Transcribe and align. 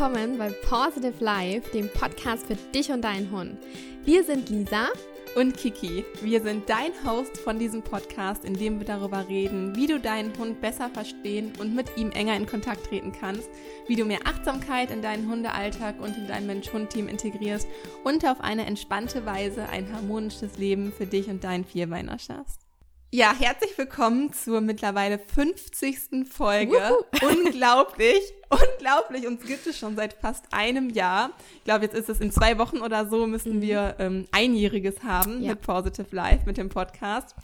willkommen 0.00 0.38
bei 0.38 0.48
Positive 0.48 1.22
Life, 1.22 1.70
dem 1.72 1.90
Podcast 1.92 2.46
für 2.46 2.54
dich 2.54 2.90
und 2.90 3.02
deinen 3.02 3.30
Hund. 3.30 3.58
Wir 4.06 4.24
sind 4.24 4.48
Lisa 4.48 4.88
und 5.36 5.54
Kiki. 5.58 6.06
Wir 6.22 6.40
sind 6.40 6.70
dein 6.70 6.92
Host 7.04 7.36
von 7.36 7.58
diesem 7.58 7.82
Podcast, 7.82 8.46
in 8.46 8.54
dem 8.54 8.78
wir 8.78 8.86
darüber 8.86 9.28
reden, 9.28 9.76
wie 9.76 9.86
du 9.86 10.00
deinen 10.00 10.34
Hund 10.38 10.62
besser 10.62 10.88
verstehen 10.88 11.52
und 11.58 11.74
mit 11.74 11.98
ihm 11.98 12.12
enger 12.12 12.34
in 12.34 12.46
Kontakt 12.46 12.86
treten 12.86 13.12
kannst, 13.12 13.50
wie 13.88 13.96
du 13.96 14.06
mehr 14.06 14.20
Achtsamkeit 14.24 14.90
in 14.90 15.02
deinen 15.02 15.30
Hundealltag 15.30 16.00
und 16.00 16.16
in 16.16 16.26
dein 16.26 16.46
Mensch-Hund-Team 16.46 17.06
integrierst 17.06 17.68
und 18.02 18.24
auf 18.24 18.40
eine 18.40 18.64
entspannte 18.64 19.26
Weise 19.26 19.68
ein 19.68 19.92
harmonisches 19.92 20.56
Leben 20.56 20.94
für 20.94 21.04
dich 21.04 21.28
und 21.28 21.44
deinen 21.44 21.66
Vierbeiner 21.66 22.18
schaffst. 22.18 22.69
Ja, 23.12 23.34
herzlich 23.36 23.76
willkommen 23.76 24.32
zur 24.32 24.60
mittlerweile 24.60 25.18
50. 25.18 26.28
Folge. 26.30 26.76
Wuhu. 26.76 27.28
Unglaublich, 27.28 28.20
unglaublich. 28.48 29.26
Uns 29.26 29.44
gibt 29.44 29.66
es 29.66 29.76
schon 29.76 29.96
seit 29.96 30.12
fast 30.12 30.44
einem 30.52 30.90
Jahr. 30.90 31.32
Ich 31.56 31.64
glaube, 31.64 31.86
jetzt 31.86 31.96
ist 31.96 32.08
es 32.08 32.20
in 32.20 32.30
zwei 32.30 32.56
Wochen 32.58 32.78
oder 32.78 33.08
so, 33.08 33.26
müssen 33.26 33.56
mhm. 33.56 33.62
wir 33.62 33.96
ähm, 33.98 34.28
Einjähriges 34.30 35.02
haben 35.02 35.42
ja. 35.42 35.50
mit 35.50 35.62
Positive 35.62 36.14
Life, 36.14 36.46
mit 36.46 36.56
dem 36.56 36.68
Podcast. 36.68 37.34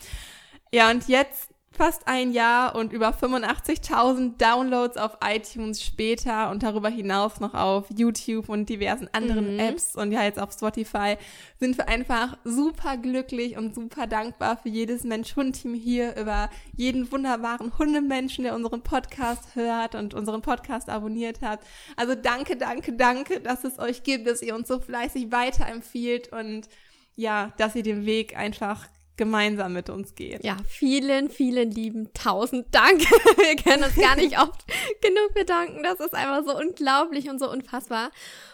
Ja, 0.73 0.89
und 0.89 1.09
jetzt 1.09 1.51
fast 1.77 2.09
ein 2.09 2.33
Jahr 2.33 2.75
und 2.75 2.93
über 2.93 3.11
85.000 3.11 4.39
Downloads 4.39 4.97
auf 4.97 5.19
iTunes 5.23 5.83
später 5.83 6.51
und 6.51 6.63
darüber 6.63 6.89
hinaus 6.89 7.41
noch 7.41 7.55
auf 7.55 7.87
YouTube 7.95 8.49
und 8.49 8.69
diversen 8.69 9.09
anderen 9.13 9.55
mhm. 9.55 9.61
Apps 9.61 9.95
und 9.95 10.13
ja 10.13 10.25
jetzt 10.25 10.41
auf 10.41 10.53
Spotify 10.53 11.17
sind 11.61 11.79
wir 11.79 11.89
einfach 11.89 12.37
super 12.45 12.97
glücklich 12.97 13.57
und 13.57 13.75
super 13.75 14.07
dankbar 14.07 14.57
für 14.57 14.69
jedes 14.69 15.05
Mensch-Hund-Team 15.05 15.75
hier 15.75 16.17
über 16.17 16.51
jeden 16.77 17.11
wunderbaren 17.13 17.79
Hundemenschen, 17.79 18.45
der 18.45 18.55
unseren 18.55 18.83
Podcast 18.83 19.55
hört 19.55 19.95
und 19.95 20.15
unseren 20.15 20.43
Podcast 20.43 20.89
abonniert 20.89 21.43
hat. 21.43 21.61
Also 21.97 22.15
danke, 22.15 22.57
danke, 22.57 22.93
danke, 22.93 23.41
dass 23.41 23.65
es 23.65 23.79
euch 23.79 24.03
gibt, 24.03 24.27
dass 24.27 24.43
ihr 24.43 24.55
uns 24.55 24.69
so 24.69 24.81
fleißig 24.81 25.31
weiterempfiehlt 25.33 26.33
und 26.33 26.69
ja, 27.17 27.53
dass 27.57 27.75
ihr 27.75 27.83
den 27.83 28.05
Weg 28.05 28.37
einfach 28.37 28.87
gemeinsam 29.17 29.73
mit 29.73 29.91
uns 29.91 30.15
geht. 30.15 30.45
Ja, 30.45 30.57
vielen, 30.69 31.31
vielen 31.31 31.71
lieben 31.71 32.13
tausend 32.13 32.75
Dank. 32.75 33.01
Wir 33.37 33.57
können 33.57 33.85
uns 33.85 33.97
gar 33.97 34.17
nicht 34.17 34.39
oft 34.39 34.65
genug 35.03 35.35
bedanken. 35.35 35.83
Das 35.83 36.01
ist 36.01 36.15
einfach 36.15 36.45
so 36.45 36.59
unglaublich 36.59 37.29
und 37.29 37.39
so 37.39 37.51
unfassbar. 37.51 38.11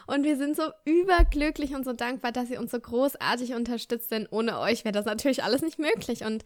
Und 0.06 0.24
wir 0.24 0.36
sind 0.36 0.56
so 0.56 0.64
überglücklich 0.84 1.74
und 1.74 1.84
so 1.84 1.92
dankbar, 1.92 2.32
dass 2.32 2.50
ihr 2.50 2.60
uns 2.60 2.72
so 2.72 2.80
großartig 2.80 3.54
unterstützt, 3.54 4.10
denn 4.10 4.26
ohne 4.30 4.58
euch 4.58 4.84
wäre 4.84 4.92
das 4.92 5.04
natürlich 5.04 5.44
alles 5.44 5.62
nicht 5.62 5.78
möglich. 5.78 6.24
Und 6.24 6.44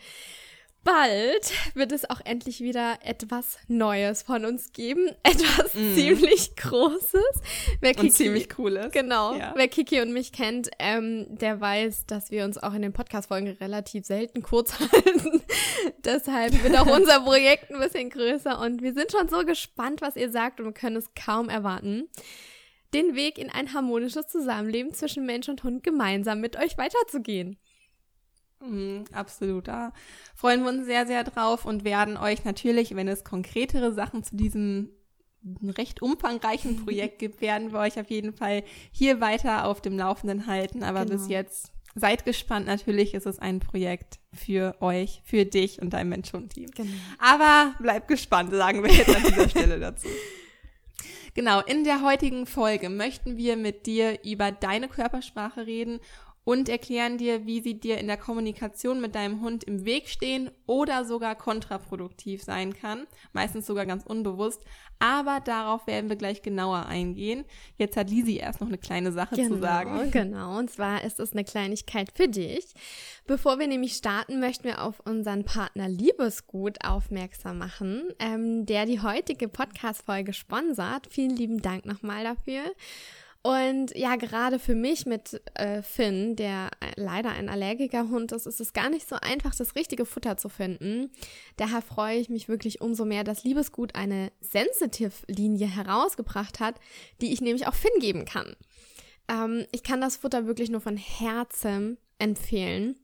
bald 0.86 1.52
wird 1.74 1.92
es 1.92 2.08
auch 2.08 2.20
endlich 2.24 2.60
wieder 2.60 2.98
etwas 3.04 3.58
Neues 3.68 4.22
von 4.22 4.46
uns 4.46 4.72
geben. 4.72 5.10
Etwas 5.22 5.74
mm. 5.74 5.94
ziemlich 5.94 6.56
Großes. 6.56 7.42
Wer 7.80 7.92
Kiki, 7.92 8.06
und 8.06 8.12
ziemlich 8.12 8.48
Cooles. 8.48 8.92
Genau. 8.92 9.34
Ja. 9.34 9.52
Wer 9.56 9.68
Kiki 9.68 10.00
und 10.00 10.12
mich 10.12 10.32
kennt, 10.32 10.70
ähm, 10.78 11.26
der 11.28 11.60
weiß, 11.60 12.06
dass 12.06 12.30
wir 12.30 12.44
uns 12.44 12.56
auch 12.56 12.72
in 12.72 12.82
den 12.82 12.92
Podcast-Folgen 12.92 13.48
relativ 13.60 14.06
selten 14.06 14.42
kurz 14.42 14.78
halten. 14.80 15.42
Deshalb 16.04 16.62
wird 16.62 16.78
auch 16.78 16.86
unser 16.96 17.20
Projekt 17.20 17.70
ein 17.70 17.80
bisschen 17.80 18.08
größer 18.08 18.58
und 18.60 18.80
wir 18.80 18.94
sind 18.94 19.12
schon 19.12 19.28
so 19.28 19.44
gespannt, 19.44 20.00
was 20.00 20.16
ihr 20.16 20.30
sagt 20.30 20.60
und 20.60 20.72
können 20.72 20.96
es 20.96 21.10
kaum 21.14 21.48
erwarten 21.48 22.08
den 22.94 23.16
Weg 23.16 23.36
in 23.36 23.50
ein 23.50 23.74
harmonisches 23.74 24.28
Zusammenleben 24.28 24.94
zwischen 24.94 25.26
Mensch 25.26 25.48
und 25.48 25.64
Hund 25.64 25.82
gemeinsam 25.82 26.40
mit 26.40 26.56
euch 26.56 26.78
weiterzugehen. 26.78 27.58
Mhm, 28.60 29.04
absolut. 29.12 29.68
Da 29.68 29.92
freuen 30.34 30.62
wir 30.62 30.70
uns 30.70 30.86
sehr, 30.86 31.06
sehr 31.06 31.24
drauf 31.24 31.64
und 31.64 31.84
werden 31.84 32.16
euch 32.16 32.44
natürlich, 32.44 32.96
wenn 32.96 33.08
es 33.08 33.24
konkretere 33.24 33.92
Sachen 33.92 34.22
zu 34.22 34.36
diesem 34.36 34.90
recht 35.62 36.02
umfangreichen 36.02 36.76
Projekt 36.84 37.18
gibt, 37.18 37.40
werden 37.40 37.72
wir 37.72 37.80
euch 37.80 37.98
auf 37.98 38.10
jeden 38.10 38.32
Fall 38.32 38.64
hier 38.90 39.20
weiter 39.20 39.66
auf 39.66 39.80
dem 39.80 39.96
Laufenden 39.96 40.46
halten. 40.46 40.82
Aber 40.82 41.04
genau. 41.04 41.16
bis 41.16 41.28
jetzt 41.28 41.72
seid 41.94 42.24
gespannt. 42.24 42.66
Natürlich 42.66 43.14
ist 43.14 43.26
es 43.26 43.38
ein 43.38 43.60
Projekt 43.60 44.18
für 44.32 44.76
euch, 44.80 45.22
für 45.24 45.44
dich 45.44 45.80
und 45.80 45.92
dein 45.92 46.08
Mensch-Hund-Team. 46.08 46.70
Genau. 46.74 46.90
Aber 47.18 47.74
bleibt 47.80 48.08
gespannt, 48.08 48.52
sagen 48.52 48.82
wir 48.82 48.92
jetzt 48.92 49.14
an 49.14 49.22
dieser 49.22 49.48
Stelle 49.48 49.80
dazu. 49.80 50.08
Genau, 51.34 51.60
in 51.60 51.84
der 51.84 52.02
heutigen 52.02 52.46
Folge 52.46 52.88
möchten 52.88 53.36
wir 53.36 53.58
mit 53.58 53.84
dir 53.84 54.24
über 54.24 54.52
deine 54.52 54.88
Körpersprache 54.88 55.66
reden 55.66 56.00
und 56.46 56.68
erklären 56.68 57.18
dir, 57.18 57.44
wie 57.44 57.60
sie 57.60 57.74
dir 57.74 57.98
in 57.98 58.06
der 58.06 58.16
Kommunikation 58.16 59.00
mit 59.00 59.16
deinem 59.16 59.40
Hund 59.40 59.64
im 59.64 59.84
Weg 59.84 60.08
stehen 60.08 60.48
oder 60.66 61.04
sogar 61.04 61.34
kontraproduktiv 61.34 62.40
sein 62.40 62.72
kann, 62.72 63.08
meistens 63.32 63.66
sogar 63.66 63.84
ganz 63.84 64.06
unbewusst. 64.06 64.62
Aber 65.00 65.40
darauf 65.40 65.88
werden 65.88 66.08
wir 66.08 66.14
gleich 66.14 66.42
genauer 66.42 66.86
eingehen. 66.86 67.44
Jetzt 67.78 67.96
hat 67.96 68.10
Lisi 68.10 68.36
erst 68.36 68.60
noch 68.60 68.68
eine 68.68 68.78
kleine 68.78 69.10
Sache 69.10 69.34
genau, 69.34 69.54
zu 69.56 69.60
sagen. 69.60 70.10
Genau, 70.12 70.58
und 70.58 70.70
zwar 70.70 71.02
ist 71.02 71.18
es 71.18 71.32
eine 71.32 71.42
Kleinigkeit 71.42 72.10
für 72.14 72.28
dich. 72.28 72.64
Bevor 73.26 73.58
wir 73.58 73.66
nämlich 73.66 73.94
starten, 73.94 74.38
möchten 74.38 74.64
wir 74.64 74.82
auf 74.82 75.00
unseren 75.00 75.44
Partner 75.44 75.88
Liebesgut 75.88 76.78
aufmerksam 76.84 77.58
machen, 77.58 78.04
ähm, 78.20 78.66
der 78.66 78.86
die 78.86 79.00
heutige 79.00 79.48
Podcast-Folge 79.48 80.32
sponsert. 80.32 81.08
Vielen 81.10 81.34
lieben 81.34 81.60
Dank 81.60 81.86
nochmal 81.86 82.22
dafür. 82.22 82.62
Und 83.46 83.96
ja, 83.96 84.16
gerade 84.16 84.58
für 84.58 84.74
mich 84.74 85.06
mit 85.06 85.40
äh, 85.54 85.80
Finn, 85.80 86.34
der 86.34 86.68
leider 86.96 87.30
ein 87.30 87.48
Allergikerhund 87.48 88.32
ist, 88.32 88.44
ist 88.44 88.60
es 88.60 88.72
gar 88.72 88.90
nicht 88.90 89.08
so 89.08 89.14
einfach, 89.22 89.54
das 89.54 89.76
richtige 89.76 90.04
Futter 90.04 90.36
zu 90.36 90.48
finden. 90.48 91.12
Daher 91.56 91.80
freue 91.80 92.18
ich 92.18 92.28
mich 92.28 92.48
wirklich 92.48 92.80
umso 92.80 93.04
mehr, 93.04 93.22
dass 93.22 93.44
Liebesgut 93.44 93.94
eine 93.94 94.32
Sensitive-Linie 94.40 95.68
herausgebracht 95.68 96.58
hat, 96.58 96.80
die 97.20 97.32
ich 97.32 97.40
nämlich 97.40 97.68
auch 97.68 97.74
Finn 97.74 98.00
geben 98.00 98.24
kann. 98.24 98.56
Ähm, 99.28 99.64
ich 99.70 99.84
kann 99.84 100.00
das 100.00 100.16
Futter 100.16 100.48
wirklich 100.48 100.68
nur 100.68 100.80
von 100.80 100.96
Herzen 100.96 101.98
empfehlen. 102.18 102.96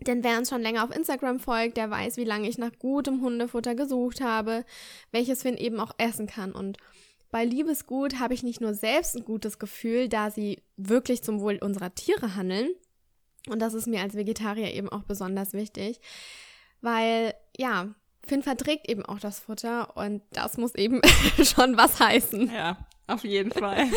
Denn 0.00 0.24
wer 0.24 0.38
uns 0.38 0.48
schon 0.48 0.62
länger 0.62 0.84
auf 0.84 0.96
Instagram 0.96 1.38
folgt, 1.38 1.76
der 1.76 1.90
weiß, 1.90 2.16
wie 2.16 2.24
lange 2.24 2.48
ich 2.48 2.56
nach 2.56 2.72
gutem 2.78 3.20
Hundefutter 3.20 3.74
gesucht 3.74 4.22
habe, 4.22 4.64
welches 5.10 5.42
Finn 5.42 5.58
eben 5.58 5.80
auch 5.80 5.92
essen 5.98 6.26
kann. 6.26 6.52
Und 6.52 6.78
bei 7.30 7.44
Liebesgut 7.44 8.18
habe 8.18 8.34
ich 8.34 8.42
nicht 8.42 8.60
nur 8.60 8.74
selbst 8.74 9.16
ein 9.16 9.24
gutes 9.24 9.58
Gefühl, 9.58 10.08
da 10.08 10.30
sie 10.30 10.62
wirklich 10.76 11.22
zum 11.22 11.40
Wohl 11.40 11.58
unserer 11.60 11.94
Tiere 11.94 12.36
handeln. 12.36 12.70
Und 13.48 13.60
das 13.60 13.74
ist 13.74 13.86
mir 13.86 14.00
als 14.00 14.14
Vegetarier 14.14 14.72
eben 14.72 14.88
auch 14.88 15.02
besonders 15.02 15.52
wichtig, 15.52 16.00
weil 16.80 17.34
ja, 17.56 17.94
Finn 18.26 18.42
verträgt 18.42 18.88
eben 18.88 19.04
auch 19.04 19.20
das 19.20 19.38
Futter 19.38 19.96
und 19.96 20.22
das 20.32 20.56
muss 20.56 20.74
eben 20.74 21.00
schon 21.42 21.76
was 21.76 22.00
heißen. 22.00 22.50
Ja, 22.52 22.76
auf 23.06 23.24
jeden 23.24 23.52
Fall. 23.52 23.86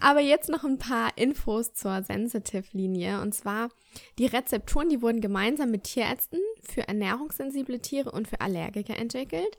Aber 0.00 0.20
jetzt 0.20 0.48
noch 0.48 0.64
ein 0.64 0.78
paar 0.78 1.16
Infos 1.16 1.74
zur 1.74 2.02
Sensitive-Linie. 2.02 3.20
Und 3.20 3.34
zwar 3.34 3.68
die 4.18 4.26
Rezepturen, 4.26 4.88
die 4.88 5.02
wurden 5.02 5.20
gemeinsam 5.20 5.70
mit 5.70 5.84
Tierärzten 5.84 6.40
für 6.62 6.88
ernährungssensible 6.88 7.80
Tiere 7.80 8.10
und 8.10 8.26
für 8.26 8.40
Allergiker 8.40 8.96
entwickelt. 8.96 9.58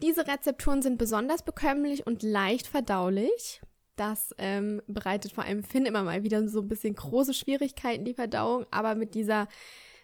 Diese 0.00 0.26
Rezepturen 0.26 0.80
sind 0.80 0.96
besonders 0.96 1.42
bekömmlich 1.42 2.06
und 2.06 2.22
leicht 2.22 2.68
verdaulich. 2.68 3.60
Das 3.96 4.34
ähm, 4.38 4.80
bereitet 4.86 5.32
vor 5.32 5.44
allem 5.44 5.64
Finn 5.64 5.86
immer 5.86 6.04
mal 6.04 6.22
wieder 6.22 6.48
so 6.48 6.60
ein 6.60 6.68
bisschen 6.68 6.94
große 6.94 7.34
Schwierigkeiten, 7.34 8.04
die 8.04 8.14
Verdauung. 8.14 8.66
Aber 8.70 8.94
mit 8.94 9.14
dieser, 9.14 9.48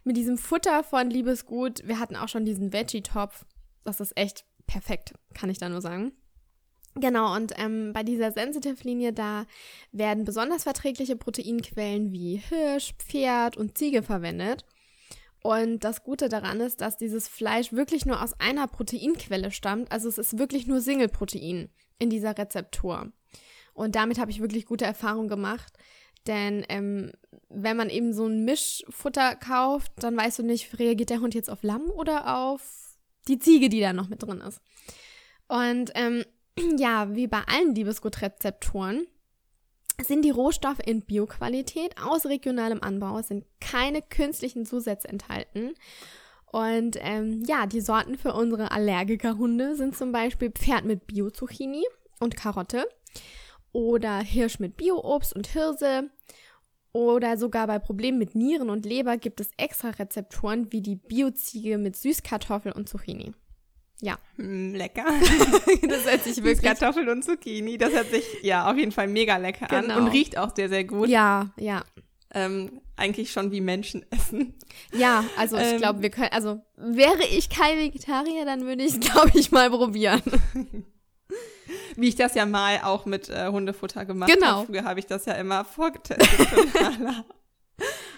mit 0.03 0.17
diesem 0.17 0.37
Futter 0.37 0.83
von 0.83 1.09
Liebesgut, 1.09 1.87
wir 1.87 2.01
hatten 2.01 2.17
auch 2.17 2.29
schon 2.29 2.45
diesen 2.45 2.73
Veggie-Topf. 2.73 3.47
Das 3.85 4.01
ist 4.01 4.17
echt 4.17 4.45
perfekt, 4.67 5.15
kann 5.33 5.49
ich 5.49 5.59
da 5.59 5.69
nur 5.69 5.81
sagen. 5.81 6.13
Genau, 6.99 7.35
und 7.37 7.53
ähm, 7.59 7.93
bei 7.93 8.03
dieser 8.03 8.33
Sensitive-Linie, 8.33 9.13
da 9.13 9.45
werden 9.93 10.25
besonders 10.25 10.63
verträgliche 10.63 11.15
Proteinquellen 11.15 12.11
wie 12.11 12.37
Hirsch, 12.37 12.95
Pferd 12.99 13.59
und 13.59 13.77
Ziege 13.77 14.03
verwendet. 14.03 14.65
Und 15.43 15.85
das 15.85 16.03
Gute 16.03 16.31
daran 16.31 16.61
ist, 16.61 16.81
dass 16.81 16.97
dieses 16.97 17.29
Fleisch 17.29 17.73
wirklich 17.73 18.07
nur 18.07 18.23
aus 18.23 18.33
einer 18.41 18.67
Proteinquelle 18.67 19.51
stammt. 19.51 19.93
Also 19.93 20.09
es 20.09 20.17
ist 20.17 20.39
wirklich 20.39 20.67
nur 20.67 20.81
Single-Protein 20.81 21.69
in 21.99 22.11
dieser 22.11 22.37
Rezeptur. 22.37 23.13
Und 23.75 23.95
damit 23.95 24.19
habe 24.19 24.31
ich 24.31 24.41
wirklich 24.41 24.65
gute 24.65 24.87
Erfahrungen 24.87 25.29
gemacht. 25.29 25.75
Denn 26.27 26.65
ähm, 26.71 27.13
wenn 27.51 27.77
man 27.77 27.91
eben 27.91 28.15
so 28.15 28.27
ein 28.27 28.45
Mischfutter 28.45 29.37
kauft, 29.37 29.93
dann 29.97 30.17
weißt 30.17 30.39
du 30.39 30.43
nicht, 30.45 30.79
reagiert 30.79 31.11
der 31.11 31.21
Hund 31.21 31.35
jetzt 31.35 31.51
auf 31.51 31.63
Lamm 31.63 31.91
oder 31.91 32.39
auf 32.39 32.97
die 33.29 33.39
Ziege, 33.39 33.69
die 33.69 33.81
da 33.81 33.93
noch 33.93 34.09
mit 34.09 34.23
drin 34.23 34.41
ist. 34.41 34.61
Und 35.47 35.93
ähm, 35.95 36.25
ja, 36.79 37.15
wie 37.15 37.27
bei 37.27 37.43
allen 37.47 37.75
Liebesgutrezeptoren 37.75 39.07
sind 40.03 40.23
die 40.23 40.31
Rohstoffe 40.31 40.81
in 40.85 41.03
Bioqualität 41.03 41.95
aus 42.03 42.27
regionalem 42.27 42.83
Anbau, 42.83 43.23
sind 43.23 43.45
keine 43.61 44.03
künstlichen 44.03 44.67
Zusätze 44.67 45.09
enthalten. 45.09 45.75
Und 46.53 46.97
ähm, 47.01 47.43
ja, 47.47 47.67
die 47.67 47.81
Sorten 47.81 48.17
für 48.17 48.33
unsere 48.33 48.71
Allergikerhunde 48.71 49.77
sind 49.77 49.97
zum 49.97 50.13
Beispiel 50.13 50.51
Pferd 50.51 50.85
mit 50.85 51.07
Bio-Zucchini 51.07 51.85
und 52.21 52.37
Karotte 52.37 52.89
oder 53.73 54.19
Hirsch 54.19 54.59
mit 54.59 54.77
Bio-Obst 54.77 55.35
und 55.35 55.49
Hirse. 55.49 56.11
Oder 56.93 57.37
sogar 57.37 57.67
bei 57.67 57.79
Problemen 57.79 58.17
mit 58.17 58.35
Nieren 58.35 58.71
und 58.71 58.87
Leber 58.87 59.19
gibt 59.19 59.41
es 59.41 59.51
extra 59.59 59.91
Rezeptoren 59.91 60.73
wie 60.73 60.81
die 60.81 60.97
Bioziege 60.97 61.77
mit 61.77 61.95
Süßkartoffel 61.95 62.73
und 62.73 62.89
Zucchini. 62.89 63.35
Ja. 64.03 64.19
Mm, 64.37 64.75
lecker. 64.75 65.05
das 65.89 66.05
hört 66.05 66.23
sich 66.25 66.37
wirklich. 66.43 66.63
Kartoffeln 66.63 67.09
und 67.09 67.25
Zucchini. 67.25 67.79
Das 67.79 67.93
hört 67.93 68.11
sich 68.11 68.25
ja 68.43 68.71
auf 68.71 68.77
jeden 68.77 68.93
Fall 68.93 69.09
mega 69.09 69.37
lecker 69.39 69.67
Genau. 69.67 69.95
an 69.97 70.03
und 70.03 70.09
riecht 70.09 70.37
auch 70.37 70.55
sehr, 70.55 70.69
sehr 70.69 70.85
gut. 70.85 71.09
Ja, 71.09 71.51
ja. 71.59 71.83
Ähm, 72.35 72.83
eigentlich 72.97 73.31
schon 73.33 73.53
wie 73.53 73.61
Menschen 73.63 74.05
essen. 74.11 74.55
Ja, 74.93 75.25
also 75.39 75.57
ich 75.57 75.63
Ähm. 75.73 75.79
glaube, 75.79 76.03
wir 76.03 76.11
können, 76.11 76.29
also 76.33 76.61
wäre 76.77 77.25
ich 77.31 77.49
kein 77.49 77.79
Vegetarier, 77.79 78.45
dann 78.45 78.67
würde 78.67 78.83
ich 78.85 78.95
es, 78.95 79.01
glaube 79.13 79.31
ich, 79.39 79.51
mal 79.53 79.71
probieren. 79.71 80.23
Wie 81.97 82.09
ich 82.09 82.15
das 82.17 82.35
ja 82.35 82.45
mal 82.47 82.81
auch 82.85 83.07
mit 83.07 83.29
äh, 83.31 83.49
Hundefutter 83.49 84.05
gemacht 84.05 84.31
Genau. 84.33 84.47
habe. 84.47 84.67
Früher 84.67 84.85
habe 84.85 85.01
ich 85.01 85.07
das 85.07 85.25
ja 85.25 85.33
immer 85.35 85.65
vorgetestet. 85.65 86.29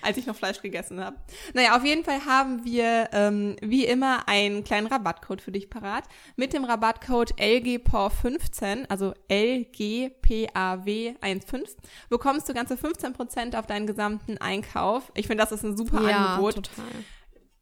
Als 0.03 0.17
ich 0.17 0.27
noch 0.27 0.37
Fleisch 0.37 0.63
gegessen 0.63 1.05
habe. 1.05 1.17
Naja, 1.55 1.77
auf 1.77 1.85
jeden 1.85 2.05
Fall 2.05 2.25
haben 2.27 2.65
wir 2.65 3.09
ähm, 3.13 3.57
wie 3.61 3.85
immer 3.85 4.29
einen 4.29 4.63
kleinen 4.65 4.87
Rabattcode 4.87 5.43
für 5.43 5.53
dich 5.53 5.71
parat. 5.71 6.05
Mit 6.37 6.53
dem 6.53 6.65
Rabattcode 6.65 7.35
LGPAW15, 7.35 8.87
also 8.89 9.15
LGPAW15, 9.31 11.77
bekommst 12.09 12.49
du 12.49 12.55
ganze 12.55 12.75
15% 12.75 13.59
auf 13.59 13.67
deinen 13.67 13.87
gesamten 13.87 14.39
Einkauf. 14.39 15.13
Ich 15.15 15.27
finde, 15.27 15.43
das 15.43 15.53
ist 15.53 15.65
ein 15.65 15.77
super 15.77 15.99
Angebot. 15.99 16.55
total. 16.57 16.85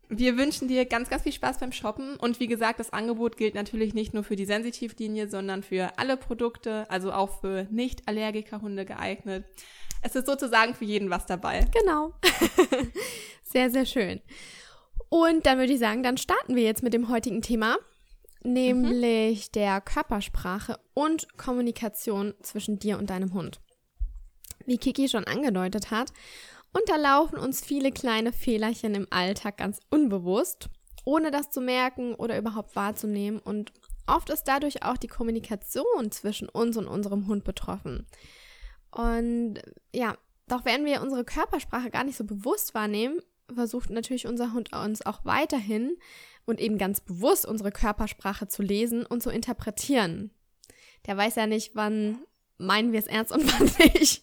Wir 0.08 0.36
wünschen 0.36 0.68
dir 0.68 0.84
ganz, 0.84 1.10
ganz 1.10 1.24
viel 1.24 1.32
Spaß 1.32 1.58
beim 1.58 1.72
Shoppen. 1.72 2.14
Und 2.16 2.38
wie 2.38 2.46
gesagt, 2.46 2.78
das 2.78 2.92
Angebot 2.92 3.36
gilt 3.36 3.56
natürlich 3.56 3.92
nicht 3.92 4.14
nur 4.14 4.22
für 4.22 4.36
die 4.36 4.44
Sensitivlinie, 4.44 5.28
sondern 5.28 5.64
für 5.64 5.98
alle 5.98 6.16
Produkte, 6.16 6.88
also 6.90 7.12
auch 7.12 7.40
für 7.40 7.66
Nicht-Allergiker-Hunde 7.70 8.84
geeignet. 8.84 9.44
Es 10.06 10.14
ist 10.14 10.26
sozusagen 10.26 10.72
für 10.76 10.84
jeden 10.84 11.10
was 11.10 11.26
dabei. 11.26 11.68
Genau. 11.80 12.12
sehr, 13.42 13.70
sehr 13.70 13.84
schön. 13.84 14.20
Und 15.08 15.46
dann 15.46 15.58
würde 15.58 15.72
ich 15.72 15.80
sagen, 15.80 16.04
dann 16.04 16.16
starten 16.16 16.54
wir 16.54 16.62
jetzt 16.62 16.84
mit 16.84 16.94
dem 16.94 17.08
heutigen 17.08 17.42
Thema, 17.42 17.76
nämlich 18.44 19.50
der 19.50 19.80
Körpersprache 19.80 20.78
und 20.94 21.36
Kommunikation 21.36 22.34
zwischen 22.40 22.78
dir 22.78 22.98
und 22.98 23.10
deinem 23.10 23.34
Hund. 23.34 23.60
Wie 24.64 24.78
Kiki 24.78 25.08
schon 25.08 25.24
angedeutet 25.24 25.90
hat, 25.90 26.12
unterlaufen 26.72 27.36
uns 27.36 27.64
viele 27.64 27.90
kleine 27.90 28.32
Fehlerchen 28.32 28.94
im 28.94 29.08
Alltag 29.10 29.56
ganz 29.56 29.80
unbewusst, 29.90 30.68
ohne 31.04 31.32
das 31.32 31.50
zu 31.50 31.60
merken 31.60 32.14
oder 32.14 32.38
überhaupt 32.38 32.76
wahrzunehmen. 32.76 33.40
Und 33.40 33.72
oft 34.06 34.30
ist 34.30 34.44
dadurch 34.44 34.84
auch 34.84 34.98
die 34.98 35.08
Kommunikation 35.08 36.12
zwischen 36.12 36.48
uns 36.48 36.76
und 36.76 36.86
unserem 36.86 37.26
Hund 37.26 37.42
betroffen. 37.42 38.06
Und 38.96 39.56
ja, 39.94 40.16
doch 40.48 40.64
wenn 40.64 40.86
wir 40.86 41.02
unsere 41.02 41.22
Körpersprache 41.22 41.90
gar 41.90 42.02
nicht 42.02 42.16
so 42.16 42.24
bewusst 42.24 42.72
wahrnehmen, 42.72 43.20
versucht 43.54 43.90
natürlich 43.90 44.26
unser 44.26 44.54
Hund 44.54 44.74
uns 44.74 45.04
auch 45.04 45.22
weiterhin 45.26 45.98
und 46.46 46.60
eben 46.60 46.78
ganz 46.78 47.02
bewusst 47.02 47.44
unsere 47.44 47.72
Körpersprache 47.72 48.48
zu 48.48 48.62
lesen 48.62 49.04
und 49.04 49.22
zu 49.22 49.28
interpretieren. 49.28 50.30
Der 51.04 51.14
weiß 51.14 51.34
ja 51.34 51.46
nicht, 51.46 51.76
wann 51.76 52.20
meinen 52.56 52.92
wir 52.92 52.98
es 52.98 53.06
ernst 53.06 53.32
und 53.32 53.44
wann 53.60 53.70
nicht. 53.92 54.22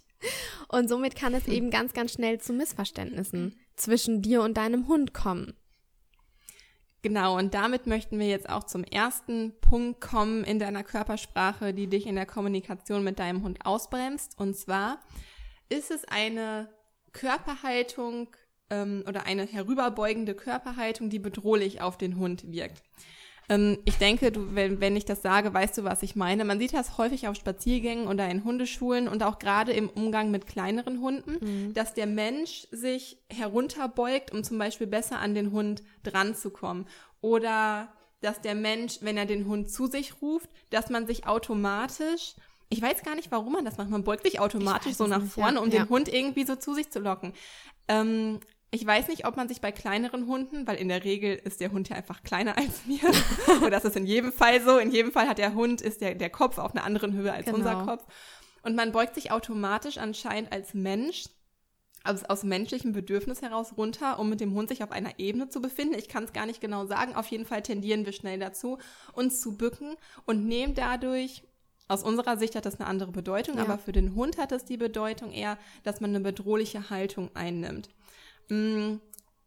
Und 0.70 0.90
somit 0.90 1.16
kann 1.16 1.36
es 1.36 1.48
eben 1.48 1.70
ganz, 1.70 1.94
ganz 1.94 2.14
schnell 2.14 2.42
zu 2.42 2.52
Missverständnissen 2.52 3.56
zwischen 3.76 4.24
dir 4.24 4.42
und 4.42 4.58
deinem 4.58 4.88
Hund 4.88 5.14
kommen. 5.14 5.54
Genau, 7.04 7.38
und 7.38 7.54
damit 7.54 7.86
möchten 7.86 8.18
wir 8.18 8.28
jetzt 8.28 8.50
auch 8.50 8.64
zum 8.64 8.86
ersten 8.86 9.54
Punkt 9.60 10.00
kommen 10.00 10.46
in 10.46 10.58
deiner 10.58 10.84
Körpersprache, 10.84 11.74
die 11.74 11.88
dich 11.88 12.08
in 12.08 12.16
der 12.16 12.26
Kommunikation 12.26 13.04
mit 13.04 13.20
deinem 13.20 13.44
Hund 13.44 13.66
ausbremst. 13.66 14.40
Und 14.40 14.56
zwar 14.56 15.02
ist 15.68 15.92
es 15.92 16.06
eine 16.06 16.70
Körperhaltung 17.12 18.30
ähm, 18.70 19.04
oder 19.06 19.26
eine 19.26 19.46
herüberbeugende 19.46 20.34
Körperhaltung, 20.34 21.10
die 21.10 21.20
bedrohlich 21.20 21.82
auf 21.82 21.98
den 21.98 22.16
Hund 22.16 22.50
wirkt. 22.50 22.82
Ähm, 23.50 23.78
ich 23.86 23.98
denke, 23.98 24.32
du, 24.32 24.56
wenn, 24.56 24.80
wenn 24.80 24.96
ich 24.96 25.06
das 25.06 25.22
sage, 25.22 25.54
weißt 25.54 25.78
du, 25.78 25.84
was 25.84 26.04
ich 26.04 26.16
meine. 26.16 26.46
Man 26.46 26.60
sieht 26.60 26.74
das 26.74 26.98
häufig 26.98 27.28
auf 27.28 27.36
Spaziergängen 27.36 28.08
oder 28.08 28.30
in 28.30 28.44
Hundeschulen 28.44 29.08
und 29.08 29.24
auch 29.24 29.40
gerade 29.40 29.74
im 29.74 29.90
Umgang 29.90 30.32
mit 30.32 30.48
kleineren 30.48 31.02
Hunden, 31.02 31.74
dass 31.74 31.94
der 31.94 32.08
Mensch 32.08 32.68
sich 32.72 33.18
herunterbeugt, 33.30 34.32
um 34.32 34.44
zum 34.44 34.58
Beispiel 34.58 34.88
besser 34.88 35.20
an 35.20 35.36
den 35.36 35.52
Hund 35.52 35.84
dran 36.04 36.36
zu 36.36 36.50
kommen. 36.50 36.88
Oder 37.22 37.90
dass 38.22 38.40
der 38.42 38.56
Mensch, 38.56 39.00
wenn 39.02 39.18
er 39.18 39.26
den 39.26 39.48
Hund 39.48 39.70
zu 39.70 39.88
sich 39.88 40.22
ruft, 40.22 40.50
dass 40.70 40.90
man 40.90 41.08
sich 41.08 41.28
automatisch 41.28 42.36
ich 42.70 42.82
weiß 42.82 43.04
gar 43.04 43.14
nicht, 43.14 43.30
warum 43.32 43.54
man 43.54 43.66
das 43.66 43.78
macht. 43.78 43.92
Man 43.92 44.04
beugt 44.04 44.24
sich 44.24 44.40
automatisch 44.40 44.94
so 44.96 45.06
nach 45.06 45.22
nicht, 45.22 45.34
vorne, 45.34 45.58
ja. 45.58 45.62
um 45.62 45.70
Ja. 45.70 45.84
den 45.84 45.90
Hund 45.90 46.12
irgendwie 46.12 46.44
so 46.44 46.56
zu 46.56 46.74
sich 46.74 46.90
zu 46.90 47.00
locken. 47.00 47.34
Ähm, 47.88 48.40
ich 48.74 48.86
weiß 48.86 49.08
nicht, 49.08 49.26
ob 49.28 49.38
man 49.38 49.48
sich 49.48 49.62
bei 49.62 49.72
kleineren 49.72 50.26
Hunden, 50.28 50.66
weil 50.66 50.78
in 50.78 50.90
der 50.90 51.04
Regel 51.04 51.36
ist 51.36 51.60
der 51.60 51.72
Hund 51.72 51.90
ja 51.90 51.96
einfach 51.96 52.24
kleiner 52.24 52.58
als 52.58 52.88
wir. 52.88 53.00
Und 53.64 53.72
das 53.72 53.86
ist 53.86 53.96
in 53.96 54.06
jedem 54.06 54.34
Fall 54.34 54.62
so. 54.62 54.78
In 54.80 54.92
jedem 54.92 55.12
Fall 55.12 55.28
hat 55.28 55.38
der 55.38 55.54
Hund, 55.54 55.82
ist 55.82 56.02
der, 56.02 56.16
der 56.16 56.30
Kopf 56.32 56.58
auf 56.58 56.74
einer 56.76 56.84
anderen 56.84 57.14
Höhe 57.14 57.32
als 57.32 57.46
Genau. 57.46 57.58
unser 57.58 57.86
Kopf. 57.86 58.04
Und 58.64 58.76
man 58.76 58.92
beugt 58.92 59.14
sich 59.16 59.32
automatisch 59.32 59.98
anscheinend 60.00 60.52
als 60.52 60.74
Mensch 60.74 61.26
aus, 62.04 62.24
aus 62.24 62.44
menschlichem 62.44 62.94
Bedürfnis 62.94 63.42
heraus 63.42 63.78
runter, 63.78 64.18
um 64.20 64.28
mit 64.30 64.42
dem 64.42 64.54
Hund 64.56 64.70
sich 64.70 64.84
auf 64.84 64.92
einer 64.92 65.20
Ebene 65.20 65.50
zu 65.50 65.62
befinden. 65.62 65.94
Ich 65.98 66.10
kann 66.10 66.24
es 66.24 66.34
gar 66.34 66.46
nicht 66.46 66.60
genau 66.60 66.86
sagen. 66.88 67.16
Auf 67.16 67.28
jeden 67.28 67.46
Fall 67.46 67.62
tendieren 67.62 68.06
wir 68.06 68.12
schnell 68.14 68.40
dazu, 68.40 68.80
uns 69.14 69.40
zu 69.40 69.56
bücken 69.56 69.96
und 70.26 70.46
nehmen 70.46 70.74
dadurch, 70.74 71.44
aus 71.88 72.02
unserer 72.04 72.38
Sicht 72.38 72.56
hat 72.56 72.66
das 72.66 72.80
eine 72.80 72.88
andere 72.90 73.12
Bedeutung, 73.12 73.58
Ja. 73.58 73.64
aber 73.64 73.78
für 73.78 73.92
den 73.92 74.16
Hund 74.16 74.38
hat 74.38 74.52
es 74.52 74.66
die 74.66 74.78
Bedeutung 74.78 75.32
eher, 75.32 75.58
dass 75.84 76.02
man 76.02 76.10
eine 76.10 76.22
bedrohliche 76.22 76.90
Haltung 76.90 77.30
einnimmt. 77.36 77.90
Mm, 78.50 78.96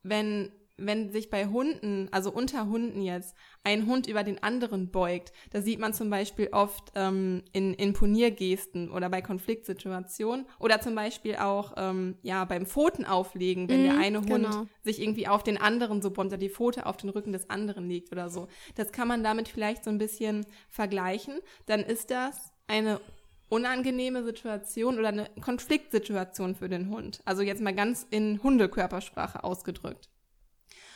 Wenn, 0.02 0.52
wenn 0.78 1.10
sich 1.10 1.30
bei 1.30 1.46
Hunden, 1.46 2.08
also 2.12 2.30
unter 2.30 2.66
Hunden 2.68 3.02
jetzt, 3.02 3.34
ein 3.64 3.86
Hund 3.86 4.06
über 4.06 4.22
den 4.22 4.40
anderen 4.42 4.90
beugt, 4.92 5.32
da 5.50 5.60
sieht 5.62 5.80
man 5.80 5.92
zum 5.94 6.10
Beispiel 6.10 6.48
oft 6.52 6.92
ähm, 6.94 7.42
in, 7.52 7.74
in 7.74 7.92
Poniergesten 7.92 8.90
oder 8.92 9.08
bei 9.10 9.20
Konfliktsituationen 9.22 10.46
oder 10.60 10.80
zum 10.80 10.94
Beispiel 10.94 11.36
auch 11.36 11.72
ähm, 11.76 12.16
ja 12.22 12.44
beim 12.44 12.66
Pfotenauflegen, 12.66 13.68
wenn 13.70 13.82
der 13.82 13.96
Mhm, 13.96 13.98
eine 13.98 14.26
Hund 14.26 14.60
genau. 14.60 14.66
sich 14.84 15.00
irgendwie 15.00 15.26
auf 15.26 15.42
den 15.42 15.56
anderen 15.58 16.02
so 16.02 16.10
bonter 16.12 16.36
die 16.36 16.50
Pfote 16.50 16.86
auf 16.86 16.96
den 16.98 17.10
Rücken 17.10 17.32
des 17.32 17.50
anderen 17.50 17.88
legt 17.88 18.12
oder 18.12 18.28
so. 18.30 18.46
Das 18.76 18.92
kann 18.92 19.08
man 19.08 19.24
damit 19.24 19.48
vielleicht 19.48 19.82
so 19.82 19.90
ein 19.90 19.98
bisschen 19.98 20.46
vergleichen. 20.70 21.40
Dann 21.66 21.80
ist 21.80 22.10
das 22.10 22.52
eine 22.68 23.00
unangenehme 23.48 24.24
Situation 24.24 24.98
oder 24.98 25.08
eine 25.08 25.30
Konfliktsituation 25.40 26.54
für 26.54 26.68
den 26.68 26.90
Hund. 26.90 27.20
Also 27.24 27.42
jetzt 27.42 27.62
mal 27.62 27.74
ganz 27.74 28.06
in 28.10 28.42
Hundekörpersprache 28.42 29.44
ausgedrückt. 29.44 30.08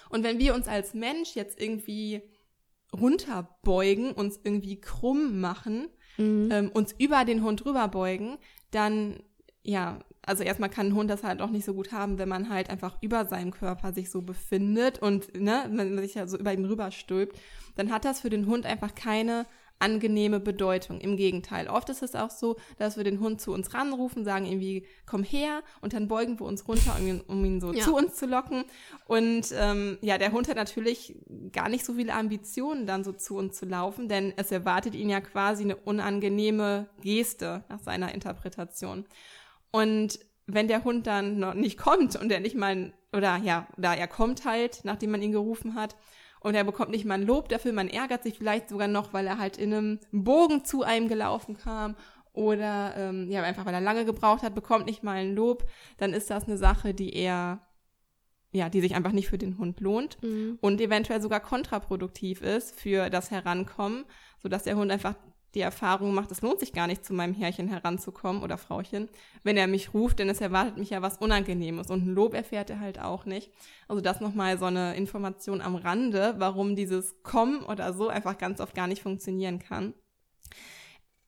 Und 0.08 0.24
wenn 0.24 0.38
wir 0.38 0.54
uns 0.54 0.66
als 0.66 0.92
Mensch 0.94 1.36
jetzt 1.36 1.60
irgendwie 1.60 2.22
runterbeugen, 2.92 4.12
uns 4.12 4.40
irgendwie 4.42 4.80
krumm 4.80 5.40
machen, 5.40 5.88
ähm, 6.50 6.70
uns 6.74 6.92
über 6.98 7.24
den 7.24 7.44
Hund 7.44 7.64
rüberbeugen, 7.64 8.38
dann, 8.72 9.22
ja, 9.62 10.00
also 10.22 10.42
erstmal 10.42 10.68
kann 10.68 10.88
ein 10.88 10.94
Hund 10.94 11.08
das 11.08 11.22
halt 11.22 11.40
auch 11.40 11.50
nicht 11.50 11.64
so 11.64 11.72
gut 11.72 11.92
haben, 11.92 12.18
wenn 12.18 12.28
man 12.28 12.50
halt 12.50 12.68
einfach 12.68 12.98
über 13.00 13.24
seinem 13.24 13.52
Körper 13.52 13.92
sich 13.92 14.10
so 14.10 14.22
befindet 14.22 15.00
und, 15.00 15.34
ne, 15.40 15.64
wenn 15.70 15.94
man 15.94 16.04
sich 16.04 16.14
ja 16.14 16.26
so 16.26 16.36
über 16.36 16.52
ihn 16.52 16.64
rüberstülpt, 16.64 17.38
dann 17.76 17.90
hat 17.92 18.04
das 18.04 18.20
für 18.20 18.30
den 18.30 18.46
Hund 18.46 18.66
einfach 18.66 18.94
keine 18.94 19.46
angenehme 19.80 20.38
Bedeutung. 20.40 21.00
Im 21.00 21.16
Gegenteil. 21.16 21.68
Oft 21.68 21.88
ist 21.88 22.02
es 22.02 22.14
auch 22.14 22.30
so, 22.30 22.56
dass 22.78 22.96
wir 22.96 23.04
den 23.04 23.18
Hund 23.20 23.40
zu 23.40 23.52
uns 23.52 23.74
ranrufen, 23.74 24.24
sagen 24.24 24.46
irgendwie, 24.46 24.86
komm 25.06 25.24
her 25.24 25.62
und 25.80 25.92
dann 25.92 26.06
beugen 26.06 26.38
wir 26.38 26.46
uns 26.46 26.68
runter, 26.68 26.96
um 26.98 27.06
ihn, 27.06 27.20
um 27.22 27.44
ihn 27.44 27.60
so 27.60 27.72
Ja. 27.72 27.84
zu 27.84 27.96
uns 27.96 28.14
zu 28.14 28.26
locken. 28.26 28.64
Und 29.06 29.46
ähm, 29.58 29.98
ja, 30.02 30.18
der 30.18 30.32
Hund 30.32 30.48
hat 30.48 30.56
natürlich 30.56 31.16
gar 31.52 31.68
nicht 31.68 31.84
so 31.84 31.94
viele 31.94 32.14
Ambitionen, 32.14 32.86
dann 32.86 33.02
so 33.04 33.12
zu 33.12 33.36
uns 33.36 33.56
zu 33.56 33.66
laufen, 33.66 34.08
denn 34.08 34.32
es 34.36 34.52
erwartet 34.52 34.94
ihn 34.94 35.10
ja 35.10 35.20
quasi 35.20 35.64
eine 35.64 35.76
unangenehme 35.76 36.88
Geste 37.02 37.64
nach 37.68 37.80
seiner 37.80 38.14
Interpretation. 38.14 39.06
Und 39.70 40.18
wenn 40.46 40.68
der 40.68 40.84
Hund 40.84 41.06
dann 41.06 41.38
noch 41.38 41.54
nicht 41.54 41.78
kommt 41.78 42.16
und 42.16 42.30
er 42.32 42.40
nicht 42.40 42.56
mal, 42.56 42.92
oder 43.12 43.36
ja, 43.38 43.68
oder 43.76 43.94
er 43.96 44.08
kommt 44.08 44.44
halt, 44.44 44.80
nachdem 44.84 45.12
man 45.12 45.22
ihn 45.22 45.32
gerufen 45.32 45.74
hat, 45.74 45.96
und 46.40 46.54
er 46.54 46.64
bekommt 46.64 46.90
nicht 46.90 47.04
mal 47.04 47.14
ein 47.14 47.26
Lob 47.26 47.48
dafür, 47.48 47.72
man 47.72 47.88
ärgert 47.88 48.22
sich 48.22 48.36
vielleicht 48.38 48.68
sogar 48.68 48.88
noch, 48.88 49.12
weil 49.12 49.26
er 49.26 49.38
halt 49.38 49.56
in 49.58 49.72
einem 49.72 50.00
Bogen 50.12 50.64
zu 50.64 50.82
einem 50.82 51.08
gelaufen 51.08 51.56
kam 51.56 51.96
oder 52.32 52.94
ähm, 52.96 53.30
ja, 53.30 53.42
einfach 53.42 53.66
weil 53.66 53.74
er 53.74 53.80
lange 53.80 54.04
gebraucht 54.04 54.42
hat, 54.42 54.54
bekommt 54.54 54.86
nicht 54.86 55.02
mal 55.02 55.16
ein 55.16 55.34
Lob, 55.34 55.64
dann 55.98 56.12
ist 56.12 56.30
das 56.30 56.44
eine 56.44 56.56
Sache, 56.56 56.94
die 56.94 57.12
eher, 57.14 57.60
ja, 58.52 58.68
die 58.68 58.80
sich 58.80 58.94
einfach 58.94 59.12
nicht 59.12 59.28
für 59.28 59.38
den 59.38 59.58
Hund 59.58 59.80
lohnt 59.80 60.18
Mhm. 60.22 60.58
und 60.60 60.80
eventuell 60.80 61.20
sogar 61.20 61.40
kontraproduktiv 61.40 62.40
ist 62.42 62.78
für 62.78 63.10
das 63.10 63.30
Herankommen, 63.30 64.04
sodass 64.42 64.62
der 64.64 64.76
Hund 64.76 64.90
einfach 64.90 65.14
die 65.54 65.60
Erfahrung 65.60 66.14
macht, 66.14 66.30
es 66.30 66.42
lohnt 66.42 66.60
sich 66.60 66.72
gar 66.72 66.86
nicht, 66.86 67.04
zu 67.04 67.12
meinem 67.12 67.34
Herrchen 67.34 67.68
heranzukommen 67.68 68.42
oder 68.42 68.56
Frauchen, 68.56 69.08
wenn 69.42 69.56
er 69.56 69.66
mich 69.66 69.94
ruft, 69.94 70.18
denn 70.18 70.28
es 70.28 70.40
erwartet 70.40 70.76
mich 70.76 70.90
ja 70.90 71.02
was 71.02 71.18
Unangenehmes 71.18 71.90
und 71.90 72.06
ein 72.06 72.14
Lob 72.14 72.34
erfährt 72.34 72.70
er 72.70 72.80
halt 72.80 73.00
auch 73.00 73.24
nicht. 73.24 73.50
Also 73.88 74.00
das 74.00 74.20
nochmal 74.20 74.58
so 74.58 74.66
eine 74.66 74.94
Information 74.96 75.60
am 75.60 75.74
Rande, 75.74 76.34
warum 76.38 76.76
dieses 76.76 77.22
Kommen 77.22 77.62
oder 77.64 77.92
so 77.92 78.08
einfach 78.08 78.38
ganz 78.38 78.60
oft 78.60 78.74
gar 78.74 78.86
nicht 78.86 79.02
funktionieren 79.02 79.58
kann. 79.58 79.94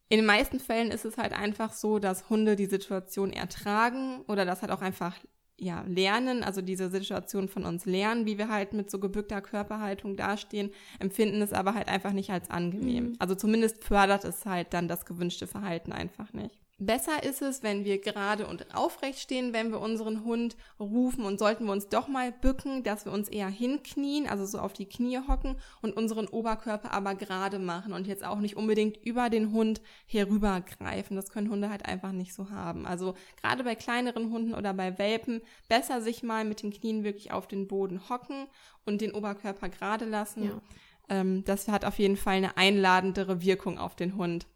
In 0.08 0.18
den 0.18 0.26
meisten 0.26 0.60
Fällen 0.60 0.90
ist 0.90 1.06
es 1.06 1.16
halt 1.16 1.32
einfach 1.32 1.72
so, 1.72 1.98
dass 1.98 2.28
Hunde 2.28 2.54
die 2.54 2.66
Situation 2.66 3.32
ertragen 3.32 4.20
oder 4.28 4.44
das 4.44 4.60
halt 4.60 4.70
auch 4.70 4.82
einfach 4.82 5.16
ja, 5.62 5.84
lernen, 5.86 6.42
also 6.42 6.60
diese 6.60 6.90
Situation 6.90 7.48
von 7.48 7.64
uns 7.64 7.86
lernen, 7.86 8.26
wie 8.26 8.36
wir 8.36 8.48
halt 8.48 8.72
mit 8.72 8.90
so 8.90 8.98
gebückter 8.98 9.40
Körperhaltung 9.40 10.16
dastehen, 10.16 10.70
empfinden 10.98 11.40
es 11.40 11.52
aber 11.52 11.74
halt 11.74 11.88
einfach 11.88 12.12
nicht 12.12 12.30
als 12.30 12.50
angenehm. 12.50 13.10
Mhm. 13.10 13.16
Also 13.20 13.36
zumindest 13.36 13.84
fördert 13.84 14.24
es 14.24 14.44
halt 14.44 14.74
dann 14.74 14.88
das 14.88 15.06
gewünschte 15.06 15.46
Verhalten 15.46 15.92
einfach 15.92 16.32
nicht. 16.32 16.61
Besser 16.86 17.22
ist 17.22 17.42
es, 17.42 17.62
wenn 17.62 17.84
wir 17.84 18.00
gerade 18.00 18.46
und 18.46 18.74
aufrecht 18.74 19.20
stehen, 19.20 19.52
wenn 19.52 19.70
wir 19.70 19.80
unseren 19.80 20.24
Hund 20.24 20.56
rufen 20.80 21.24
und 21.24 21.38
sollten 21.38 21.66
wir 21.66 21.72
uns 21.72 21.88
doch 21.88 22.08
mal 22.08 22.32
bücken, 22.32 22.82
dass 22.82 23.04
wir 23.04 23.12
uns 23.12 23.28
eher 23.28 23.48
hinknien, 23.48 24.26
also 24.26 24.44
so 24.44 24.58
auf 24.58 24.72
die 24.72 24.86
Knie 24.86 25.20
hocken 25.28 25.56
und 25.80 25.96
unseren 25.96 26.26
Oberkörper 26.26 26.92
aber 26.92 27.14
gerade 27.14 27.60
machen 27.60 27.92
und 27.92 28.08
jetzt 28.08 28.24
auch 28.24 28.40
nicht 28.40 28.56
unbedingt 28.56 28.96
über 29.04 29.30
den 29.30 29.52
Hund 29.52 29.80
herübergreifen. 30.06 31.14
Das 31.14 31.30
können 31.30 31.50
Hunde 31.50 31.70
halt 31.70 31.86
einfach 31.86 32.10
nicht 32.10 32.34
so 32.34 32.50
haben. 32.50 32.84
Also 32.84 33.14
gerade 33.40 33.62
bei 33.62 33.76
kleineren 33.76 34.32
Hunden 34.32 34.52
oder 34.52 34.74
bei 34.74 34.98
Welpen 34.98 35.40
besser 35.68 36.02
sich 36.02 36.24
mal 36.24 36.44
mit 36.44 36.64
den 36.64 36.72
Knien 36.72 37.04
wirklich 37.04 37.30
auf 37.30 37.46
den 37.46 37.68
Boden 37.68 38.08
hocken 38.08 38.48
und 38.84 39.00
den 39.00 39.12
Oberkörper 39.12 39.68
gerade 39.68 40.04
lassen. 40.04 40.44
Ja. 40.44 40.60
Ähm, 41.08 41.44
das 41.44 41.68
hat 41.68 41.84
auf 41.84 42.00
jeden 42.00 42.16
Fall 42.16 42.34
eine 42.34 42.56
einladendere 42.56 43.40
Wirkung 43.40 43.78
auf 43.78 43.94
den 43.94 44.16
Hund 44.16 44.46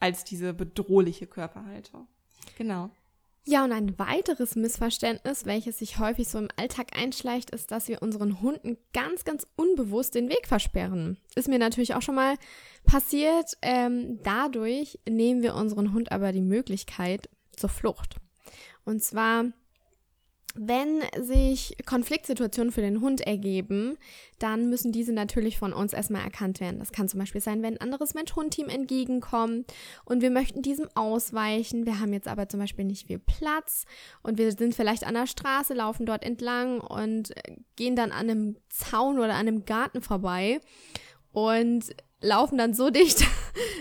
als 0.00 0.24
diese 0.24 0.54
bedrohliche 0.54 1.26
Körperhaltung. 1.26 2.06
Genau. 2.58 2.90
Ja, 3.46 3.62
und 3.62 3.72
ein 3.72 3.98
weiteres 3.98 4.56
Missverständnis, 4.56 5.44
welches 5.44 5.78
sich 5.78 5.98
häufig 5.98 6.28
so 6.28 6.38
im 6.38 6.48
Alltag 6.56 6.96
einschleicht, 6.96 7.50
ist, 7.50 7.70
dass 7.70 7.88
wir 7.88 8.00
unseren 8.00 8.40
Hunden 8.40 8.78
ganz, 8.94 9.24
ganz 9.24 9.46
unbewusst 9.56 10.14
den 10.14 10.30
Weg 10.30 10.46
versperren. 10.46 11.18
Ist 11.34 11.48
mir 11.48 11.58
natürlich 11.58 11.94
auch 11.94 12.00
schon 12.00 12.14
mal 12.14 12.36
passiert. 12.84 13.52
Ähm, 13.60 14.18
dadurch 14.22 14.98
nehmen 15.06 15.42
wir 15.42 15.54
unseren 15.56 15.92
Hund 15.92 16.10
aber 16.10 16.32
die 16.32 16.40
Möglichkeit 16.40 17.28
zur 17.54 17.68
Flucht. 17.68 18.16
Und 18.86 19.02
zwar 19.02 19.44
wenn 20.54 21.02
sich 21.20 21.76
Konfliktsituationen 21.84 22.72
für 22.72 22.80
den 22.80 23.00
Hund 23.00 23.20
ergeben, 23.20 23.98
dann 24.38 24.70
müssen 24.70 24.92
diese 24.92 25.12
natürlich 25.12 25.58
von 25.58 25.72
uns 25.72 25.92
erstmal 25.92 26.22
erkannt 26.22 26.60
werden. 26.60 26.78
Das 26.78 26.92
kann 26.92 27.08
zum 27.08 27.18
Beispiel 27.18 27.40
sein, 27.40 27.62
wenn 27.62 27.74
ein 27.74 27.80
anderes 27.80 28.14
Mensch-Hund-Team 28.14 28.68
entgegenkommt 28.68 29.72
und 30.04 30.22
wir 30.22 30.30
möchten 30.30 30.62
diesem 30.62 30.88
ausweichen. 30.94 31.86
Wir 31.86 31.98
haben 31.98 32.12
jetzt 32.12 32.28
aber 32.28 32.48
zum 32.48 32.60
Beispiel 32.60 32.84
nicht 32.84 33.08
viel 33.08 33.18
Platz 33.18 33.84
und 34.22 34.38
wir 34.38 34.52
sind 34.52 34.74
vielleicht 34.74 35.04
an 35.04 35.14
der 35.14 35.26
Straße, 35.26 35.74
laufen 35.74 36.06
dort 36.06 36.24
entlang 36.24 36.80
und 36.80 37.34
gehen 37.74 37.96
dann 37.96 38.12
an 38.12 38.30
einem 38.30 38.56
Zaun 38.68 39.18
oder 39.18 39.34
an 39.34 39.48
einem 39.48 39.64
Garten 39.64 40.02
vorbei 40.02 40.60
und 41.32 41.94
laufen 42.20 42.58
dann 42.58 42.74
so 42.74 42.90
dicht 42.90 43.26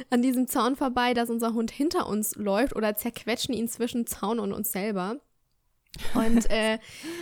an 0.10 0.22
diesem 0.22 0.48
Zaun 0.48 0.76
vorbei, 0.76 1.14
dass 1.14 1.30
unser 1.30 1.54
Hund 1.54 1.70
hinter 1.70 2.08
uns 2.08 2.36
läuft 2.36 2.76
oder 2.76 2.96
zerquetschen 2.96 3.54
ihn 3.54 3.68
zwischen 3.68 4.08
Zaun 4.08 4.40
und 4.40 4.54
uns 4.54 4.72
selber. 4.72 5.20
Und 6.14 6.50
äh, 6.50 6.80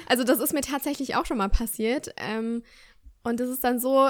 also 0.08 0.24
das 0.24 0.40
ist 0.40 0.54
mir 0.54 0.62
tatsächlich 0.62 1.16
auch 1.16 1.26
schon 1.26 1.38
mal 1.38 1.50
passiert. 1.50 2.14
Ähm, 2.18 2.64
und 3.24 3.40
es 3.40 3.50
ist 3.50 3.64
dann 3.64 3.80
so, 3.80 4.10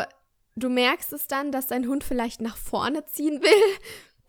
du 0.56 0.70
merkst 0.70 1.14
es 1.14 1.28
dann, 1.28 1.52
dass 1.52 1.68
dein 1.68 1.88
Hund 1.88 2.04
vielleicht 2.04 2.42
nach 2.42 2.58
vorne 2.58 3.06
ziehen 3.06 3.42
will. 3.42 3.78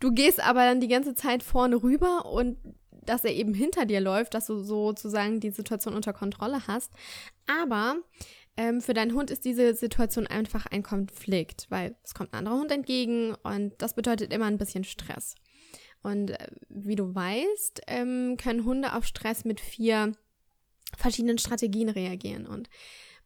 Du 0.00 0.10
gehst 0.12 0.40
aber 0.40 0.64
dann 0.64 0.80
die 0.80 0.88
ganze 0.88 1.14
Zeit 1.14 1.42
vorne 1.42 1.82
rüber 1.82 2.26
und 2.26 2.58
dass 2.90 3.24
er 3.24 3.34
eben 3.34 3.54
hinter 3.54 3.84
dir 3.84 4.00
läuft, 4.00 4.34
dass 4.34 4.46
du 4.46 4.62
sozusagen 4.62 5.40
die 5.40 5.50
Situation 5.50 5.94
unter 5.94 6.12
Kontrolle 6.12 6.66
hast. 6.66 6.92
Aber 7.46 7.96
ähm, 8.56 8.80
für 8.80 8.94
deinen 8.94 9.14
Hund 9.14 9.30
ist 9.30 9.44
diese 9.44 9.74
Situation 9.74 10.26
einfach 10.26 10.66
ein 10.66 10.82
Konflikt, 10.82 11.66
weil 11.68 11.96
es 12.04 12.14
kommt 12.14 12.32
ein 12.32 12.38
anderer 12.38 12.58
Hund 12.58 12.70
entgegen 12.70 13.34
und 13.42 13.74
das 13.78 13.94
bedeutet 13.94 14.32
immer 14.32 14.46
ein 14.46 14.58
bisschen 14.58 14.84
Stress. 14.84 15.34
Und 16.02 16.30
äh, 16.30 16.48
wie 16.68 16.96
du 16.96 17.14
weißt, 17.14 17.82
ähm, 17.86 18.36
können 18.36 18.64
Hunde 18.64 18.94
auf 18.94 19.04
Stress 19.04 19.44
mit 19.44 19.60
vier 19.60 20.12
verschiedenen 20.96 21.38
Strategien 21.38 21.88
reagieren. 21.88 22.46
Und 22.46 22.68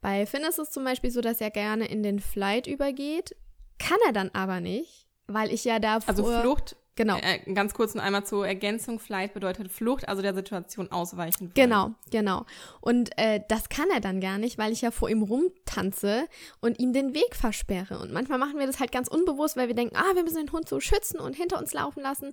bei 0.01 0.27
Finn 0.27 0.43
ist 0.43 0.59
es 0.59 0.71
zum 0.71 0.85
Beispiel 0.85 1.11
so, 1.11 1.21
dass 1.21 1.41
er 1.41 1.51
gerne 1.51 1.87
in 1.87 2.03
den 2.03 2.21
Flight 2.21 2.67
übergeht, 2.67 3.35
kann 3.79 3.99
er 4.07 4.13
dann 4.13 4.31
aber 4.33 4.61
nicht, 4.61 5.07
weil 5.27 5.53
ich 5.53 5.65
ja 5.65 5.79
da 5.79 5.99
Also 6.07 6.25
Flucht 6.25 6.77
Genau. 6.97 7.19
Äh, 7.19 7.53
ganz 7.53 7.75
kurz 7.75 7.95
noch 7.95 8.03
einmal 8.03 8.25
zur 8.25 8.47
Ergänzung. 8.47 8.99
Flight 8.99 9.35
bedeutet 9.35 9.71
Flucht, 9.71 10.09
also 10.09 10.23
der 10.23 10.35
Situation 10.35 10.91
ausweichen. 10.91 11.41
Wollen. 11.41 11.55
Genau, 11.55 11.91
genau. 12.11 12.47
Und 12.81 13.11
äh, 13.19 13.43
das 13.49 13.69
kann 13.69 13.87
er 13.93 14.01
dann 14.01 14.21
gar 14.21 14.39
nicht, 14.39 14.57
weil 14.57 14.73
ich 14.73 14.81
ja 14.81 14.91
vor 14.91 15.11
ihm 15.11 15.23
rumtanze 15.23 16.27
und 16.61 16.81
ihm 16.81 16.95
den 16.95 17.15
Weg 17.15 17.37
versperre. 17.37 17.99
Und 17.99 18.13
manchmal 18.13 18.39
machen 18.39 18.59
wir 18.59 18.67
das 18.67 18.81
halt 18.81 18.93
ganz 18.93 19.09
unbewusst, 19.09 19.57
weil 19.57 19.69
wir 19.69 19.75
denken, 19.75 19.95
ah, 19.95 20.15
wir 20.15 20.23
müssen 20.23 20.39
den 20.39 20.53
Hund 20.53 20.69
so 20.69 20.81
schützen 20.81 21.21
und 21.21 21.37
hinter 21.37 21.59
uns 21.59 21.75
laufen 21.75 22.03
lassen. 22.03 22.33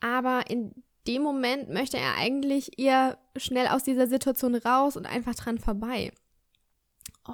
Aber 0.00 0.48
in 0.48 0.72
dem 1.08 1.22
Moment 1.22 1.68
möchte 1.68 1.98
er 1.98 2.16
eigentlich 2.16 2.78
eher 2.78 3.18
schnell 3.36 3.66
aus 3.66 3.82
dieser 3.82 4.06
Situation 4.06 4.54
raus 4.54 4.96
und 4.96 5.06
einfach 5.06 5.34
dran 5.34 5.58
vorbei. 5.58 6.12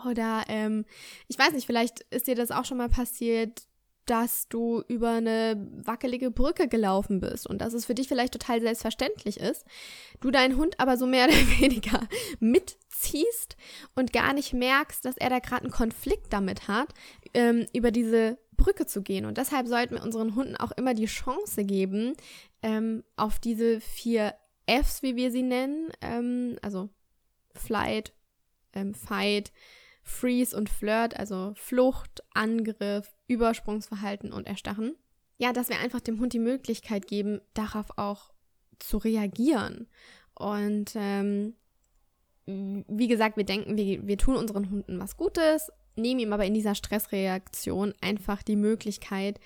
Oder 0.08 0.44
ähm, 0.48 0.84
ich 1.28 1.38
weiß 1.38 1.52
nicht, 1.52 1.66
vielleicht 1.66 2.00
ist 2.10 2.26
dir 2.26 2.36
das 2.36 2.52
auch 2.52 2.64
schon 2.64 2.78
mal 2.78 2.88
passiert, 2.88 3.64
dass 4.06 4.48
du 4.48 4.82
über 4.88 5.10
eine 5.10 5.68
wackelige 5.84 6.30
Brücke 6.30 6.68
gelaufen 6.68 7.20
bist 7.20 7.46
und 7.46 7.60
dass 7.60 7.74
es 7.74 7.84
für 7.84 7.94
dich 7.94 8.08
vielleicht 8.08 8.32
total 8.32 8.60
selbstverständlich 8.60 9.38
ist, 9.38 9.64
du 10.20 10.30
deinen 10.30 10.56
Hund 10.56 10.80
aber 10.80 10.96
so 10.96 11.06
mehr 11.06 11.24
oder 11.28 11.36
weniger 11.60 12.08
mitziehst 12.40 13.56
und 13.94 14.12
gar 14.12 14.32
nicht 14.32 14.52
merkst, 14.52 15.04
dass 15.04 15.16
er 15.16 15.30
da 15.30 15.38
gerade 15.38 15.62
einen 15.62 15.72
Konflikt 15.72 16.32
damit 16.32 16.68
hat, 16.68 16.92
ähm, 17.34 17.66
über 17.72 17.90
diese 17.90 18.38
Brücke 18.56 18.86
zu 18.86 19.02
gehen. 19.02 19.24
Und 19.24 19.38
deshalb 19.38 19.66
sollten 19.66 19.94
wir 19.94 20.02
unseren 20.02 20.34
Hunden 20.34 20.56
auch 20.56 20.72
immer 20.72 20.94
die 20.94 21.06
Chance 21.06 21.64
geben, 21.64 22.14
ähm, 22.62 23.04
auf 23.16 23.38
diese 23.38 23.80
vier 23.80 24.34
Fs, 24.66 25.02
wie 25.02 25.16
wir 25.16 25.30
sie 25.30 25.42
nennen, 25.42 25.90
ähm, 26.00 26.58
also 26.62 26.90
Flight, 27.54 28.12
ähm, 28.72 28.94
Fight, 28.94 29.52
Freeze 30.10 30.56
und 30.56 30.68
Flirt, 30.68 31.18
also 31.18 31.52
Flucht, 31.54 32.22
Angriff, 32.34 33.16
Übersprungsverhalten 33.28 34.32
und 34.32 34.46
Erstarren. 34.46 34.96
Ja, 35.38 35.52
dass 35.52 35.70
wir 35.70 35.78
einfach 35.78 36.00
dem 36.00 36.20
Hund 36.20 36.32
die 36.32 36.40
Möglichkeit 36.40 37.06
geben, 37.06 37.40
darauf 37.54 37.86
auch 37.96 38.32
zu 38.78 38.98
reagieren. 38.98 39.88
Und 40.34 40.92
ähm, 40.96 41.54
wie 42.44 43.08
gesagt, 43.08 43.36
wir 43.36 43.44
denken, 43.44 43.76
wir, 43.76 44.06
wir 44.06 44.18
tun 44.18 44.36
unseren 44.36 44.70
Hunden 44.70 44.98
was 44.98 45.16
Gutes, 45.16 45.70
nehmen 45.96 46.20
ihm 46.20 46.32
aber 46.32 46.44
in 46.44 46.54
dieser 46.54 46.74
Stressreaktion 46.74 47.94
einfach 48.00 48.42
die 48.42 48.56
Möglichkeit, 48.56 49.38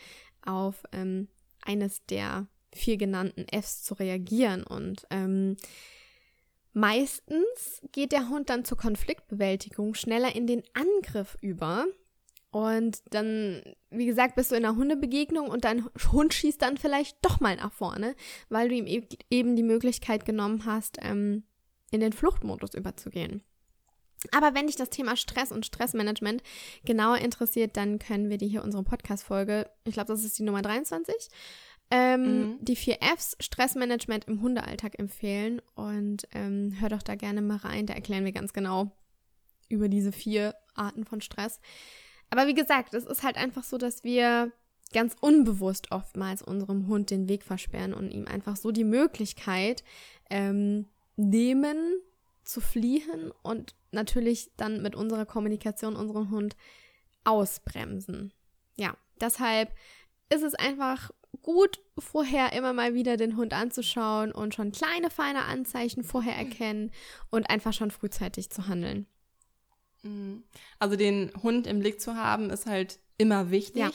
auf 0.45 0.83
ähm, 0.93 1.29
eines 1.63 2.05
der 2.07 2.49
vier 2.73 2.97
genannten 2.97 3.47
Fs 3.49 3.83
zu 3.83 3.95
reagieren. 3.95 4.65
Und 4.65 5.07
ähm, 5.11 5.57
meistens 6.75 7.81
geht 7.93 8.13
der 8.13 8.29
Hund 8.29 8.51
dann 8.51 8.65
zur 8.65 8.77
Konfliktbewältigung 8.77 9.95
schneller 9.95 10.35
in 10.35 10.47
den 10.47 10.63
Angriff 10.75 11.39
über. 11.41 11.87
Und 12.51 13.03
dann, 13.11 13.63
wie 13.91 14.07
gesagt, 14.07 14.37
bist 14.37 14.53
du 14.53 14.57
in 14.57 14.65
einer 14.65 14.77
Hundebegegnung 14.77 15.49
und 15.49 15.65
dein 15.65 15.87
Hund 16.13 16.35
schießt 16.35 16.63
dann 16.63 16.77
vielleicht 16.77 17.17
doch 17.23 17.41
mal 17.41 17.57
nach 17.57 17.73
vorne, 17.73 18.15
weil 18.49 18.69
du 18.69 18.77
ihm 18.77 18.87
e-, 18.87 19.09
eben 19.31 19.57
die 19.57 19.65
Möglichkeit 19.65 20.25
genommen 20.25 20.65
hast, 20.65 20.99
ähm, 21.01 21.45
in 21.91 22.01
den 22.01 22.13
Fluchtmodus 22.13 22.75
überzugehen. 22.75 23.43
Aber 24.31 24.55
wenn 24.55 24.67
dich 24.67 24.77
das 24.77 24.91
Thema 24.91 25.17
Stress 25.17 25.53
und 25.53 25.67
Stressmanagement 25.67 26.43
genauer 26.85 27.19
interessiert, 27.19 27.77
dann 27.77 27.99
können 27.99 28.31
wir 28.31 28.39
dir 28.39 28.49
hier 28.49 28.65
unsere 28.65 28.85
Podcast-Folge, 28.85 29.69
ich 29.85 29.95
glaube, 29.95 30.13
das 30.13 30.25
ist 30.25 30.39
die 30.39 30.45
Nummer 30.45 30.63
23, 30.63 31.15
ähm, 31.95 32.23
mhm. 32.23 32.59
die 32.61 32.75
vier 32.75 32.99
Fs 33.01 33.37
Stressmanagement 33.39 34.25
im 34.25 34.43
Hundealltag 34.43 34.99
empfehlen. 34.99 35.63
Und 35.77 36.27
ähm, 36.33 36.75
hör 36.81 36.89
doch 36.89 37.03
da 37.03 37.15
gerne 37.15 37.41
mal 37.41 37.59
rein. 37.59 37.87
Da 37.87 37.95
erklären 37.95 38.25
wir 38.25 38.33
ganz 38.33 38.53
genau 38.53 38.91
über 39.69 39.89
diese 39.89 40.11
vier 40.11 40.57
Arten 40.75 41.05
von 41.05 41.21
Stress. 41.21 41.61
Aber 42.31 42.49
wie 42.49 42.55
gesagt, 42.55 42.95
es 42.95 43.05
ist 43.05 43.23
halt 43.23 43.37
einfach 43.37 43.63
so, 43.63 43.79
dass 43.79 44.03
wir 44.03 44.51
ganz 44.93 45.15
unbewusst 45.21 45.93
oftmals 45.93 46.43
unserem 46.43 46.89
Hund 46.89 47.11
den 47.11 47.29
Weg 47.29 47.45
versperren 47.45 47.95
und 47.95 48.11
ihm 48.11 48.27
einfach 48.27 48.57
so 48.57 48.73
die 48.73 48.85
Möglichkeit 48.85 49.85
ähm, 50.31 50.87
nehmen, 51.17 51.77
zu 52.43 52.61
fliehen 52.61 53.33
und 53.43 53.77
natürlich 53.93 54.51
dann 54.57 54.83
mit 54.83 54.97
unserer 54.97 55.27
Kommunikation 55.27 55.95
unseren 55.95 56.31
Hund 56.31 56.57
ausbremsen. 57.23 58.33
Ja, 58.77 58.97
deshalb 59.21 59.73
ist 60.29 60.43
es 60.43 60.55
einfach 60.55 61.11
gut, 61.43 61.81
vorher 61.99 62.53
immer 62.53 62.73
mal 62.73 62.95
wieder 62.95 63.17
den 63.17 63.37
Hund 63.37 63.53
anzuschauen 63.53 64.33
und 64.33 64.55
schon 64.55 64.73
kleine, 64.73 65.11
feine 65.11 65.45
Anzeichen 65.45 66.05
vorher 66.05 66.37
erkennen 66.37 66.91
und 67.31 67.49
einfach 67.51 67.73
schon 67.73 67.91
frühzeitig 67.91 68.51
zu 68.51 68.69
handeln. 68.69 69.07
Mhm. 70.03 70.45
Also 70.79 70.97
den 70.97 71.33
Hund 71.43 71.67
im 71.67 71.81
Blick 71.81 72.01
zu 72.01 72.17
haben, 72.17 72.51
ist 72.51 72.67
halt 72.67 72.99
immer 73.19 73.51
wichtig. 73.51 73.83
Ja. 73.83 73.91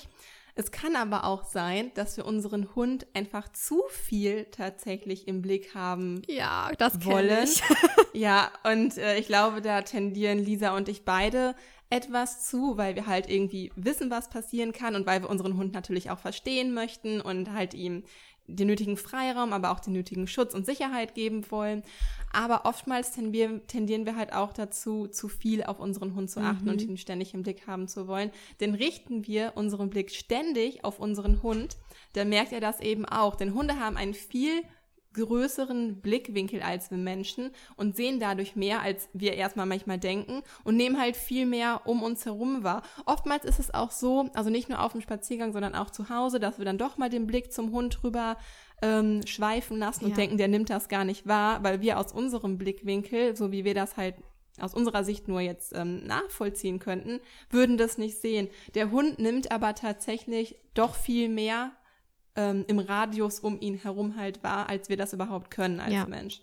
Es 0.56 0.72
kann 0.72 0.98
aber 0.98 1.24
auch 1.24 1.46
sein, 1.46 1.92
dass 1.94 2.18
wir 2.18 2.26
unseren 2.26 2.76
Hund 2.76 3.08
einfach 3.14 3.48
zu 3.54 3.82
viel 3.90 4.46
tatsächlich 4.52 5.26
im 5.26 5.42
Blick 5.42 5.74
haben 5.74 6.22
ja, 6.28 6.72
das 6.78 7.06
wollen. 7.06 7.46
Ich. 7.46 7.62
ja, 8.14 8.52
und 8.66 8.98
äh, 8.98 9.18
ich 9.18 9.28
glaube, 9.28 9.62
da 9.62 9.84
tendieren 9.84 10.38
Lisa 10.38 10.76
und 10.76 10.90
ich 10.90 11.06
beide 11.06 11.56
etwas 11.90 12.48
zu, 12.48 12.78
weil 12.78 12.96
wir 12.96 13.08
halt 13.08 13.30
irgendwie 13.30 13.72
wissen, 13.76 14.12
was 14.12 14.30
passieren 14.30 14.72
kann 14.74 14.96
und 14.96 15.08
weil 15.08 15.22
wir 15.22 15.30
unseren 15.30 15.58
Hund 15.58 15.74
natürlich 15.74 16.12
auch 16.12 16.20
verstehen 16.20 16.74
möchten 16.74 17.20
und 17.20 17.52
halt 17.52 17.74
ihm 17.74 18.04
den 18.50 18.68
nötigen 18.68 18.98
Freiraum, 18.98 19.54
aber 19.54 19.72
auch 19.72 19.80
den 19.80 19.94
nötigen 19.94 20.28
Schutz 20.28 20.54
und 20.54 20.66
Sicherheit 20.66 21.14
geben 21.14 21.50
wollen. 21.52 21.84
Aber 22.32 22.66
oftmals 22.66 23.12
tendieren, 23.12 23.66
tendieren 23.68 24.06
wir 24.06 24.16
halt 24.16 24.34
auch 24.34 24.54
dazu, 24.54 25.08
zu 25.08 25.28
viel 25.28 25.64
auf 25.64 25.80
unseren 25.80 26.16
Hund 26.16 26.30
zu 26.30 26.40
achten 26.42 26.66
mhm. 26.66 26.72
und 26.72 26.82
ihn 26.82 26.98
ständig 26.98 27.34
im 27.34 27.44
Blick 27.44 27.68
haben 27.68 27.88
zu 27.88 28.08
wollen. 28.08 28.32
Denn 28.60 28.74
richten 28.74 29.28
wir 29.28 29.54
unseren 29.56 29.90
Blick 29.90 30.12
ständig 30.12 30.84
auf 30.84 31.00
unseren 31.00 31.44
Hund, 31.44 31.78
dann 32.14 32.30
merkt 32.30 32.52
er 32.52 32.60
das 32.60 32.80
eben 32.80 33.06
auch. 33.06 33.36
Denn 33.36 33.54
Hunde 33.54 33.80
haben 33.80 33.98
einen 33.98 34.14
viel 34.14 34.64
größeren 35.14 36.02
Blickwinkel 36.02 36.62
als 36.62 36.92
wir 36.92 36.98
Menschen 36.98 37.52
und 37.76 37.96
sehen 37.96 38.20
dadurch 38.20 38.56
mehr, 38.56 38.82
als 38.82 39.10
wir 39.14 39.34
erstmal 39.34 39.66
manchmal 39.66 39.98
denken 39.98 40.44
und 40.64 40.76
nehmen 40.76 41.00
halt 41.00 41.18
viel 41.18 41.46
mehr 41.46 41.82
um 41.86 42.04
uns 42.04 42.26
herum 42.26 42.64
wahr. 42.64 42.84
Oftmals 43.06 43.46
ist 43.46 43.60
es 43.60 43.74
auch 43.74 43.92
so, 43.92 44.30
also 44.34 44.50
nicht 44.50 44.70
nur 44.70 44.82
auf 44.82 44.92
dem 44.92 45.02
Spaziergang, 45.02 45.52
sondern 45.52 45.76
auch 45.76 45.90
zu 45.90 46.10
Hause, 46.10 46.40
dass 46.40 46.58
wir 46.58 46.66
dann 46.66 46.78
doch 46.78 46.98
mal 46.98 47.10
den 47.10 47.28
Blick 47.28 47.52
zum 47.52 47.72
Hund 47.72 48.04
rüber 48.04 48.38
ähm, 48.82 49.26
schweifen 49.26 49.78
lassen 49.78 50.06
und 50.06 50.12
ja. 50.12 50.18
denken, 50.18 50.38
der 50.38 50.48
nimmt 50.48 50.70
das 50.70 50.88
gar 50.90 51.04
nicht 51.04 51.28
wahr, 51.28 51.64
weil 51.64 51.82
wir 51.82 52.00
aus 52.00 52.14
unserem 52.14 52.58
Blickwinkel, 52.58 53.36
so 53.36 53.52
wie 53.52 53.66
wir 53.66 53.74
das 53.74 53.98
halt 53.98 54.16
aus 54.60 54.74
unserer 54.74 55.04
Sicht 55.04 55.28
nur 55.28 55.42
jetzt 55.42 55.74
ähm, 55.76 56.06
nachvollziehen 56.06 56.80
könnten, 56.80 57.20
würden 57.50 57.78
das 57.78 57.98
nicht 57.98 58.18
sehen. 58.18 58.50
Der 58.76 58.92
Hund 58.92 59.20
nimmt 59.20 59.52
aber 59.52 59.76
tatsächlich 59.76 60.58
doch 60.74 60.96
viel 60.96 61.30
mehr 61.30 61.72
ähm, 62.36 62.66
im 62.68 62.80
Radius 62.80 63.40
um 63.40 63.60
ihn 63.60 63.76
herum 63.76 64.16
halt 64.16 64.44
wahr, 64.44 64.70
als 64.70 64.90
wir 64.90 64.98
das 64.98 65.14
überhaupt 65.14 65.52
können 65.52 65.80
als 65.80 65.94
ja. 65.94 66.06
Mensch. 66.06 66.42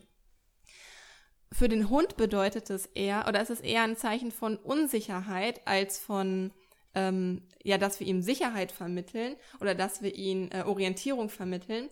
Für 1.53 1.69
den 1.69 1.89
Hund 1.89 2.17
bedeutet 2.17 2.71
es 2.71 2.87
eher, 2.87 3.27
oder 3.29 3.41
ist 3.41 3.51
es 3.51 3.61
eher 3.61 3.83
ein 3.83 3.97
Zeichen 3.97 4.33
von 4.33 4.57
Unsicherheit 4.57 5.67
als 5.67 5.99
von, 5.99 6.53
ähm, 6.95 7.43
ja, 7.63 7.79
dass 7.79 8.01
wir 8.01 8.07
ihm 8.07 8.21
Sicherheit 8.21 8.73
vermitteln 8.73 9.37
oder 9.61 9.75
dass 9.75 10.03
wir 10.03 10.15
ihm 10.15 10.51
äh, 10.53 10.63
Orientierung 10.63 11.29
vermitteln, 11.29 11.89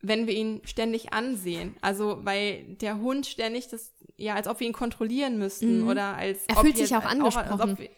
wenn 0.00 0.26
wir 0.26 0.34
ihn 0.34 0.60
ständig 0.64 1.12
ansehen. 1.12 1.76
Also, 1.80 2.24
weil 2.24 2.64
der 2.76 2.98
Hund 2.98 3.26
ständig 3.26 3.68
das, 3.68 3.94
ja, 4.16 4.34
als 4.34 4.48
ob 4.48 4.60
wir 4.60 4.66
ihn 4.66 4.72
kontrollieren 4.72 5.38
müssten 5.38 5.82
mhm. 5.82 5.88
oder 5.88 6.16
als. 6.16 6.44
Er 6.46 6.56
fühlt 6.56 6.76
sich 6.76 6.94
auch 6.94 7.04
angesprochen. 7.04 7.78
Auch, 7.78 7.97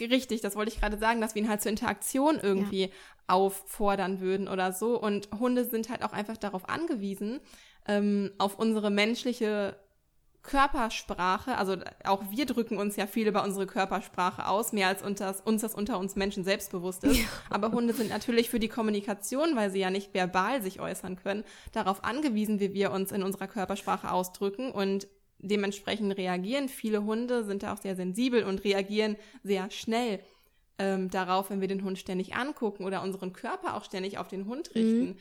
Richtig, 0.00 0.40
das 0.40 0.56
wollte 0.56 0.72
ich 0.72 0.80
gerade 0.80 0.98
sagen, 0.98 1.20
dass 1.20 1.34
wir 1.34 1.42
ihn 1.42 1.48
halt 1.48 1.62
zur 1.62 1.70
Interaktion 1.70 2.38
irgendwie 2.40 2.82
ja. 2.82 2.88
auffordern 3.26 4.20
würden 4.20 4.48
oder 4.48 4.72
so. 4.72 5.00
Und 5.00 5.28
Hunde 5.38 5.64
sind 5.64 5.90
halt 5.90 6.02
auch 6.02 6.12
einfach 6.12 6.36
darauf 6.36 6.68
angewiesen, 6.68 7.40
ähm, 7.86 8.32
auf 8.38 8.58
unsere 8.58 8.90
menschliche 8.90 9.76
Körpersprache, 10.42 11.56
also 11.56 11.76
auch 12.04 12.22
wir 12.30 12.46
drücken 12.46 12.76
uns 12.76 12.96
ja 12.96 13.06
viel 13.06 13.28
über 13.28 13.44
unsere 13.44 13.66
Körpersprache 13.66 14.48
aus, 14.48 14.72
mehr 14.72 14.88
als 14.88 15.00
unter, 15.02 15.34
uns 15.44 15.62
das 15.62 15.74
unter 15.74 15.98
uns 16.00 16.16
Menschen 16.16 16.42
selbstbewusst 16.42 17.04
ist. 17.04 17.18
Ja. 17.18 17.26
Aber 17.48 17.70
Hunde 17.70 17.94
sind 17.94 18.10
natürlich 18.10 18.50
für 18.50 18.58
die 18.58 18.68
Kommunikation, 18.68 19.54
weil 19.54 19.70
sie 19.70 19.78
ja 19.78 19.90
nicht 19.90 20.14
verbal 20.14 20.60
sich 20.60 20.80
äußern 20.80 21.16
können, 21.16 21.44
darauf 21.70 22.02
angewiesen, 22.02 22.58
wie 22.58 22.74
wir 22.74 22.90
uns 22.90 23.12
in 23.12 23.22
unserer 23.22 23.46
Körpersprache 23.46 24.10
ausdrücken. 24.10 24.72
Und 24.72 25.06
dementsprechend 25.42 26.16
reagieren 26.16 26.68
viele 26.68 27.04
Hunde, 27.04 27.44
sind 27.44 27.62
da 27.62 27.74
auch 27.74 27.80
sehr 27.82 27.96
sensibel 27.96 28.44
und 28.44 28.64
reagieren 28.64 29.16
sehr 29.42 29.70
schnell 29.70 30.20
ähm, 30.78 31.10
darauf, 31.10 31.50
wenn 31.50 31.60
wir 31.60 31.68
den 31.68 31.84
Hund 31.84 31.98
ständig 31.98 32.34
angucken 32.34 32.84
oder 32.84 33.02
unseren 33.02 33.32
Körper 33.32 33.76
auch 33.76 33.84
ständig 33.84 34.18
auf 34.18 34.28
den 34.28 34.46
Hund 34.46 34.74
richten. 34.74 35.08
Mhm. 35.08 35.16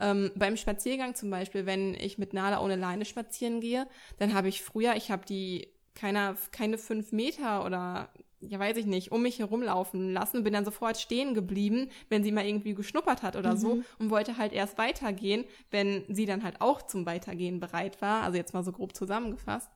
Ähm, 0.00 0.30
beim 0.34 0.56
Spaziergang 0.56 1.14
zum 1.14 1.30
Beispiel, 1.30 1.66
wenn 1.66 1.94
ich 1.94 2.18
mit 2.18 2.32
Nala 2.32 2.60
ohne 2.60 2.76
Leine 2.76 3.04
spazieren 3.04 3.60
gehe, 3.60 3.86
dann 4.18 4.34
habe 4.34 4.48
ich 4.48 4.62
früher, 4.62 4.96
ich 4.96 5.10
habe 5.10 5.24
die 5.24 5.68
keiner, 5.94 6.36
keine 6.50 6.78
fünf 6.78 7.12
Meter 7.12 7.64
oder 7.64 8.10
ja 8.48 8.58
weiß 8.58 8.76
ich 8.76 8.86
nicht, 8.86 9.12
um 9.12 9.22
mich 9.22 9.38
herumlaufen 9.38 10.12
lassen, 10.12 10.44
bin 10.44 10.52
dann 10.52 10.64
sofort 10.64 10.98
stehen 10.98 11.34
geblieben, 11.34 11.88
wenn 12.08 12.24
sie 12.24 12.32
mal 12.32 12.46
irgendwie 12.46 12.74
geschnuppert 12.74 13.22
hat 13.22 13.36
oder 13.36 13.52
mhm. 13.52 13.58
so 13.58 13.82
und 13.98 14.10
wollte 14.10 14.38
halt 14.38 14.52
erst 14.52 14.78
weitergehen, 14.78 15.44
wenn 15.70 16.04
sie 16.08 16.26
dann 16.26 16.42
halt 16.42 16.60
auch 16.60 16.82
zum 16.82 17.06
Weitergehen 17.06 17.60
bereit 17.60 18.00
war. 18.00 18.22
Also 18.22 18.36
jetzt 18.36 18.54
mal 18.54 18.64
so 18.64 18.72
grob 18.72 18.94
zusammengefasst. 18.94 19.70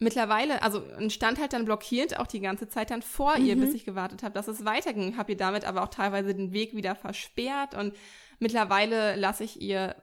Mittlerweile, 0.00 0.60
also 0.62 0.82
stand 1.08 1.38
halt 1.38 1.52
dann 1.52 1.64
blockiert 1.64 2.18
auch 2.18 2.26
die 2.26 2.40
ganze 2.40 2.68
Zeit 2.68 2.90
dann 2.90 3.02
vor 3.02 3.38
mhm. 3.38 3.46
ihr, 3.46 3.56
bis 3.56 3.74
ich 3.74 3.84
gewartet 3.84 4.22
habe, 4.22 4.34
dass 4.34 4.48
es 4.48 4.64
weiterging. 4.64 5.16
Habe 5.16 5.32
ihr 5.32 5.38
damit 5.38 5.64
aber 5.64 5.82
auch 5.82 5.88
teilweise 5.88 6.34
den 6.34 6.52
Weg 6.52 6.74
wieder 6.74 6.96
versperrt 6.96 7.74
und 7.74 7.94
mittlerweile 8.40 9.14
lasse 9.14 9.44
ich 9.44 9.60
ihr 9.62 9.94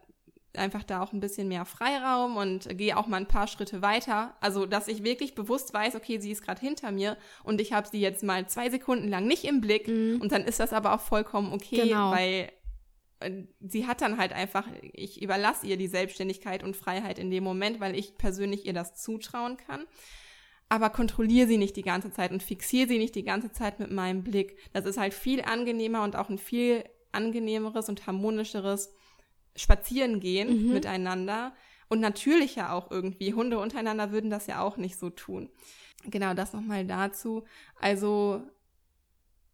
einfach 0.57 0.83
da 0.83 1.01
auch 1.01 1.13
ein 1.13 1.19
bisschen 1.19 1.47
mehr 1.47 1.65
Freiraum 1.65 2.37
und 2.37 2.77
gehe 2.77 2.97
auch 2.97 3.07
mal 3.07 3.17
ein 3.17 3.27
paar 3.27 3.47
Schritte 3.47 3.81
weiter. 3.81 4.35
Also, 4.41 4.65
dass 4.65 4.87
ich 4.87 5.03
wirklich 5.03 5.35
bewusst 5.35 5.73
weiß, 5.73 5.95
okay, 5.95 6.19
sie 6.19 6.31
ist 6.31 6.43
gerade 6.43 6.59
hinter 6.59 6.91
mir 6.91 7.17
und 7.43 7.61
ich 7.61 7.73
habe 7.73 7.87
sie 7.87 7.99
jetzt 7.99 8.23
mal 8.23 8.47
zwei 8.47 8.69
Sekunden 8.69 9.07
lang 9.07 9.27
nicht 9.27 9.45
im 9.45 9.61
Blick 9.61 9.87
mhm. 9.87 10.19
und 10.21 10.31
dann 10.31 10.43
ist 10.43 10.59
das 10.59 10.73
aber 10.73 10.93
auch 10.93 11.01
vollkommen 11.01 11.53
okay, 11.53 11.87
genau. 11.87 12.11
weil 12.11 12.51
äh, 13.19 13.43
sie 13.61 13.87
hat 13.87 14.01
dann 14.01 14.17
halt 14.17 14.33
einfach, 14.33 14.67
ich 14.93 15.21
überlasse 15.21 15.65
ihr 15.67 15.77
die 15.77 15.87
Selbstständigkeit 15.87 16.63
und 16.63 16.75
Freiheit 16.75 17.19
in 17.19 17.31
dem 17.31 17.43
Moment, 17.43 17.79
weil 17.79 17.95
ich 17.95 18.17
persönlich 18.17 18.65
ihr 18.65 18.73
das 18.73 18.95
zutrauen 19.01 19.57
kann. 19.57 19.85
Aber 20.69 20.89
kontrolliere 20.89 21.47
sie 21.47 21.57
nicht 21.57 21.75
die 21.75 21.81
ganze 21.81 22.11
Zeit 22.11 22.31
und 22.31 22.43
fixiere 22.43 22.87
sie 22.87 22.97
nicht 22.97 23.15
die 23.15 23.25
ganze 23.25 23.51
Zeit 23.51 23.79
mit 23.79 23.91
meinem 23.91 24.23
Blick. 24.23 24.57
Das 24.71 24.85
ist 24.85 24.97
halt 24.97 25.13
viel 25.13 25.41
angenehmer 25.41 26.03
und 26.03 26.15
auch 26.15 26.29
ein 26.29 26.37
viel 26.37 26.85
angenehmeres 27.11 27.89
und 27.89 28.07
harmonischeres 28.07 28.93
spazieren 29.55 30.19
gehen 30.19 30.67
mhm. 30.67 30.73
miteinander. 30.73 31.53
Und 31.89 31.99
natürlich 31.99 32.55
ja 32.55 32.71
auch 32.71 32.89
irgendwie. 32.89 33.33
Hunde 33.33 33.59
untereinander 33.59 34.11
würden 34.11 34.29
das 34.29 34.47
ja 34.47 34.61
auch 34.61 34.77
nicht 34.77 34.97
so 34.97 35.09
tun. 35.09 35.49
Genau, 36.05 36.33
das 36.33 36.53
nochmal 36.53 36.85
dazu. 36.85 37.43
Also, 37.79 38.41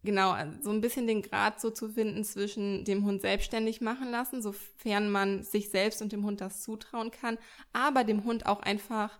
genau, 0.04 0.36
so 0.62 0.70
ein 0.70 0.80
bisschen 0.80 1.06
den 1.06 1.22
Grad 1.22 1.60
so 1.60 1.70
zu 1.70 1.88
finden 1.88 2.24
zwischen 2.24 2.84
dem 2.84 3.04
Hund 3.04 3.20
selbstständig 3.20 3.80
machen 3.80 4.10
lassen, 4.10 4.40
sofern 4.40 5.10
man 5.10 5.42
sich 5.42 5.70
selbst 5.70 6.00
und 6.00 6.12
dem 6.12 6.24
Hund 6.24 6.40
das 6.40 6.62
zutrauen 6.62 7.10
kann, 7.10 7.38
aber 7.72 8.04
dem 8.04 8.24
Hund 8.24 8.46
auch 8.46 8.60
einfach 8.60 9.18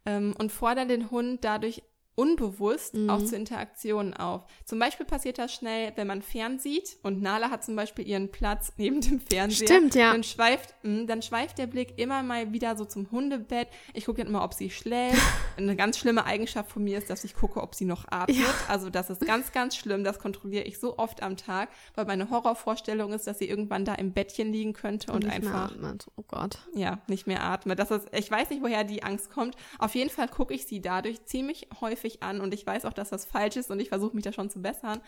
ähm, 0.06 0.34
und 0.40 0.52
fordere 0.52 0.88
den 0.88 1.12
Hund 1.12 1.46
dadurch 1.46 1.84
unbewusst 2.16 2.94
mhm. 2.94 3.10
auch 3.10 3.24
zu 3.24 3.36
Interaktionen 3.36 4.14
auf. 4.14 4.46
Zum 4.66 4.80
Beispiel 4.80 5.06
passiert 5.06 5.38
das 5.38 5.54
schnell, 5.54 5.92
wenn 5.96 6.08
man 6.08 6.22
fernsieht 6.22 6.98
und 7.02 7.22
Nala 7.22 7.50
hat 7.50 7.64
zum 7.64 7.76
Beispiel 7.76 8.08
ihren 8.08 8.32
Platz 8.32 8.74
neben 8.78 9.02
dem 9.02 9.20
Fernseher. 9.20 9.68
Stimmt, 9.68 9.96
ja. 9.96 10.12
Dann 10.12 10.24
schweift, 10.24 10.76
mh, 10.84 11.06
dann 11.06 11.22
schweift 11.22 11.58
der 11.58 11.68
Blick 11.68 11.98
immer 11.98 12.22
mal 12.22 12.54
wieder 12.54 12.76
so 12.78 12.86
zum 12.86 13.10
Hundebett. 13.12 13.68
Ich 13.94 14.06
gucke 14.06 14.20
dann 14.20 14.28
immer, 14.28 14.44
ob 14.44 14.54
sie 14.54 14.70
schläft. 14.70 15.22
Eine 15.58 15.76
ganz 15.76 15.98
schlimme 15.98 16.26
Eigenschaft 16.26 16.72
von 16.72 16.84
mir 16.84 16.98
ist, 16.98 17.10
dass 17.10 17.24
ich 17.24 17.36
gucke, 17.36 17.62
ob 17.62 17.74
sie 17.74 17.86
noch 17.86 18.06
atmet. 18.10 18.38
Ja. 18.38 18.46
Also 18.68 18.90
das 18.90 19.10
ist 19.10 19.26
ganz, 19.26 19.52
ganz 19.52 19.76
schlimm. 19.76 20.04
Das 20.04 20.20
kontrolliere 20.20 20.64
ich 20.64 20.80
so 20.80 20.98
oft 20.98 21.24
am 21.24 21.38
Tag, 21.38 21.70
weil 21.96 22.06
meine 22.06 22.30
Horrorvorstellung 22.30 23.12
ist, 23.14 23.26
dass 23.26 23.40
sie 23.40 23.50
irgendwann 23.50 23.86
da 23.86 23.96
im 23.96 24.14
Bettchen 24.14 24.52
liegen 24.52 24.74
könnte 24.74 25.12
und, 25.12 25.24
und 25.24 25.32
einfach. 25.32 25.72
Mehr 25.72 25.88
atmet. 25.88 26.08
Oh 26.16 26.24
Gott. 26.28 26.60
Ja, 26.76 27.02
nicht 27.08 27.26
mehr 27.26 27.44
atmet. 27.44 27.80
Das 27.80 27.92
ist, 27.92 28.08
ich 28.12 28.30
weiß 28.30 28.52
nicht, 28.52 28.62
woher 28.62 28.84
die 28.84 29.04
Angst 29.04 29.32
kommt. 29.32 29.56
Auf 29.80 29.96
jeden 29.96 30.10
Fall 30.10 30.28
gucke 30.28 30.54
ich 30.54 30.66
sie 30.66 30.82
dadurch 30.82 31.26
ziemlich 31.26 31.68
häufig 31.82 32.03
häufig 32.04 32.24
an 32.24 32.42
und 32.42 32.54
ich 32.54 32.66
weiß 32.66 32.86
auch, 32.86 32.94
dass 32.94 33.10
das 33.10 33.26
falsch 33.26 33.56
ist 33.56 33.72
und 33.72 33.80
ich 33.80 33.90
versuche 33.90 34.16
mich 34.16 34.24
da 34.24 34.32
schon 34.32 34.50
zu 34.50 34.62
bessern. 34.62 35.02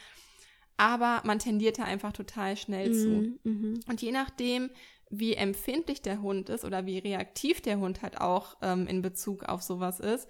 Aber 0.78 1.22
man 1.24 1.40
tendiert 1.40 1.80
da 1.80 1.84
einfach 1.84 2.12
total 2.12 2.58
schnell 2.58 2.94
zu. 2.94 3.10
Mhm, 3.10 3.40
mhm. 3.44 3.80
Und 3.88 4.02
je 4.02 4.12
nachdem, 4.12 4.70
wie 5.10 5.34
empfindlich 5.34 6.02
der 6.02 6.22
Hund 6.22 6.50
ist 6.50 6.66
oder 6.66 6.86
wie 6.86 6.98
reaktiv 6.98 7.62
der 7.62 7.80
Hund 7.80 8.02
halt 8.02 8.20
auch 8.20 8.58
ähm, 8.62 8.86
in 8.88 9.02
Bezug 9.02 9.44
auf 9.44 9.62
sowas 9.62 10.00
ist, 10.00 10.28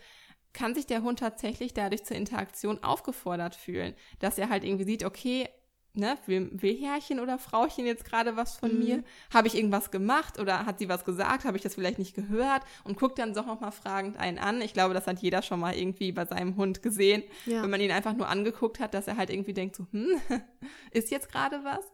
kann 0.54 0.76
sich 0.76 0.86
der 0.86 1.02
Hund 1.02 1.20
tatsächlich 1.20 1.74
dadurch 1.74 2.04
zur 2.04 2.16
Interaktion 2.16 2.84
aufgefordert 2.84 3.56
fühlen, 3.56 3.94
dass 4.20 4.38
er 4.38 4.50
halt 4.50 4.64
irgendwie 4.64 4.86
sieht, 4.86 5.04
okay, 5.04 5.50
ne, 5.98 6.18
will, 6.26 6.50
will 6.54 6.76
Herrchen 6.80 7.20
oder 7.20 7.38
Frauchen 7.38 7.86
jetzt 7.86 8.06
gerade 8.06 8.36
was 8.36 8.58
von 8.58 8.74
Mhm. 8.74 8.80
mir? 8.86 9.04
Habe 9.34 9.48
ich 9.48 9.56
irgendwas 9.56 9.92
gemacht 9.92 10.40
oder 10.40 10.66
hat 10.66 10.80
sie 10.80 10.90
was 10.90 11.06
gesagt? 11.06 11.46
Habe 11.46 11.58
ich 11.58 11.64
das 11.64 11.76
vielleicht 11.76 12.00
nicht 12.00 12.16
gehört? 12.16 12.62
Und 12.84 12.98
guckt 12.98 13.20
dann 13.20 13.34
doch 13.34 13.46
nochmal 13.46 13.72
fragend 13.72 14.18
einen 14.18 14.38
an. 14.38 14.62
Ich 14.62 14.74
glaube, 14.74 14.94
das 14.94 15.08
hat 15.08 15.20
jeder 15.20 15.42
schon 15.42 15.60
mal 15.60 15.76
irgendwie 15.76 16.12
bei 16.12 16.26
seinem 16.26 16.56
Hund 16.56 16.82
gesehen, 16.84 17.24
Ja. 17.46 17.62
wenn 17.64 17.70
man 17.70 17.82
ihn 17.82 17.92
einfach 17.92 18.14
nur 18.14 18.28
angeguckt 18.30 18.80
hat, 18.80 18.94
dass 18.94 19.08
er 19.08 19.18
halt 19.18 19.30
irgendwie 19.30 19.54
denkt, 19.54 19.76
so, 19.76 19.86
hm, 19.92 20.08
ist 20.92 21.12
jetzt 21.12 21.32
gerade 21.32 21.64
was? 21.64 21.86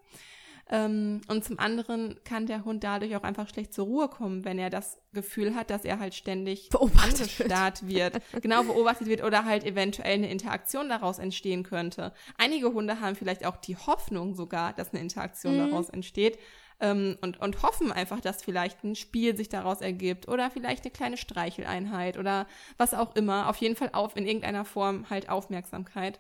Ähm, 0.73 1.19
und 1.27 1.43
zum 1.43 1.59
anderen 1.59 2.17
kann 2.23 2.45
der 2.47 2.63
Hund 2.63 2.83
dadurch 2.83 3.15
auch 3.17 3.23
einfach 3.23 3.49
schlecht 3.49 3.73
zur 3.73 3.85
Ruhe 3.85 4.07
kommen, 4.07 4.45
wenn 4.45 4.57
er 4.57 4.69
das 4.69 4.97
Gefühl 5.11 5.53
hat, 5.53 5.69
dass 5.69 5.83
er 5.83 5.99
halt 5.99 6.15
ständig 6.15 6.69
Beobachtet 6.69 7.37
wird. 7.39 7.87
wird. 7.87 8.21
genau 8.41 8.63
beobachtet 8.63 9.07
wird 9.07 9.21
oder 9.23 9.43
halt 9.43 9.65
eventuell 9.65 10.13
eine 10.13 10.31
Interaktion 10.31 10.87
daraus 10.87 11.19
entstehen 11.19 11.63
könnte. 11.63 12.13
Einige 12.37 12.73
Hunde 12.73 13.01
haben 13.01 13.15
vielleicht 13.17 13.45
auch 13.45 13.57
die 13.57 13.75
Hoffnung 13.75 14.33
sogar, 14.33 14.71
dass 14.73 14.91
eine 14.93 15.01
Interaktion 15.01 15.55
Mhm. 15.55 15.69
daraus 15.69 15.89
entsteht. 15.89 16.39
Ähm, 16.79 17.17
und, 17.21 17.39
und 17.41 17.61
hoffen 17.61 17.91
einfach, 17.91 18.21
dass 18.21 18.41
vielleicht 18.41 18.83
ein 18.83 18.95
Spiel 18.95 19.35
sich 19.35 19.49
daraus 19.49 19.81
ergibt 19.81 20.27
oder 20.27 20.49
vielleicht 20.49 20.83
eine 20.83 20.91
kleine 20.91 21.17
Streicheleinheit 21.17 22.17
oder 22.17 22.47
was 22.77 22.93
auch 22.95 23.15
immer. 23.15 23.49
Auf 23.49 23.57
jeden 23.57 23.75
Fall 23.75 23.89
auf 23.93 24.15
in 24.15 24.25
irgendeiner 24.25 24.65
Form 24.65 25.09
halt 25.09 25.29
Aufmerksamkeit. 25.29 26.19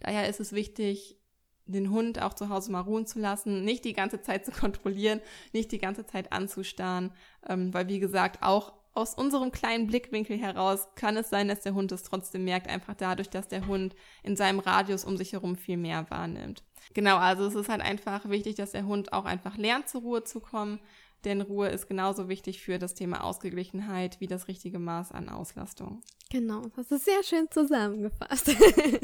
Daher 0.00 0.28
ist 0.28 0.40
es 0.40 0.52
wichtig, 0.52 1.16
den 1.66 1.90
Hund 1.90 2.20
auch 2.20 2.34
zu 2.34 2.48
Hause 2.48 2.72
mal 2.72 2.80
ruhen 2.80 3.06
zu 3.06 3.18
lassen, 3.18 3.64
nicht 3.64 3.84
die 3.84 3.92
ganze 3.92 4.20
Zeit 4.20 4.44
zu 4.44 4.50
kontrollieren, 4.60 5.20
nicht 5.52 5.72
die 5.72 5.78
ganze 5.78 6.06
Zeit 6.06 6.32
anzustarren, 6.32 7.12
ähm, 7.48 7.72
weil 7.72 7.88
wie 7.88 8.00
gesagt, 8.00 8.42
auch 8.42 8.72
aus 8.94 9.14
unserem 9.14 9.52
kleinen 9.52 9.86
Blickwinkel 9.86 10.36
heraus 10.36 10.88
kann 10.96 11.16
es 11.16 11.30
sein, 11.30 11.48
dass 11.48 11.60
der 11.60 11.74
Hund 11.74 11.92
es 11.92 12.02
trotzdem 12.02 12.44
merkt, 12.44 12.68
einfach 12.68 12.94
dadurch, 12.94 13.30
dass 13.30 13.48
der 13.48 13.66
Hund 13.66 13.94
in 14.22 14.36
seinem 14.36 14.58
Radius 14.58 15.04
um 15.04 15.16
sich 15.16 15.32
herum 15.32 15.56
viel 15.56 15.78
mehr 15.78 16.10
wahrnimmt. 16.10 16.62
Genau, 16.92 17.16
also 17.16 17.46
es 17.46 17.54
ist 17.54 17.68
halt 17.68 17.80
einfach 17.80 18.28
wichtig, 18.28 18.56
dass 18.56 18.72
der 18.72 18.84
Hund 18.84 19.12
auch 19.12 19.24
einfach 19.24 19.56
lernt, 19.56 19.88
zur 19.88 20.02
Ruhe 20.02 20.24
zu 20.24 20.40
kommen, 20.40 20.78
denn 21.24 21.40
Ruhe 21.40 21.68
ist 21.68 21.88
genauso 21.88 22.28
wichtig 22.28 22.60
für 22.60 22.78
das 22.78 22.94
Thema 22.94 23.24
Ausgeglichenheit 23.24 24.20
wie 24.20 24.26
das 24.26 24.48
richtige 24.48 24.78
Maß 24.78 25.12
an 25.12 25.28
Auslastung. 25.28 26.02
Genau, 26.30 26.62
das 26.76 26.90
ist 26.90 27.04
sehr 27.04 27.22
schön 27.22 27.46
zusammengefasst. 27.50 28.54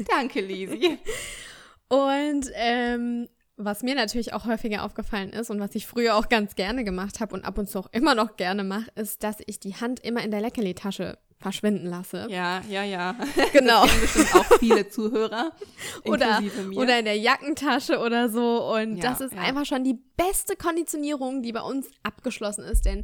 Danke, 0.07 0.41
Lisi. 0.41 0.97
Und 1.89 2.49
ähm, 2.53 3.27
was 3.57 3.83
mir 3.83 3.93
natürlich 3.95 4.33
auch 4.33 4.45
häufiger 4.45 4.83
aufgefallen 4.83 5.31
ist 5.31 5.49
und 5.49 5.59
was 5.59 5.75
ich 5.75 5.85
früher 5.85 6.15
auch 6.15 6.29
ganz 6.29 6.55
gerne 6.55 6.83
gemacht 6.85 7.19
habe 7.19 7.35
und 7.35 7.43
ab 7.43 7.57
und 7.57 7.69
zu 7.69 7.79
auch 7.79 7.89
immer 7.91 8.15
noch 8.15 8.37
gerne 8.37 8.63
mache, 8.63 8.89
ist, 8.95 9.23
dass 9.23 9.37
ich 9.47 9.59
die 9.59 9.75
Hand 9.75 9.99
immer 9.99 10.23
in 10.23 10.31
der 10.31 10.39
Leckerli-Tasche 10.39 11.17
verschwinden 11.39 11.87
lasse. 11.87 12.27
Ja, 12.29 12.61
ja, 12.69 12.83
ja. 12.83 13.15
Genau. 13.53 13.83
Das 13.83 13.99
bestimmt 14.01 14.35
auch 14.35 14.59
viele 14.59 14.89
Zuhörer, 14.89 15.51
Oder, 16.05 16.41
mir. 16.41 16.77
oder 16.77 16.99
in 16.99 17.05
der 17.05 17.17
Jackentasche 17.17 17.99
oder 17.99 18.29
so. 18.29 18.73
Und 18.73 18.97
Ja, 18.97 19.09
das 19.09 19.21
ist 19.21 19.33
ja. 19.33 19.41
einfach 19.41 19.65
schon 19.65 19.83
die 19.83 19.97
beste 20.17 20.55
Konditionierung, 20.55 21.41
die 21.41 21.51
bei 21.51 21.61
uns 21.61 21.87
abgeschlossen 22.03 22.63
ist. 22.65 22.85
Denn 22.85 23.03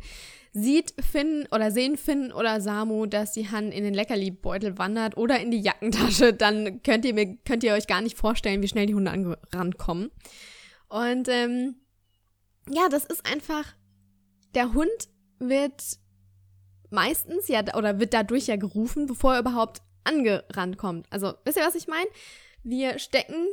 sieht 0.56 0.94
Finn 1.04 1.48
oder 1.52 1.70
sehen 1.70 1.98
Finn 1.98 2.32
oder 2.32 2.62
Samu, 2.62 3.08
dass 3.08 3.34
die 3.34 3.50
Hand 3.50 3.74
in 3.74 3.84
den 3.84 3.94
Leckerli-Beutel 3.94 4.78
wandert 4.78 5.18
oder 5.18 5.38
in 5.38 5.52
die 5.52 5.60
Jackentasche, 5.60 6.34
dann 6.34 6.82
könnt 6.82 7.04
ihr, 7.04 7.14
mir, 7.14 7.36
könnt 7.46 7.66
ihr 7.66 7.74
euch 7.74 7.88
gar 7.88 8.02
nicht 8.02 8.18
vorstellen, 8.18 8.62
wie 8.62 8.70
schnell 8.70 8.86
die 8.86 8.96
Hunde 8.96 9.38
rankommen. 9.54 10.12
Und 10.88 11.28
ähm, 11.28 11.76
ja, 12.70 12.88
das 12.88 13.04
ist 13.04 13.30
einfach, 13.30 13.76
der 14.56 14.74
Hund 14.74 15.10
wird 15.40 15.84
meistens 16.90 17.50
ja 17.50 17.62
oder 17.76 18.00
wird 18.00 18.14
dadurch 18.14 18.48
ja 18.48 18.56
gerufen, 18.56 19.08
bevor 19.08 19.34
er 19.34 19.42
überhaupt 19.42 19.82
angerannt 20.06 20.78
kommt. 20.78 21.06
Also, 21.12 21.34
wisst 21.44 21.58
ihr, 21.58 21.66
was 21.66 21.76
ich 21.76 21.88
meine? 21.88 22.08
Wir 22.64 22.98
stecken 22.98 23.46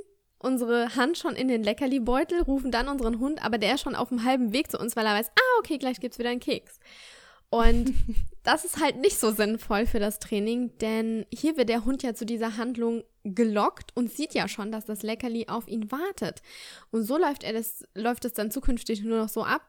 unsere 0.43 0.95
Hand 0.97 1.19
schon 1.19 1.35
in 1.35 1.49
den 1.49 1.63
Leckerli-Beutel, 1.63 2.43
rufen 2.43 2.71
dann 2.71 2.89
unseren 2.89 3.19
Hund, 3.19 3.45
aber 3.45 3.59
der 3.59 3.75
ist 3.75 3.83
schon 3.83 3.95
auf 3.95 4.09
dem 4.09 4.25
halben 4.25 4.53
Weg 4.53 4.71
zu 4.71 4.79
uns, 4.79 4.97
weil 4.97 5.07
er 5.07 5.15
weiß, 5.15 5.29
ah, 5.29 5.59
okay, 5.59 5.79
gleich 5.79 6.01
gibt's 6.01 6.19
wieder 6.19 6.31
einen 6.31 6.41
Keks. 6.41 6.79
Und 7.51 7.93
das 8.43 8.65
ist 8.65 8.81
halt 8.81 8.97
nicht 8.97 9.19
so 9.19 9.31
sinnvoll 9.31 9.87
für 9.87 10.01
das 10.01 10.19
Training, 10.19 10.77
denn 10.79 11.27
hier 11.33 11.57
wird 11.57 11.69
der 11.69 11.85
Hund 11.85 12.03
ja 12.03 12.15
zu 12.15 12.25
dieser 12.25 12.57
Handlung 12.57 13.05
gelockt 13.25 13.93
und 13.95 14.11
sieht 14.11 14.35
ja 14.35 14.49
schon, 14.49 14.73
dass 14.73 14.87
das 14.87 15.03
Leckerli 15.03 15.49
auf 15.49 15.69
ihn 15.69 15.93
wartet. 15.93 16.43
Und 16.91 17.05
so 17.05 17.19
läuft 17.19 17.45
er 17.45 17.53
das, 17.53 17.85
läuft 17.95 18.25
es 18.25 18.33
dann 18.33 18.51
zukünftig 18.51 19.03
nur 19.03 19.19
noch 19.19 19.29
so 19.29 19.45
ab, 19.45 19.63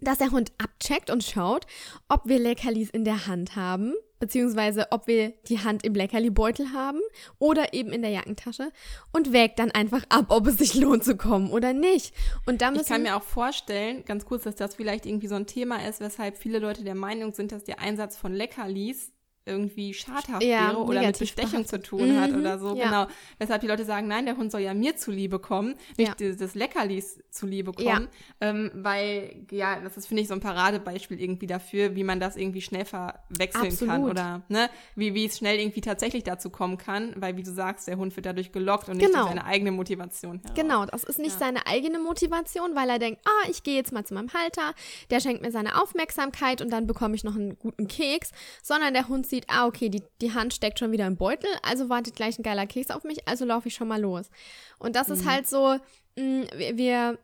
dass 0.00 0.18
der 0.18 0.30
Hund 0.30 0.52
abcheckt 0.58 1.10
und 1.10 1.24
schaut, 1.24 1.66
ob 2.08 2.26
wir 2.26 2.38
Leckerlis 2.38 2.90
in 2.90 3.04
der 3.04 3.26
Hand 3.26 3.56
haben, 3.56 3.94
beziehungsweise 4.18 4.88
ob 4.90 5.06
wir 5.06 5.30
die 5.48 5.60
Hand 5.60 5.84
im 5.84 5.94
Leckerli-Beutel 5.94 6.72
haben 6.72 7.00
oder 7.38 7.74
eben 7.74 7.92
in 7.92 8.02
der 8.02 8.10
Jackentasche 8.10 8.72
und 9.12 9.32
wägt 9.32 9.58
dann 9.58 9.70
einfach 9.70 10.04
ab, 10.08 10.26
ob 10.28 10.46
es 10.46 10.58
sich 10.58 10.74
lohnt 10.74 11.04
zu 11.04 11.16
kommen 11.16 11.50
oder 11.50 11.72
nicht. 11.72 12.14
Und 12.46 12.62
da 12.62 12.70
müssen 12.70 12.82
Ich 12.82 12.88
kann 12.88 13.02
mir 13.02 13.16
auch 13.16 13.22
vorstellen, 13.22 14.04
ganz 14.04 14.24
kurz, 14.24 14.44
dass 14.44 14.56
das 14.56 14.74
vielleicht 14.74 15.06
irgendwie 15.06 15.28
so 15.28 15.34
ein 15.34 15.46
Thema 15.46 15.86
ist, 15.86 16.00
weshalb 16.00 16.36
viele 16.36 16.58
Leute 16.58 16.84
der 16.84 16.94
Meinung 16.94 17.32
sind, 17.32 17.52
dass 17.52 17.64
der 17.64 17.80
Einsatz 17.80 18.16
von 18.16 18.32
Leckerlis 18.32 19.12
irgendwie 19.48 19.94
schadhaft 19.94 20.42
Ja, 20.44 20.68
wäre 20.68 20.76
oder 20.78 21.02
mit 21.02 21.18
Bestechung 21.18 21.64
zu 21.66 21.80
tun 21.80 22.20
hat 22.20 22.30
Mhm, 22.32 22.38
oder 22.40 22.58
so. 22.58 22.76
ja. 22.76 22.84
Genau. 22.84 23.06
Weshalb 23.38 23.60
die 23.62 23.66
Leute 23.66 23.84
sagen, 23.84 24.06
nein, 24.08 24.26
der 24.26 24.36
Hund 24.36 24.52
soll 24.52 24.60
ja 24.60 24.74
mir 24.74 24.96
zuliebe 24.96 25.38
kommen, 25.38 25.74
nicht 25.96 26.20
Ja. 26.20 26.32
des, 26.34 26.54
Leckerlis 26.54 27.20
zuliebe 27.30 27.72
kommen. 27.72 28.08
Ähm, 28.40 28.70
weil, 28.74 29.46
ja, 29.50 29.80
das 29.80 29.96
ist, 29.96 30.06
finde 30.06 30.22
ich, 30.22 30.28
so 30.28 30.34
ein 30.34 30.40
Paradebeispiel 30.40 31.20
irgendwie 31.20 31.46
dafür, 31.46 31.94
wie 31.96 32.04
man 32.04 32.20
das 32.20 32.36
irgendwie 32.36 32.60
schnell 32.60 32.84
verwechseln 32.84 33.76
kann 33.78 33.88
Absolut. 33.90 34.10
oder 34.10 34.42
ne, 34.48 34.68
wie, 34.94 35.14
wie 35.14 35.24
es 35.26 35.38
schnell 35.38 35.58
irgendwie 35.58 35.80
tatsächlich 35.80 36.24
dazu 36.24 36.50
kommen 36.50 36.78
kann, 36.78 37.14
weil, 37.16 37.36
wie 37.36 37.42
du 37.42 37.52
sagst, 37.52 37.88
der 37.88 37.96
Hund 37.96 38.14
wird 38.16 38.26
dadurch 38.26 38.52
gelockt 38.52 38.88
und 38.88 38.96
nicht 38.96 39.06
Genau. 39.06 39.20
durch 39.24 39.28
seine 39.30 39.44
eigene 39.46 39.70
Motivation 39.72 40.40
heraus. 40.42 40.54
Genau, 40.56 40.84
das 40.86 41.04
ist 41.04 41.18
nicht 41.18 41.38
seine 41.38 41.66
eigene 41.66 41.98
Motivation, 41.98 42.74
weil 42.74 42.90
er 42.90 42.98
denkt, 42.98 43.20
ah, 43.24 43.48
ich 43.50 43.62
gehe 43.62 43.76
jetzt 43.76 43.92
mal 43.92 44.04
zu 44.04 44.14
meinem 44.14 44.32
Halter, 44.32 44.74
der 45.10 45.20
schenkt 45.20 45.42
mir 45.42 45.50
seine 45.50 45.80
Aufmerksamkeit 45.80 46.60
und 46.60 46.70
dann 46.70 46.86
bekomme 46.86 47.14
ich 47.14 47.24
noch 47.24 47.34
einen 47.36 47.58
guten 47.58 47.86
Keks, 47.88 48.30
sondern 48.62 48.92
der 48.94 49.08
Hund 49.08 49.26
sieht, 49.26 49.37
ah, 49.48 49.66
okay, 49.66 49.88
die, 49.88 50.02
die 50.20 50.32
Hand 50.34 50.54
steckt 50.54 50.78
schon 50.78 50.92
wieder 50.92 51.06
im 51.06 51.16
Beutel, 51.16 51.50
also 51.62 51.88
wartet 51.88 52.16
gleich 52.16 52.38
ein 52.38 52.42
geiler 52.42 52.66
Keks 52.66 52.90
auf 52.90 53.04
mich, 53.04 53.26
also 53.28 53.44
laufe 53.44 53.68
ich 53.68 53.74
schon 53.74 53.88
mal 53.88 54.00
los. 54.00 54.30
Und 54.78 54.96
das 54.96 55.08
ist 55.08 55.26
halt 55.26 55.48
so, 55.48 55.78
mh, 56.16 56.46
wir, 56.56 56.76
wir, 56.76 57.18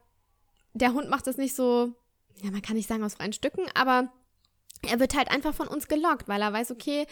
der 0.73 0.93
Hund 0.93 1.09
macht 1.09 1.27
das 1.27 1.37
nicht 1.37 1.55
so, 1.55 1.93
ja, 2.43 2.51
man 2.51 2.63
kann 2.63 2.77
nicht 2.77 2.89
sagen 2.89 3.05
aus 3.05 3.15
freien 3.15 3.33
Stücken, 3.33 3.65
aber 3.75 4.13
er 4.89 5.01
wird 5.01 5.15
halt 5.15 5.31
einfach 5.31 5.55
von 5.55 5.69
uns 5.69 5.89
gelockt, 5.89 6.29
weil 6.29 6.43
er 6.43 6.53
weiß, 6.53 6.71
okay, 6.71 7.07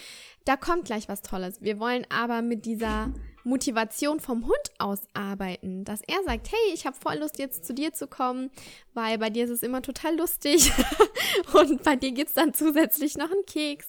da 0.45 0.57
kommt 0.57 0.85
gleich 0.85 1.09
was 1.09 1.23
Tolles. 1.23 1.63
Wir 1.63 1.79
wollen 1.79 2.07
aber 2.11 2.43
mit 2.43 2.67
dieser 2.67 3.13
Motivation 3.45 4.21
vom 4.21 4.47
Hund 4.47 4.73
aus 4.79 5.01
arbeiten, 5.15 5.85
dass 5.85 6.01
er 6.03 6.23
sagt, 6.25 6.51
hey, 6.51 6.75
ich 6.75 6.87
habe 6.87 6.97
voll 6.97 7.17
Lust 7.17 7.39
jetzt 7.39 7.65
zu 7.65 7.75
dir 7.75 7.93
zu 7.93 8.07
kommen, 8.07 8.51
weil 8.95 9.19
bei 9.19 9.31
dir 9.31 9.45
ist 9.45 9.51
es 9.51 9.63
immer 9.63 9.83
total 9.83 10.17
lustig 10.17 10.73
und 11.53 11.83
bei 11.83 11.97
dir 11.97 12.13
gibt's 12.13 12.35
dann 12.35 12.55
zusätzlich 12.55 13.17
noch 13.17 13.31
einen 13.31 13.47
Keks. 13.47 13.89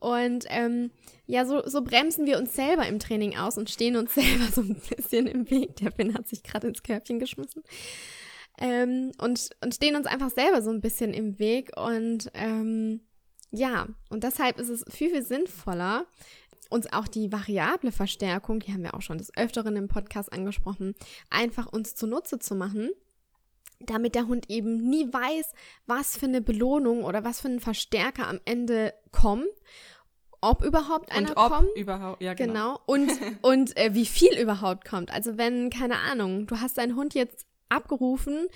Und 0.00 0.46
ähm, 0.48 0.90
ja, 1.26 1.44
so, 1.44 1.62
so 1.66 1.82
bremsen 1.82 2.26
wir 2.26 2.38
uns 2.38 2.54
selber 2.54 2.86
im 2.88 2.98
Training 2.98 3.36
aus 3.36 3.56
und 3.56 3.70
stehen 3.70 3.96
uns 3.96 4.14
selber 4.14 4.46
so 4.52 4.62
ein 4.62 4.74
bisschen 4.74 5.26
im 5.26 5.48
Weg. 5.50 5.76
Der 5.76 5.92
Finn 5.92 6.14
hat 6.14 6.26
sich 6.26 6.42
gerade 6.42 6.68
ins 6.68 6.82
Körbchen 6.82 7.20
geschmissen. 7.20 7.62
Ähm, 8.58 9.12
und, 9.18 9.50
und 9.62 9.74
stehen 9.74 9.96
uns 9.96 10.06
einfach 10.06 10.30
selber 10.30 10.62
so 10.62 10.70
ein 10.70 10.80
bisschen 10.80 11.14
im 11.14 11.38
Weg. 11.38 11.70
Und 11.76 12.30
ähm, 12.34 13.00
ja, 13.50 13.86
und 14.08 14.24
deshalb 14.24 14.58
ist 14.58 14.68
es 14.68 14.84
viel, 14.88 15.10
viel 15.10 15.22
sinnvoller, 15.22 16.06
uns 16.70 16.92
auch 16.92 17.08
die 17.08 17.32
variable 17.32 17.92
Verstärkung, 17.92 18.60
die 18.60 18.72
haben 18.72 18.84
wir 18.84 18.94
auch 18.94 19.02
schon 19.02 19.18
des 19.18 19.36
Öfteren 19.36 19.76
im 19.76 19.88
Podcast 19.88 20.32
angesprochen, 20.32 20.94
einfach 21.28 21.66
uns 21.66 21.94
zunutze 21.94 22.38
zu 22.38 22.54
machen, 22.54 22.90
damit 23.80 24.14
der 24.14 24.26
Hund 24.26 24.48
eben 24.48 24.76
nie 24.88 25.12
weiß, 25.12 25.52
was 25.86 26.16
für 26.16 26.26
eine 26.26 26.40
Belohnung 26.40 27.04
oder 27.04 27.24
was 27.24 27.40
für 27.40 27.48
ein 27.48 27.60
Verstärker 27.60 28.28
am 28.28 28.40
Ende 28.44 28.94
kommt, 29.10 29.48
ob 30.40 30.64
überhaupt 30.64 31.12
einer 31.12 31.30
Und 31.30 31.36
ob 31.36 31.52
kommt. 31.52 31.76
überhaupt, 31.76 32.22
ja 32.22 32.34
genau. 32.34 32.52
Genau. 32.52 32.80
Und, 32.86 33.10
und 33.42 33.76
äh, 33.76 33.94
wie 33.94 34.06
viel 34.06 34.38
überhaupt 34.38 34.86
kommt. 34.86 35.12
Also 35.12 35.36
wenn, 35.38 35.70
keine 35.70 35.96
Ahnung, 35.96 36.46
du 36.46 36.60
hast 36.60 36.78
deinen 36.78 36.96
Hund 36.96 37.14
jetzt 37.14 37.46
abgerufen 37.68 38.48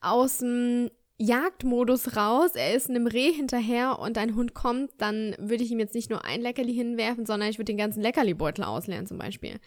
aus 0.00 0.38
dem 0.38 0.90
Jagdmodus 1.18 2.16
raus, 2.16 2.52
er 2.54 2.74
ist 2.74 2.88
einem 2.88 3.06
Reh 3.06 3.30
hinterher 3.30 3.98
und 3.98 4.16
dein 4.16 4.34
Hund 4.34 4.54
kommt, 4.54 4.90
dann 4.98 5.36
würde 5.38 5.62
ich 5.62 5.70
ihm 5.70 5.78
jetzt 5.78 5.94
nicht 5.94 6.08
nur 6.08 6.24
ein 6.24 6.40
Leckerli 6.40 6.72
hinwerfen, 6.72 7.26
sondern 7.26 7.50
ich 7.50 7.58
würde 7.58 7.72
den 7.72 7.76
ganzen 7.76 8.00
Leckerli-Beutel 8.00 8.64
ausleeren 8.64 9.06
zum 9.06 9.18
Beispiel. 9.18 9.60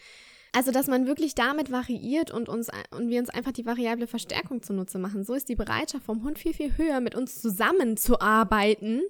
Also, 0.56 0.70
dass 0.70 0.86
man 0.86 1.06
wirklich 1.06 1.34
damit 1.34 1.72
variiert 1.72 2.30
und 2.30 2.48
uns 2.48 2.70
und 2.96 3.08
wir 3.08 3.18
uns 3.18 3.28
einfach 3.28 3.50
die 3.50 3.66
variable 3.66 4.06
Verstärkung 4.06 4.62
zunutze 4.62 5.00
machen. 5.00 5.24
So 5.24 5.34
ist 5.34 5.48
die 5.48 5.56
Bereitschaft 5.56 6.04
vom 6.04 6.22
Hund 6.22 6.38
viel, 6.38 6.54
viel 6.54 6.78
höher, 6.78 7.00
mit 7.00 7.16
uns 7.16 7.40
zusammenzuarbeiten 7.42 9.02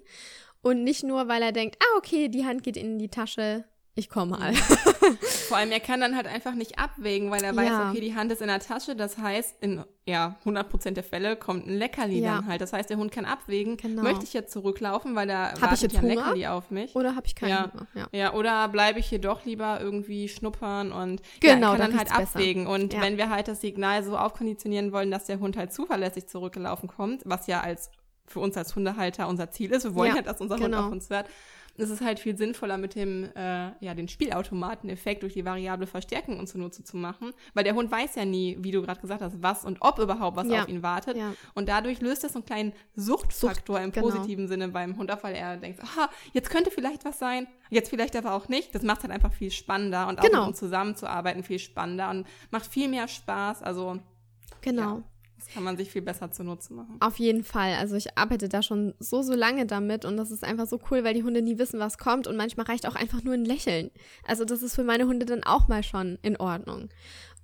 und 0.63 0.83
nicht 0.83 1.03
nur, 1.03 1.27
weil 1.27 1.43
er 1.43 1.51
denkt, 1.51 1.77
ah, 1.79 1.97
okay, 1.99 2.29
die 2.29 2.45
Hand 2.45 2.63
geht 2.63 2.77
in 2.77 2.97
die 2.97 3.09
Tasche, 3.09 3.63
ich 3.95 4.09
komme 4.09 4.31
mal. 4.37 4.53
Vor 5.47 5.57
allem, 5.57 5.71
er 5.71 5.79
kann 5.79 5.99
dann 6.01 6.15
halt 6.15 6.27
einfach 6.27 6.53
nicht 6.53 6.79
abwägen, 6.79 7.31
weil 7.31 7.43
er 7.43 7.55
weiß, 7.55 7.67
Ja. 7.69 7.89
okay, 7.91 8.01
die 8.01 8.15
Hand 8.15 8.31
ist 8.31 8.41
in 8.41 8.47
der 8.47 8.59
Tasche. 8.59 8.95
Das 8.95 9.17
heißt, 9.17 9.55
in 9.61 9.83
ja, 10.07 10.35
100% 10.45 10.91
der 10.91 11.03
Fälle 11.03 11.35
kommt 11.35 11.65
ein 11.67 11.77
Leckerli 11.77 12.19
Ja. 12.19 12.35
dann 12.35 12.47
halt. 12.47 12.61
Das 12.61 12.73
heißt, 12.73 12.89
der 12.89 12.97
Hund 12.97 13.11
kann 13.11 13.25
abwägen, 13.25 13.77
Genau. 13.77 14.01
möchte 14.03 14.23
ich 14.25 14.33
jetzt 14.33 14.51
zurücklaufen, 14.51 15.15
weil 15.15 15.27
da 15.27 15.53
ich 15.55 15.61
wartet 15.61 15.81
jetzt 15.83 15.93
ja 15.93 15.99
ein? 16.01 16.07
Leckerli 16.07 16.47
auf 16.47 16.71
mich. 16.71 16.95
Oder 16.95 17.15
habe 17.15 17.25
ich 17.27 17.35
keinen 17.35 17.49
Ja. 17.51 17.71
Ja. 17.93 18.07
Ja, 18.11 18.33
oder 18.33 18.67
bleibe 18.67 18.99
ich 18.99 19.07
hier 19.07 19.19
doch 19.19 19.45
lieber 19.45 19.79
irgendwie 19.79 20.27
schnuppern 20.29 20.91
und 20.91 21.21
Genau, 21.39 21.71
ja, 21.73 21.77
kann 21.77 21.91
dann 21.91 21.97
halt 21.97 22.07
riecht's 22.09 22.17
besser. 22.17 22.39
abwägen. 22.39 22.67
Und 22.67 22.99
wenn 22.99 23.17
wir 23.17 23.29
halt 23.29 23.47
das 23.47 23.61
Signal 23.61 24.03
so 24.03 24.17
aufkonditionieren 24.17 24.91
wollen, 24.91 25.11
dass 25.11 25.25
der 25.25 25.39
Hund 25.39 25.55
halt 25.57 25.71
zuverlässig 25.73 26.27
zurückgelaufen 26.27 26.89
kommt, 26.89 27.21
was 27.25 27.47
ja 27.47 27.61
als 27.61 27.91
für 28.27 28.39
uns 28.39 28.57
als 28.57 28.75
Hundehalter 28.75 29.27
unser 29.27 29.51
Ziel 29.51 29.71
ist, 29.71 29.83
wir 29.83 29.93
wollen 29.95 30.09
Ja, 30.09 30.15
ja, 30.17 30.21
dass 30.23 30.41
unser 30.41 30.55
genau. 30.57 30.77
Hund 30.77 30.85
auf 30.87 30.91
uns 30.91 31.09
hört, 31.11 31.27
ist 31.77 31.89
es 31.89 32.01
halt 32.01 32.19
viel 32.19 32.37
sinnvoller 32.37 32.77
mit 32.77 32.95
dem, 32.95 33.25
äh, 33.35 33.71
ja, 33.79 33.93
den 33.93 34.07
Spielautomaten-Effekt 34.07 35.23
durch 35.23 35.33
die 35.33 35.43
variable 35.45 35.87
Verstärkung 35.87 36.39
uns 36.39 36.51
zunutze 36.51 36.83
zu 36.83 36.95
machen, 36.97 37.33
weil 37.53 37.63
der 37.63 37.75
Hund 37.75 37.91
weiß 37.91 38.15
ja 38.15 38.25
nie, 38.25 38.57
wie 38.61 38.71
du 38.71 38.81
gerade 38.81 39.01
gesagt 39.01 39.21
hast, 39.21 39.41
was 39.43 39.65
und 39.65 39.77
ob 39.81 39.99
überhaupt 39.99 40.37
was 40.37 40.47
Ja, 40.47 40.63
auf 40.63 40.69
ihn 40.69 40.83
wartet. 40.83 41.17
ja. 41.17 41.33
Und 41.53 41.67
dadurch 41.69 42.01
löst 42.01 42.23
das 42.23 42.33
so 42.33 42.39
einen 42.39 42.45
kleinen 42.45 42.73
Suchtfaktor 42.95 43.79
im 43.81 43.91
genau. 43.91 44.07
positiven 44.07 44.47
Sinne 44.47 44.69
beim 44.69 44.97
Hund 44.97 45.11
auf, 45.11 45.23
weil 45.23 45.35
er 45.35 45.57
denkt, 45.57 45.81
aha, 45.81 46.09
jetzt 46.33 46.49
könnte 46.49 46.71
vielleicht 46.71 47.05
was 47.05 47.19
sein, 47.19 47.47
jetzt 47.69 47.89
vielleicht 47.89 48.15
aber 48.15 48.33
auch 48.33 48.47
nicht. 48.47 48.73
Das 48.73 48.81
macht 48.83 49.03
halt 49.03 49.11
einfach 49.11 49.33
viel 49.33 49.51
spannender 49.51 50.07
und 50.07 50.19
auch 50.19 50.23
Genau. 50.23 50.47
uns 50.47 50.57
zusammenzuarbeiten 50.59 51.43
viel 51.43 51.59
spannender 51.59 52.09
und 52.09 52.25
macht 52.51 52.65
viel 52.67 52.87
mehr 52.87 53.07
Spaß. 53.07 53.61
Also 53.63 53.99
Genau. 54.61 54.81
Ja. 54.97 55.03
Kann 55.55 55.63
man 55.63 55.75
sich 55.77 55.89
viel 55.89 56.03
besser 56.03 56.31
zunutze 56.31 56.73
machen. 56.73 56.97
Auf 56.99 57.17
jeden 57.17 57.43
Fall. 57.43 57.73
Also 57.75 57.95
ich 57.95 58.15
arbeite 58.17 58.47
da 58.49 58.61
schon 58.61 58.93
so, 58.99 59.23
so 59.23 59.33
lange 59.33 59.65
damit 59.65 60.05
und 60.05 60.17
das 60.17 60.29
ist 60.29 60.43
einfach 60.43 60.67
so 60.67 60.79
cool, 60.91 61.03
weil 61.03 61.13
die 61.15 61.23
Hunde 61.23 61.41
nie 61.41 61.57
wissen, 61.57 61.79
was 61.79 61.97
kommt 61.97 62.27
und 62.27 62.35
manchmal 62.37 62.67
reicht 62.67 62.85
auch 62.87 62.95
einfach 62.95 63.23
nur 63.23 63.33
ein 63.33 63.45
Lächeln. 63.45 63.89
Also 64.27 64.45
das 64.45 64.61
ist 64.61 64.75
für 64.75 64.83
meine 64.83 65.07
Hunde 65.07 65.25
dann 65.25 65.43
auch 65.43 65.67
mal 65.67 65.81
schon 65.81 66.19
in 66.21 66.37
Ordnung. 66.37 66.89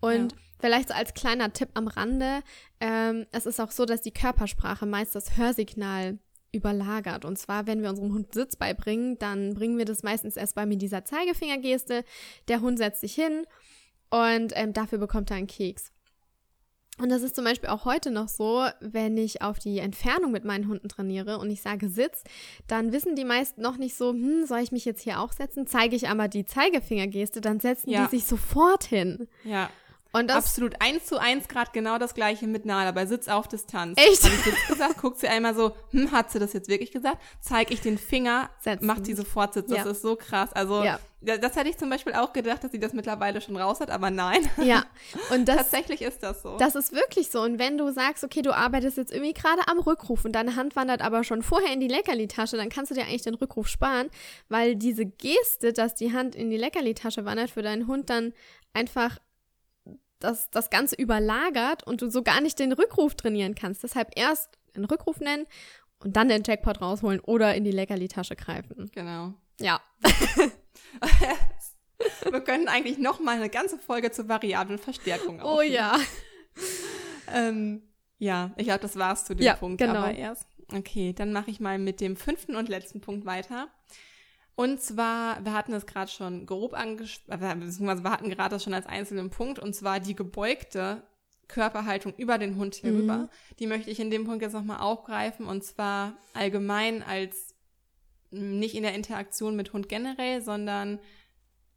Und 0.01 0.31
Ja. 0.33 0.37
vielleicht 0.59 0.89
so 0.89 0.93
als 0.93 1.13
kleiner 1.15 1.51
Tipp 1.53 1.69
am 1.73 1.87
Rande, 1.87 2.41
ähm, 2.79 3.25
es 3.31 3.47
ist 3.47 3.59
auch 3.59 3.71
so, 3.71 3.85
dass 3.85 4.01
die 4.01 4.11
Körpersprache 4.13 4.85
meist 4.85 5.15
das 5.15 5.37
Hörsignal 5.37 6.19
überlagert. 6.51 7.23
Und 7.23 7.37
zwar, 7.39 7.65
wenn 7.65 7.81
wir 7.81 7.89
unserem 7.89 8.13
Hund 8.13 8.33
Sitz 8.33 8.57
beibringen, 8.57 9.17
dann 9.19 9.53
bringen 9.53 9.77
wir 9.77 9.85
das 9.85 10.03
meistens 10.03 10.35
erst 10.35 10.53
bei 10.55 10.65
mit 10.65 10.81
dieser 10.81 11.05
Zeigefingergeste. 11.05 12.03
Der 12.49 12.59
Hund 12.61 12.77
setzt 12.77 13.01
sich 13.01 13.15
hin 13.15 13.45
und 14.09 14.51
ähm, 14.55 14.73
dafür 14.73 14.97
bekommt 14.97 15.31
er 15.31 15.37
einen 15.37 15.47
Keks. 15.47 15.93
Und 17.01 17.09
das 17.09 17.23
ist 17.23 17.35
zum 17.35 17.45
Beispiel 17.45 17.69
auch 17.69 17.85
heute 17.85 18.11
noch 18.11 18.27
so, 18.27 18.65
wenn 18.79 19.17
ich 19.17 19.41
auf 19.41 19.57
die 19.59 19.79
Entfernung 19.79 20.31
mit 20.31 20.45
meinen 20.45 20.67
Hunden 20.67 20.87
trainiere 20.87 21.39
und 21.39 21.49
ich 21.49 21.61
sage 21.61 21.89
Sitz, 21.89 22.23
dann 22.67 22.91
wissen 22.91 23.15
die 23.15 23.25
meisten 23.25 23.61
noch 23.61 23.77
nicht 23.77 23.95
so, 23.95 24.11
hm, 24.11 24.45
soll 24.45 24.59
ich 24.59 24.71
mich 24.71 24.85
jetzt 24.85 25.01
hier 25.01 25.19
auch 25.19 25.31
setzen? 25.33 25.65
Zeige 25.65 25.95
ich 25.95 26.09
aber 26.09 26.27
die 26.27 26.45
Zeigefingergeste, 26.45 27.41
dann 27.41 27.59
setzen 27.59 27.89
Ja. 27.89 28.05
die 28.05 28.17
sich 28.17 28.27
sofort 28.27 28.83
hin. 28.83 29.27
Ja, 29.43 29.69
Und 30.13 30.29
das, 30.29 30.45
absolut 30.45 30.75
eins 30.79 31.05
zu 31.05 31.17
eins 31.19 31.47
gerade 31.47 31.71
genau 31.73 31.97
das 31.97 32.13
gleiche 32.13 32.45
mit 32.45 32.65
Nala, 32.65 32.91
bei 32.91 33.05
Sitz 33.05 33.27
auf 33.29 33.47
Distanz. 33.47 33.97
Echt? 33.99 34.23
Habe 34.23 34.35
ich 34.35 34.41
Sitz 34.41 34.67
gesagt, 34.67 34.97
guckt 35.01 35.19
sie 35.19 35.27
einmal 35.27 35.55
so, 35.55 35.71
hm, 35.91 36.11
hat 36.11 36.31
sie 36.31 36.37
das 36.39 36.53
jetzt 36.53 36.67
wirklich 36.69 36.91
gesagt? 36.91 37.17
Zeige 37.39 37.73
ich 37.73 37.81
den 37.81 37.97
Finger, 37.97 38.49
Setzen. 38.59 38.85
macht 38.85 39.05
sie 39.05 39.13
sofort 39.15 39.53
Sitz. 39.53 39.69
Das 39.69 39.85
Ja. 39.85 39.89
ist 39.91 40.01
so 40.01 40.15
krass. 40.15 40.51
Also 40.53 40.83
Ja. 40.83 40.99
Das 41.21 41.55
hätte 41.55 41.69
ich 41.69 41.77
zum 41.77 41.89
Beispiel 41.89 42.13
auch 42.13 42.33
gedacht, 42.33 42.63
dass 42.63 42.71
sie 42.71 42.79
das 42.79 42.93
mittlerweile 42.93 43.41
schon 43.41 43.55
raus 43.55 43.79
hat, 43.79 43.91
aber 43.91 44.09
nein. 44.09 44.49
ja, 44.57 44.83
und 45.31 45.47
das, 45.47 45.57
Tatsächlich 45.57 46.01
ist 46.01 46.23
das 46.23 46.41
so. 46.41 46.57
das 46.57 46.75
ist 46.75 46.93
wirklich 46.93 47.29
so. 47.29 47.41
Und 47.41 47.59
wenn 47.59 47.77
du 47.77 47.91
sagst, 47.91 48.23
okay, 48.23 48.41
du 48.41 48.55
arbeitest 48.55 48.97
jetzt 48.97 49.11
irgendwie 49.11 49.33
gerade 49.33 49.61
am 49.67 49.79
Rückruf 49.79 50.25
und 50.25 50.31
deine 50.33 50.55
Hand 50.55 50.75
wandert 50.75 51.01
aber 51.01 51.23
schon 51.23 51.43
vorher 51.43 51.71
in 51.71 51.79
die 51.79 51.87
Leckerli-Tasche, 51.87 52.57
dann 52.57 52.69
kannst 52.69 52.89
du 52.91 52.95
dir 52.95 53.03
eigentlich 53.03 53.21
den 53.21 53.35
Rückruf 53.35 53.67
sparen, 53.67 54.09
weil 54.49 54.75
diese 54.75 55.05
Geste, 55.05 55.73
dass 55.73 55.93
die 55.93 56.11
Hand 56.11 56.35
in 56.35 56.49
die 56.49 56.57
Leckerli-Tasche 56.57 57.23
wandert, 57.23 57.51
für 57.51 57.61
deinen 57.61 57.85
Hund 57.87 58.09
dann 58.09 58.33
einfach 58.73 59.19
das, 60.19 60.49
das 60.49 60.69
Ganze 60.69 60.95
überlagert 60.95 61.85
und 61.85 62.01
du 62.01 62.09
so 62.09 62.23
gar 62.23 62.41
nicht 62.41 62.57
den 62.59 62.71
Rückruf 62.71 63.15
trainieren 63.15 63.55
kannst. 63.55 63.83
Deshalb 63.83 64.11
erst 64.15 64.57
den 64.75 64.85
Rückruf 64.85 65.19
nennen 65.19 65.45
und 65.99 66.15
dann 66.15 66.29
den 66.29 66.43
Jackpot 66.43 66.81
rausholen 66.81 67.19
oder 67.19 67.53
in 67.55 67.63
die 67.63 67.71
Leckerli-Tasche 67.71 68.35
greifen. 68.35 68.89
genau. 68.93 69.33
Ja. 69.59 69.81
Wir 72.31 72.41
können 72.41 72.67
eigentlich 72.67 72.97
noch 72.97 73.19
mal 73.19 73.35
eine 73.35 73.49
ganze 73.49 73.77
Folge 73.77 74.11
zur 74.11 74.27
variablen 74.27 74.79
Verstärkung 74.79 75.39
Oh 75.41 75.55
aufnehmen. 75.59 75.73
ja. 75.73 75.97
Ähm, 77.33 77.83
ja, 78.17 78.51
ich 78.57 78.65
glaube, 78.65 78.81
das 78.81 78.97
war's 78.97 79.23
zu 79.23 79.33
dem 79.35 79.45
Ja, 79.45 79.55
Punkt. 79.55 79.77
genau. 79.77 79.99
Aber 79.99 80.13
erst. 80.13 80.47
Okay, 80.73 81.13
dann 81.13 81.31
mache 81.31 81.49
ich 81.49 81.59
mal 81.61 81.79
mit 81.79 82.01
dem 82.01 82.17
fünften 82.17 82.55
und 82.57 82.67
letzten 82.67 82.99
Punkt 82.99 83.25
weiter. 83.25 83.69
Und 84.55 84.81
zwar, 84.81 85.43
wir 85.45 85.53
hatten 85.53 85.71
es 85.73 85.85
gerade 85.85 86.11
schon 86.11 86.45
grob 86.45 86.73
angesprochen, 86.73 87.59
beziehungsweise 87.61 88.03
wir 88.03 88.11
hatten 88.11 88.29
gerade 88.29 88.49
das 88.55 88.63
schon 88.63 88.73
als 88.73 88.85
einzelnen 88.85 89.29
Punkt, 89.29 89.59
und 89.59 89.73
zwar 89.73 89.99
die 90.01 90.13
gebeugte 90.15 91.03
Körperhaltung 91.47 92.13
über 92.17 92.37
den 92.37 92.57
Hund 92.57 92.83
herüber. 92.83 93.17
Mhm. 93.17 93.29
Die 93.59 93.67
möchte 93.67 93.89
ich 93.89 93.99
in 93.99 94.11
dem 94.11 94.25
Punkt 94.25 94.41
jetzt 94.41 94.53
nochmal 94.53 94.81
aufgreifen, 94.81 95.45
und 95.45 95.63
zwar 95.63 96.17
allgemein 96.33 97.01
als 97.03 97.50
nicht 98.31 98.75
in 98.75 98.83
der 98.83 98.95
Interaktion 98.95 99.55
mit 99.55 99.73
Hund 99.73 99.89
generell, 99.89 100.41
sondern 100.41 100.99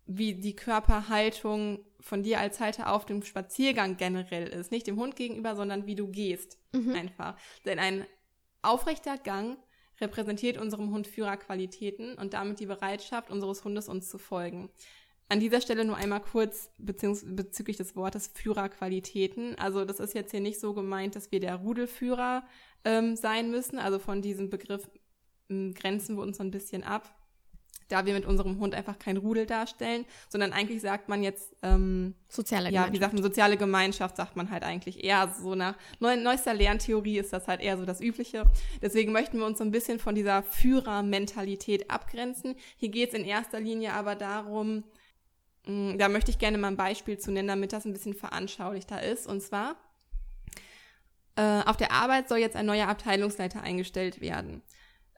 wie 0.07 0.35
die 0.35 0.57
Körperhaltung 0.57 1.85
von 2.01 2.23
dir 2.23 2.38
als 2.38 2.61
Halter 2.61 2.93
auf 2.93 3.07
dem 3.07 3.23
Spaziergang 3.23 3.97
generell 3.97 4.49
ist. 4.49 4.71
Nicht 4.71 4.87
dem 4.87 4.99
Hund 4.99 5.17
gegenüber, 5.17 5.57
sondern 5.57 5.87
wie 5.87 5.95
du 5.95 6.09
gehst. 6.09 6.59
Mhm. 6.73 6.95
Einfach. 6.95 7.37
Denn 7.64 7.79
ein 7.79 8.07
aufrechter 8.62 9.17
Gang 9.19 9.59
repräsentiert 10.01 10.59
unserem 10.59 10.90
Hund 10.90 11.07
Führerqualitäten 11.07 12.14
und 12.14 12.35
damit 12.35 12.61
die 12.61 12.67
Bereitschaft 12.67 13.31
unseres 13.31 13.64
Hundes 13.64 13.88
uns 13.88 14.09
zu 14.09 14.19
folgen. 14.19 14.71
An 15.29 15.40
dieser 15.40 15.62
Stelle 15.62 15.85
nur 15.87 15.97
einmal 15.97 16.21
kurz 16.21 16.71
bezüglich 16.79 17.79
des 17.79 17.97
Wortes 17.97 18.31
Führerqualitäten. 18.35 19.59
Also 19.59 19.87
das 19.87 19.99
ist 19.99 20.14
jetzt 20.14 20.33
hier 20.33 20.40
nicht 20.40 20.61
so 20.61 20.75
gemeint, 20.75 21.17
dass 21.17 21.33
wir 21.33 21.40
der 21.40 21.57
Rudelführer 21.57 22.45
ähm, 22.85 23.17
sein 23.17 23.51
müssen. 23.51 23.79
Also 23.79 23.99
von 23.99 24.21
diesem 24.21 24.51
Begriff 24.51 24.90
grenzen 25.49 26.17
wir 26.17 26.23
uns 26.23 26.39
so 26.39 26.43
ein 26.43 26.51
bisschen 26.51 26.85
ab, 26.85 27.15
da 27.89 28.07
wir 28.07 28.15
mit 28.15 28.25
unserem 28.25 28.59
Hund 28.59 28.75
einfach 28.75 28.99
kein 28.99 29.17
Rudel 29.17 29.47
darstellen, 29.47 30.05
sondern 30.29 30.53
eigentlich 30.53 30.81
sagt 30.81 31.09
man 31.09 31.23
jetzt 31.23 31.55
ähm, 31.63 32.15
Soziale 32.29 32.71
ja, 32.71 32.71
wie 32.71 32.73
Gemeinschaft. 32.73 33.01
sagt 33.03 33.13
man, 33.15 33.23
soziale 33.23 33.57
Gemeinschaft 33.57 34.17
sagt 34.17 34.37
man 34.37 34.51
halt 34.51 34.63
eigentlich 34.63 35.05
eher 35.05 35.35
so 35.39 35.55
nach 35.55 35.77
neu, 36.01 36.17
neuester 36.17 36.55
Lerntheorie 36.55 37.19
ist 37.19 37.33
das 37.33 37.47
halt 37.47 37.61
eher 37.61 37.77
so 37.77 37.85
das 37.85 38.01
Übliche. 38.01 38.45
Deswegen 38.81 39.13
möchten 39.13 39.39
wir 39.39 39.47
uns 39.47 39.59
so 39.59 39.65
ein 39.65 39.71
bisschen 39.71 39.99
von 39.99 40.15
dieser 40.15 40.43
Führermentalität 40.43 41.91
abgrenzen. 41.91 42.57
Hier 42.77 42.89
geht 42.89 43.11
es 43.11 43.15
in 43.15 43.25
erster 43.25 43.61
Linie 43.61 43.93
aber 43.93 44.15
darum, 44.15 44.85
mh, 45.67 45.97
da 45.97 46.09
möchte 46.09 46.31
ich 46.31 46.39
gerne 46.39 46.59
mal 46.59 46.69
ein 46.69 46.77
Beispiel 46.77 47.19
zu 47.19 47.31
nennen, 47.33 47.49
damit 47.49 47.73
das 47.73 47.85
ein 47.85 47.93
bisschen 47.93 48.15
veranschaulichter 48.15 49.03
ist. 49.03 49.27
Und 49.27 49.43
zwar, 49.43 49.77
äh, 51.37 51.63
auf 51.67 51.77
der 51.77 51.93
Arbeit 51.93 52.29
soll 52.31 52.39
jetzt 52.39 52.57
ein 52.57 52.67
neuer 52.67 52.89
Abteilungsleiter 52.89 53.61
eingestellt 53.63 54.23
werden. 54.23 54.63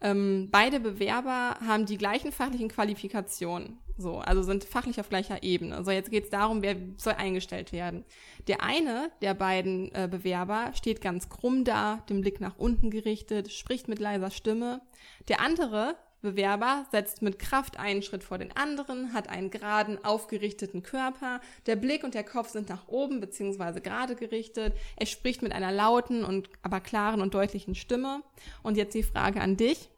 Ähm, 0.07 0.51
beide 0.53 0.79
Bewerber 0.79 1.59
haben 1.66 1.85
die 1.85 1.99
gleichen 1.99 2.31
fachlichen 2.31 2.69
Qualifikationen, 2.69 3.79
so, 3.99 4.19
also 4.19 4.45
sind 4.45 4.62
fachlich 4.62 5.01
auf 5.01 5.09
gleicher 5.09 5.42
Ebene. 5.42 5.83
So, 5.83 5.90
jetzt 5.90 6.12
geht 6.12 6.25
es 6.25 6.31
darum, 6.31 6.62
wer 6.62 6.77
soll 6.97 7.14
eingestellt 7.14 7.73
werden. 7.73 8.05
Der 8.47 8.62
eine 8.62 9.11
der 9.21 9.35
beiden 9.35 9.92
äh, 9.97 10.07
Bewerber 10.09 10.71
steht 10.75 11.01
ganz 11.01 11.29
krumm 11.29 11.64
da, 11.64 12.05
den 12.09 12.21
Blick 12.21 12.40
nach 12.40 12.57
unten 12.57 12.90
gerichtet, 12.90 13.51
spricht 13.51 13.88
mit 13.88 13.99
leiser 13.99 14.31
Stimme. 14.31 14.81
Der 15.27 15.40
andere 15.40 15.97
Bewerber 16.23 16.87
setzt 16.92 17.23
mit 17.23 17.40
Kraft 17.40 17.77
einen 17.81 18.03
Schritt 18.03 18.23
vor 18.23 18.38
den 18.38 18.57
anderen, 18.57 19.12
hat 19.12 19.29
einen 19.29 19.51
geraden, 19.51 20.05
aufgerichteten 20.05 20.85
Körper. 20.85 21.40
Der 21.66 21.75
Blick 21.75 22.05
und 22.05 22.14
der 22.14 22.25
Kopf 22.25 22.51
sind 22.51 22.69
nach 22.69 22.87
oben 22.87 23.21
bzw. 23.21 23.81
gerade 23.81 24.14
gerichtet. 24.14 24.73
Er 24.95 25.07
spricht 25.07 25.42
mit 25.42 25.51
einer 25.51 25.73
lauten 25.73 26.25
und 26.25 26.49
aber 26.62 26.79
klaren 26.79 27.21
und 27.21 27.35
deutlichen 27.35 27.75
Stimme. 27.75 28.23
Und 28.62 28.77
jetzt 28.77 28.95
die 28.95 29.03
Frage 29.03 29.40
an 29.40 29.57
dich. 29.57 29.88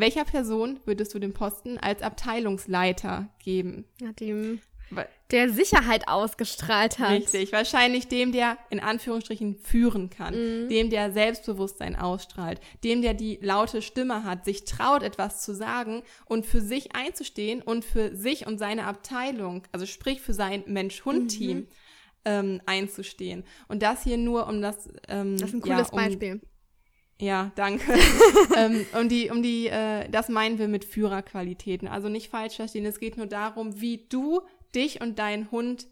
Welcher 0.00 0.24
Person 0.24 0.80
würdest 0.84 1.14
du 1.14 1.18
den 1.18 1.32
Posten 1.32 1.78
als 1.78 2.02
Abteilungsleiter 2.02 3.28
geben? 3.42 3.84
Ja, 4.00 4.12
dem, 4.12 4.60
der 5.30 5.50
Sicherheit 5.50 6.08
ausgestrahlt 6.08 6.98
hat. 6.98 7.12
Richtig, 7.12 7.52
wahrscheinlich 7.52 8.08
dem, 8.08 8.32
der 8.32 8.56
in 8.70 8.80
Anführungsstrichen 8.80 9.56
führen 9.58 10.08
kann, 10.08 10.34
Mhm. 10.64 10.68
dem, 10.70 10.88
der 10.88 11.12
Selbstbewusstsein 11.12 11.94
ausstrahlt, 11.96 12.60
dem, 12.84 13.02
der 13.02 13.12
die 13.12 13.38
laute 13.42 13.82
Stimme 13.82 14.24
hat, 14.24 14.46
sich 14.46 14.64
traut, 14.64 15.02
etwas 15.02 15.42
zu 15.42 15.54
sagen 15.54 16.02
und 16.24 16.46
für 16.46 16.62
sich 16.62 16.94
einzustehen 16.96 17.60
und 17.60 17.84
für 17.84 18.16
sich 18.16 18.46
und 18.46 18.56
seine 18.58 18.84
Abteilung, 18.86 19.64
also 19.72 19.84
sprich 19.84 20.22
für 20.22 20.32
sein 20.32 20.64
Mensch-Hund-Team, 20.66 21.58
Mhm. 21.58 21.66
ähm, 22.24 22.60
einzustehen. 22.64 23.44
Und 23.68 23.82
das 23.82 24.04
hier 24.04 24.16
nur 24.16 24.46
um 24.48 24.62
das. 24.62 24.88
Ähm, 25.08 25.36
Das 25.36 25.50
ist 25.50 25.54
ein 25.56 25.66
ja, 25.68 25.74
cooles 25.74 25.90
um, 25.90 25.96
Beispiel. 25.98 26.40
Ja, 27.20 27.50
danke. 27.56 27.92
ähm, 28.56 28.86
um 28.98 29.08
die, 29.08 29.30
um 29.30 29.42
die, 29.42 29.66
äh, 29.66 30.08
das 30.08 30.28
meinen 30.28 30.58
wir 30.58 30.68
mit 30.68 30.84
Führerqualitäten. 30.84 31.88
Also 31.88 32.08
nicht 32.08 32.30
falsch 32.30 32.56
verstehen. 32.56 32.86
Es 32.86 33.00
geht 33.00 33.16
nur 33.16 33.26
darum, 33.26 33.80
wie 33.80 34.06
du 34.08 34.42
dich 34.74 35.00
und 35.00 35.18
deinen 35.18 35.50
Hund 35.50 35.86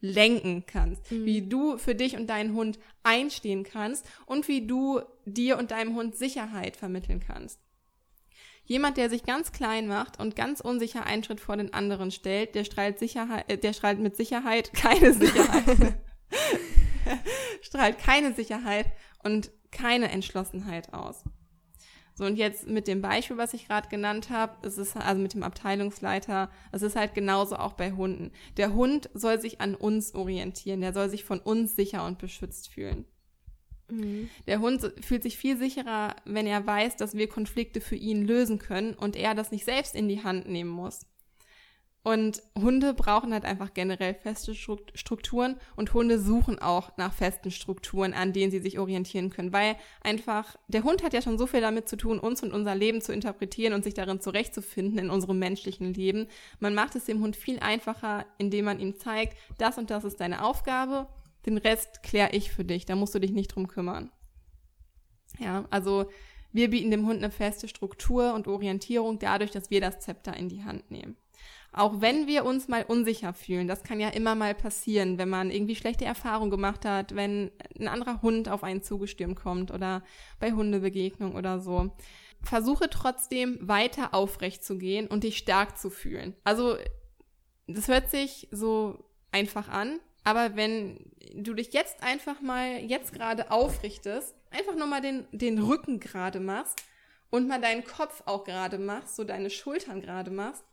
lenken 0.00 0.64
kannst, 0.66 1.12
Mhm. 1.12 1.24
wie 1.26 1.42
du 1.42 1.78
für 1.78 1.94
dich 1.94 2.16
und 2.16 2.26
deinen 2.28 2.54
Hund 2.54 2.80
einstehen 3.04 3.62
kannst 3.62 4.04
und 4.26 4.48
wie 4.48 4.66
du 4.66 5.00
dir 5.24 5.58
und 5.58 5.70
deinem 5.70 5.94
Hund 5.94 6.16
Sicherheit 6.16 6.76
vermitteln 6.76 7.20
kannst. 7.24 7.60
Jemand, 8.64 8.96
der 8.96 9.10
sich 9.10 9.24
ganz 9.24 9.52
klein 9.52 9.86
macht 9.86 10.18
und 10.18 10.34
ganz 10.34 10.60
unsicher 10.60 11.04
einen 11.06 11.22
Schritt 11.22 11.40
vor 11.40 11.56
den 11.56 11.72
anderen 11.72 12.10
stellt, 12.10 12.56
der 12.56 12.64
strahlt 12.64 12.98
Sicherheit, 12.98 13.44
äh, 13.48 13.58
der 13.58 13.72
strahlt 13.74 14.00
mit 14.00 14.16
Sicherheit 14.16 14.72
keine 14.72 15.12
Sicherheit. 15.12 15.94
strahlt 17.62 17.98
keine 17.98 18.32
Sicherheit 18.34 18.86
und 19.22 19.52
keine 19.72 20.10
Entschlossenheit 20.10 20.92
aus. 20.94 21.24
So, 22.14 22.26
und 22.26 22.36
jetzt 22.36 22.68
mit 22.68 22.88
dem 22.88 23.00
Beispiel, 23.00 23.38
was 23.38 23.54
ich 23.54 23.66
gerade 23.66 23.88
genannt 23.88 24.28
habe, 24.28 24.66
es 24.66 24.76
ist 24.76 24.96
also 24.96 25.20
mit 25.20 25.32
dem 25.32 25.42
Abteilungsleiter, 25.42 26.50
es 26.70 26.82
ist 26.82 26.94
halt 26.94 27.14
genauso 27.14 27.56
auch 27.56 27.72
bei 27.72 27.92
Hunden. 27.92 28.32
Der 28.58 28.74
Hund 28.74 29.08
soll 29.14 29.40
sich 29.40 29.60
an 29.60 29.74
uns 29.74 30.14
orientieren, 30.14 30.82
der 30.82 30.92
soll 30.92 31.08
sich 31.08 31.24
von 31.24 31.40
uns 31.40 31.74
sicher 31.74 32.04
und 32.04 32.18
beschützt 32.18 32.68
fühlen. 32.68 33.06
Mhm. 33.90 34.28
Der 34.46 34.60
Hund 34.60 34.92
fühlt 35.00 35.22
sich 35.22 35.38
viel 35.38 35.56
sicherer, 35.56 36.16
wenn 36.24 36.46
er 36.46 36.66
weiß, 36.66 36.96
dass 36.96 37.14
wir 37.14 37.28
Konflikte 37.28 37.80
für 37.80 37.96
ihn 37.96 38.26
lösen 38.26 38.58
können 38.58 38.94
und 38.94 39.16
er 39.16 39.34
das 39.34 39.50
nicht 39.50 39.64
selbst 39.64 39.94
in 39.94 40.08
die 40.08 40.22
Hand 40.22 40.48
nehmen 40.48 40.70
muss. 40.70 41.06
Und 42.04 42.42
Hunde 42.58 42.94
brauchen 42.94 43.32
halt 43.32 43.44
einfach 43.44 43.74
generell 43.74 44.14
feste 44.14 44.56
Strukturen 44.56 45.56
und 45.76 45.94
Hunde 45.94 46.18
suchen 46.18 46.58
auch 46.58 46.96
nach 46.96 47.14
festen 47.14 47.52
Strukturen, 47.52 48.12
an 48.12 48.32
denen 48.32 48.50
sie 48.50 48.58
sich 48.58 48.80
orientieren 48.80 49.30
können, 49.30 49.52
weil 49.52 49.76
einfach 50.02 50.56
der 50.66 50.82
Hund 50.82 51.04
hat 51.04 51.12
ja 51.12 51.22
schon 51.22 51.38
so 51.38 51.46
viel 51.46 51.60
damit 51.60 51.88
zu 51.88 51.96
tun, 51.96 52.18
uns 52.18 52.42
und 52.42 52.52
unser 52.52 52.74
Leben 52.74 53.00
zu 53.02 53.12
interpretieren 53.12 53.72
und 53.72 53.84
sich 53.84 53.94
darin 53.94 54.20
zurechtzufinden 54.20 54.98
in 54.98 55.10
unserem 55.10 55.38
menschlichen 55.38 55.94
Leben. 55.94 56.26
Man 56.58 56.74
macht 56.74 56.96
es 56.96 57.04
dem 57.04 57.20
Hund 57.20 57.36
viel 57.36 57.60
einfacher, 57.60 58.26
indem 58.36 58.64
man 58.64 58.80
ihm 58.80 58.96
zeigt, 58.96 59.38
das 59.58 59.78
und 59.78 59.90
das 59.90 60.02
ist 60.02 60.20
deine 60.20 60.44
Aufgabe, 60.44 61.06
den 61.46 61.56
Rest 61.56 62.02
kläre 62.02 62.32
ich 62.32 62.50
für 62.50 62.64
dich, 62.64 62.84
da 62.84 62.96
musst 62.96 63.14
du 63.14 63.20
dich 63.20 63.30
nicht 63.30 63.54
drum 63.54 63.68
kümmern. 63.68 64.10
Ja, 65.38 65.66
also 65.70 66.06
wir 66.50 66.68
bieten 66.68 66.90
dem 66.90 67.06
Hund 67.06 67.18
eine 67.18 67.30
feste 67.30 67.68
Struktur 67.68 68.34
und 68.34 68.48
Orientierung 68.48 69.20
dadurch, 69.20 69.52
dass 69.52 69.70
wir 69.70 69.80
das 69.80 70.00
Zepter 70.00 70.36
in 70.36 70.48
die 70.48 70.64
Hand 70.64 70.90
nehmen. 70.90 71.16
Auch 71.74 72.02
wenn 72.02 72.26
wir 72.26 72.44
uns 72.44 72.68
mal 72.68 72.84
unsicher 72.86 73.32
fühlen, 73.32 73.66
das 73.66 73.82
kann 73.82 73.98
ja 73.98 74.10
immer 74.10 74.34
mal 74.34 74.54
passieren, 74.54 75.16
wenn 75.16 75.30
man 75.30 75.50
irgendwie 75.50 75.74
schlechte 75.74 76.04
Erfahrungen 76.04 76.50
gemacht 76.50 76.84
hat, 76.84 77.14
wenn 77.14 77.50
ein 77.78 77.88
anderer 77.88 78.20
Hund 78.20 78.50
auf 78.50 78.62
einen 78.62 78.82
zugestürmt 78.82 79.36
kommt 79.36 79.70
oder 79.70 80.02
bei 80.38 80.52
Hundebegegnung 80.52 81.34
oder 81.34 81.60
so. 81.60 81.90
Versuche 82.42 82.90
trotzdem 82.90 83.56
weiter 83.62 84.12
aufrecht 84.12 84.62
zu 84.64 84.76
gehen 84.76 85.06
und 85.06 85.24
dich 85.24 85.38
stark 85.38 85.78
zu 85.78 85.88
fühlen. 85.88 86.34
Also, 86.44 86.76
das 87.66 87.88
hört 87.88 88.10
sich 88.10 88.48
so 88.50 89.04
einfach 89.30 89.68
an, 89.68 89.98
aber 90.24 90.56
wenn 90.56 91.10
du 91.34 91.54
dich 91.54 91.72
jetzt 91.72 92.02
einfach 92.02 92.42
mal 92.42 92.80
jetzt 92.80 93.14
gerade 93.14 93.50
aufrichtest, 93.50 94.34
einfach 94.50 94.76
nur 94.76 94.86
mal 94.86 95.00
den, 95.00 95.26
den 95.32 95.58
Rücken 95.58 96.00
gerade 96.00 96.38
machst 96.38 96.82
und 97.30 97.48
mal 97.48 97.60
deinen 97.60 97.84
Kopf 97.84 98.22
auch 98.26 98.44
gerade 98.44 98.78
machst, 98.78 99.16
so 99.16 99.24
deine 99.24 99.48
Schultern 99.48 100.02
gerade 100.02 100.30
machst, 100.30 100.64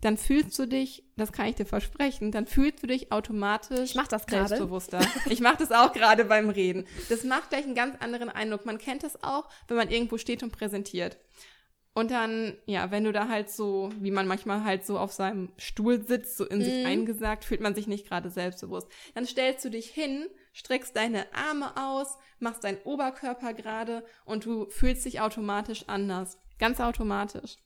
dann 0.00 0.16
fühlst 0.16 0.58
du 0.58 0.66
dich, 0.66 1.04
das 1.16 1.32
kann 1.32 1.46
ich 1.46 1.56
dir 1.56 1.66
versprechen, 1.66 2.32
dann 2.32 2.46
fühlst 2.46 2.82
du 2.82 2.86
dich 2.86 3.12
automatisch 3.12 3.90
ich 3.90 3.94
mach 3.94 4.08
das 4.08 4.26
grade. 4.26 4.48
selbstbewusster. 4.48 5.00
Ich 5.28 5.40
mache 5.40 5.58
das 5.58 5.72
auch 5.72 5.92
gerade 5.92 6.24
beim 6.24 6.48
Reden. 6.50 6.86
Das 7.08 7.24
macht 7.24 7.50
gleich 7.50 7.64
einen 7.64 7.74
ganz 7.74 7.96
anderen 8.00 8.28
Eindruck. 8.28 8.66
Man 8.66 8.78
kennt 8.78 9.02
das 9.02 9.22
auch, 9.22 9.48
wenn 9.68 9.76
man 9.76 9.90
irgendwo 9.90 10.18
steht 10.18 10.42
und 10.42 10.52
präsentiert. 10.52 11.18
Und 11.92 12.12
dann, 12.12 12.56
ja, 12.66 12.90
wenn 12.90 13.04
du 13.04 13.12
da 13.12 13.28
halt 13.28 13.50
so, 13.50 13.90
wie 13.98 14.12
man 14.12 14.28
manchmal 14.28 14.64
halt 14.64 14.86
so 14.86 14.98
auf 14.98 15.12
seinem 15.12 15.52
Stuhl 15.56 16.06
sitzt, 16.06 16.36
so 16.36 16.46
in 16.46 16.62
sich 16.62 16.80
mhm. 16.80 16.86
eingesagt, 16.86 17.44
fühlt 17.44 17.60
man 17.60 17.74
sich 17.74 17.88
nicht 17.88 18.06
gerade 18.06 18.30
selbstbewusst. 18.30 18.88
Dann 19.14 19.26
stellst 19.26 19.64
du 19.64 19.70
dich 19.70 19.90
hin, 19.90 20.26
streckst 20.52 20.94
deine 20.94 21.26
Arme 21.34 21.76
aus, 21.76 22.16
machst 22.38 22.62
deinen 22.62 22.78
Oberkörper 22.84 23.54
gerade 23.54 24.04
und 24.24 24.44
du 24.44 24.70
fühlst 24.70 25.04
dich 25.04 25.20
automatisch 25.20 25.84
anders. 25.88 26.38
Ganz 26.58 26.78
automatisch. 26.78 27.56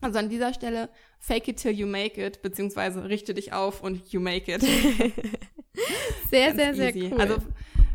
Also 0.00 0.18
an 0.18 0.28
dieser 0.28 0.52
Stelle, 0.52 0.88
fake 1.18 1.48
it 1.48 1.56
till 1.56 1.72
you 1.72 1.86
make 1.86 2.24
it, 2.24 2.42
beziehungsweise 2.42 3.08
richte 3.08 3.34
dich 3.34 3.52
auf 3.52 3.82
und 3.82 4.12
you 4.12 4.20
make 4.20 4.52
it. 4.52 4.60
sehr, 6.30 6.54
sehr, 6.54 6.74
sehr 6.74 6.94
easy. 6.94 7.10
cool. 7.12 7.20
Also 7.20 7.38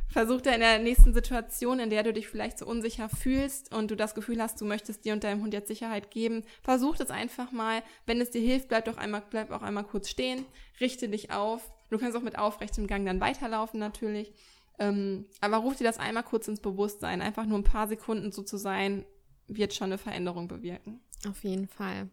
versuch 0.09 0.41
da 0.41 0.51
in 0.51 0.62
der 0.62 0.79
nächsten 0.79 1.13
Situation, 1.13 1.79
in 1.79 1.89
der 1.89 2.03
du 2.03 2.13
dich 2.13 2.27
vielleicht 2.27 2.57
so 2.57 2.65
unsicher 2.65 3.09
fühlst 3.09 3.73
und 3.73 3.91
du 3.91 3.95
das 3.95 4.15
Gefühl 4.15 4.41
hast, 4.41 4.59
du 4.59 4.65
möchtest 4.65 5.05
dir 5.05 5.13
und 5.13 5.23
deinem 5.23 5.41
Hund 5.41 5.53
jetzt 5.53 5.67
Sicherheit 5.67 6.09
geben, 6.12 6.43
versuch 6.62 6.97
das 6.97 7.12
einfach 7.12 7.51
mal. 7.51 7.83
Wenn 8.05 8.19
es 8.19 8.31
dir 8.31 8.41
hilft, 8.41 8.69
bleib 8.69 8.85
doch 8.85 8.97
einmal, 8.97 9.23
bleib 9.29 9.51
auch 9.51 9.62
einmal 9.62 9.83
kurz 9.83 10.09
stehen, 10.09 10.45
richte 10.79 11.09
dich 11.09 11.31
auf. 11.31 11.71
Du 11.89 11.97
kannst 11.97 12.17
auch 12.17 12.23
mit 12.23 12.38
aufrechtem 12.38 12.88
Gang 12.88 13.05
dann 13.05 13.21
weiterlaufen 13.21 13.79
natürlich. 13.79 14.33
Ähm, 14.79 15.25
aber 15.41 15.57
ruf 15.57 15.75
dir 15.75 15.83
das 15.83 15.99
einmal 15.99 16.23
kurz 16.23 16.47
ins 16.47 16.62
Bewusstsein. 16.62 17.21
Einfach 17.21 17.45
nur 17.45 17.59
ein 17.59 17.63
paar 17.63 17.88
Sekunden 17.88 18.31
so 18.31 18.41
zu 18.41 18.57
sein, 18.57 19.05
wird 19.47 19.73
schon 19.73 19.88
eine 19.88 19.97
Veränderung 19.97 20.47
bewirken. 20.47 21.01
Auf 21.27 21.43
jeden 21.43 21.67
Fall. 21.67 22.10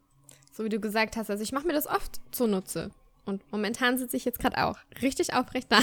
So 0.52 0.64
wie 0.64 0.68
du 0.68 0.80
gesagt 0.80 1.16
hast, 1.16 1.30
also 1.30 1.42
ich 1.42 1.52
mache 1.52 1.66
mir 1.66 1.74
das 1.74 1.86
oft 1.86 2.20
zunutze. 2.32 2.90
Und 3.24 3.42
momentan 3.52 3.98
sitze 3.98 4.16
ich 4.16 4.24
jetzt 4.24 4.38
gerade 4.38 4.64
auch 4.64 4.78
richtig 5.02 5.34
aufrecht 5.34 5.70
da. 5.70 5.80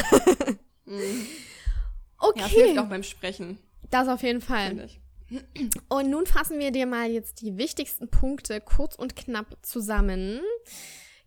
mhm. 0.86 1.28
Okay. 2.24 2.40
Ja, 2.40 2.48
hilft 2.48 2.80
auch 2.80 2.88
beim 2.88 3.04
Sprechen. 3.04 3.58
Das 3.90 4.08
auf 4.08 4.24
jeden 4.24 4.40
Fall. 4.40 4.88
Und 5.90 6.10
nun 6.10 6.26
fassen 6.26 6.58
wir 6.58 6.72
dir 6.72 6.86
mal 6.86 7.10
jetzt 7.10 7.42
die 7.42 7.58
wichtigsten 7.58 8.08
Punkte 8.08 8.62
kurz 8.62 8.96
und 8.96 9.18
knapp 9.18 9.58
zusammen. 9.62 10.40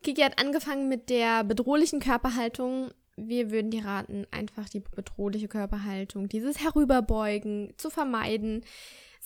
Kiki 0.03 0.23
hat 0.23 0.41
angefangen 0.41 0.89
mit 0.89 1.11
der 1.11 1.45
bedrohlichen 1.45 2.01
Körperhaltung. 2.01 2.93
Wir 3.17 3.51
würden 3.51 3.71
dir 3.71 3.85
raten, 3.85 4.27
einfach 4.31 4.69
die 4.69 4.81
bedrohliche 4.81 5.49
Körperhaltung, 5.49 6.29
dieses 6.29 6.61
Herüberbeugen 6.61 7.75
zu 7.77 7.91
vermeiden. 7.91 8.65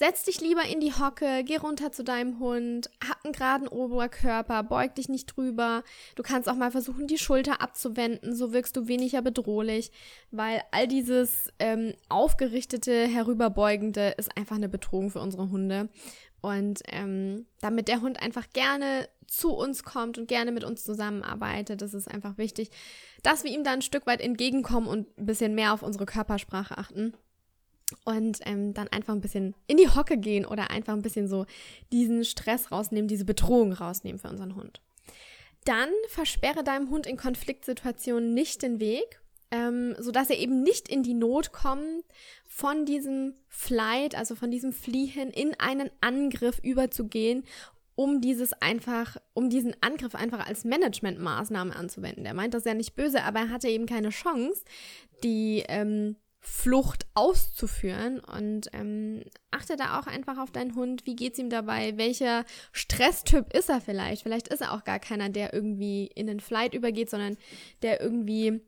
Setz 0.00 0.24
dich 0.24 0.40
lieber 0.40 0.62
in 0.64 0.80
die 0.80 0.94
Hocke, 0.94 1.44
geh 1.44 1.58
runter 1.58 1.92
zu 1.92 2.02
deinem 2.02 2.38
Hund, 2.38 2.88
hab 3.06 3.22
einen 3.22 3.34
geraden 3.34 3.68
Oberkörper, 3.68 4.62
beug 4.62 4.94
dich 4.94 5.10
nicht 5.10 5.26
drüber. 5.26 5.82
Du 6.16 6.22
kannst 6.22 6.48
auch 6.48 6.54
mal 6.54 6.70
versuchen, 6.70 7.06
die 7.06 7.18
Schulter 7.18 7.60
abzuwenden, 7.60 8.34
so 8.34 8.54
wirkst 8.54 8.74
du 8.78 8.88
weniger 8.88 9.20
bedrohlich, 9.20 9.92
weil 10.30 10.62
all 10.70 10.88
dieses 10.88 11.52
ähm, 11.58 11.92
aufgerichtete, 12.08 13.08
herüberbeugende 13.08 14.14
ist 14.16 14.34
einfach 14.38 14.56
eine 14.56 14.70
Bedrohung 14.70 15.10
für 15.10 15.20
unsere 15.20 15.50
Hunde. 15.50 15.90
Und 16.40 16.80
ähm, 16.86 17.44
damit 17.60 17.88
der 17.88 18.00
Hund 18.00 18.22
einfach 18.22 18.48
gerne 18.54 19.06
zu 19.26 19.52
uns 19.52 19.84
kommt 19.84 20.16
und 20.16 20.28
gerne 20.28 20.50
mit 20.50 20.64
uns 20.64 20.82
zusammenarbeitet, 20.82 21.82
das 21.82 21.92
ist 21.92 22.08
einfach 22.08 22.38
wichtig, 22.38 22.70
dass 23.22 23.44
wir 23.44 23.50
ihm 23.50 23.64
da 23.64 23.72
ein 23.72 23.82
Stück 23.82 24.06
weit 24.06 24.22
entgegenkommen 24.22 24.88
und 24.88 25.18
ein 25.18 25.26
bisschen 25.26 25.54
mehr 25.54 25.74
auf 25.74 25.82
unsere 25.82 26.06
Körpersprache 26.06 26.78
achten 26.78 27.12
und 28.04 28.38
ähm, 28.44 28.74
dann 28.74 28.88
einfach 28.88 29.14
ein 29.14 29.20
bisschen 29.20 29.54
in 29.66 29.76
die 29.76 29.88
Hocke 29.88 30.16
gehen 30.18 30.44
oder 30.44 30.70
einfach 30.70 30.92
ein 30.92 31.02
bisschen 31.02 31.28
so 31.28 31.46
diesen 31.92 32.24
Stress 32.24 32.70
rausnehmen, 32.70 33.08
diese 33.08 33.24
Bedrohung 33.24 33.72
rausnehmen 33.72 34.18
für 34.18 34.28
unseren 34.28 34.56
Hund. 34.56 34.80
Dann 35.64 35.90
versperre 36.08 36.64
deinem 36.64 36.90
Hund 36.90 37.06
in 37.06 37.16
Konfliktsituationen 37.16 38.32
nicht 38.32 38.62
den 38.62 38.80
Weg, 38.80 39.20
ähm, 39.50 39.94
sodass 39.98 40.30
er 40.30 40.38
eben 40.38 40.62
nicht 40.62 40.88
in 40.88 41.02
die 41.02 41.14
Not 41.14 41.52
kommt, 41.52 42.04
von 42.46 42.86
diesem 42.86 43.34
Flight, 43.48 44.14
also 44.14 44.34
von 44.34 44.50
diesem 44.50 44.72
Fliehen 44.72 45.30
in 45.30 45.54
einen 45.58 45.90
Angriff 46.00 46.58
überzugehen 46.62 47.44
um 48.00 48.22
dieses 48.22 48.54
einfach, 48.54 49.18
um 49.34 49.50
diesen 49.50 49.76
Angriff 49.82 50.14
einfach 50.14 50.46
als 50.46 50.64
Managementmaßnahme 50.64 51.76
anzuwenden. 51.76 52.24
Der 52.24 52.32
meint 52.32 52.54
das 52.54 52.64
ja 52.64 52.72
nicht 52.72 52.94
böse, 52.94 53.24
aber 53.24 53.40
er 53.40 53.48
hatte 53.50 53.68
eben 53.68 53.84
keine 53.84 54.08
Chance, 54.08 54.64
die 55.22 55.64
ähm, 55.68 56.16
Flucht 56.42 57.06
auszuführen 57.12 58.18
und 58.18 58.70
ähm, 58.72 59.22
achte 59.50 59.76
da 59.76 60.00
auch 60.00 60.06
einfach 60.06 60.38
auf 60.38 60.50
deinen 60.50 60.74
Hund. 60.74 61.04
Wie 61.04 61.14
geht's 61.14 61.38
ihm 61.38 61.50
dabei? 61.50 61.98
Welcher 61.98 62.44
Stresstyp 62.72 63.52
ist 63.52 63.68
er 63.68 63.82
vielleicht? 63.82 64.22
Vielleicht 64.22 64.48
ist 64.48 64.62
er 64.62 64.72
auch 64.72 64.84
gar 64.84 64.98
keiner, 64.98 65.28
der 65.28 65.52
irgendwie 65.52 66.06
in 66.06 66.26
den 66.26 66.40
Flight 66.40 66.72
übergeht, 66.72 67.10
sondern 67.10 67.36
der 67.82 68.00
irgendwie 68.00 68.62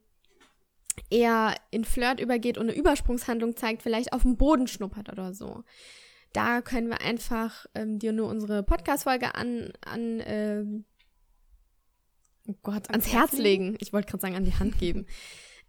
eher 1.08 1.54
in 1.70 1.86
Flirt 1.86 2.20
übergeht 2.20 2.58
und 2.58 2.68
eine 2.68 2.78
Übersprungshandlung 2.78 3.56
zeigt, 3.56 3.82
vielleicht 3.82 4.12
auf 4.12 4.22
dem 4.22 4.36
Boden 4.36 4.66
schnuppert 4.66 5.10
oder 5.10 5.32
so. 5.32 5.64
Da 6.34 6.60
können 6.60 6.88
wir 6.88 7.00
einfach 7.00 7.66
ähm, 7.74 7.98
dir 7.98 8.12
nur 8.12 8.28
unsere 8.28 8.62
Podcast-Folge 8.62 9.34
an, 9.34 9.72
an 9.82 10.22
ähm, 10.26 10.84
oh 12.48 12.54
Gott, 12.62 12.90
ans 12.90 13.12
Herz 13.12 13.38
legen. 13.38 13.76
Ich 13.80 13.94
wollte 13.94 14.10
gerade 14.10 14.20
sagen, 14.20 14.36
an 14.36 14.44
die 14.44 14.54
Hand 14.54 14.78
geben. 14.78 15.06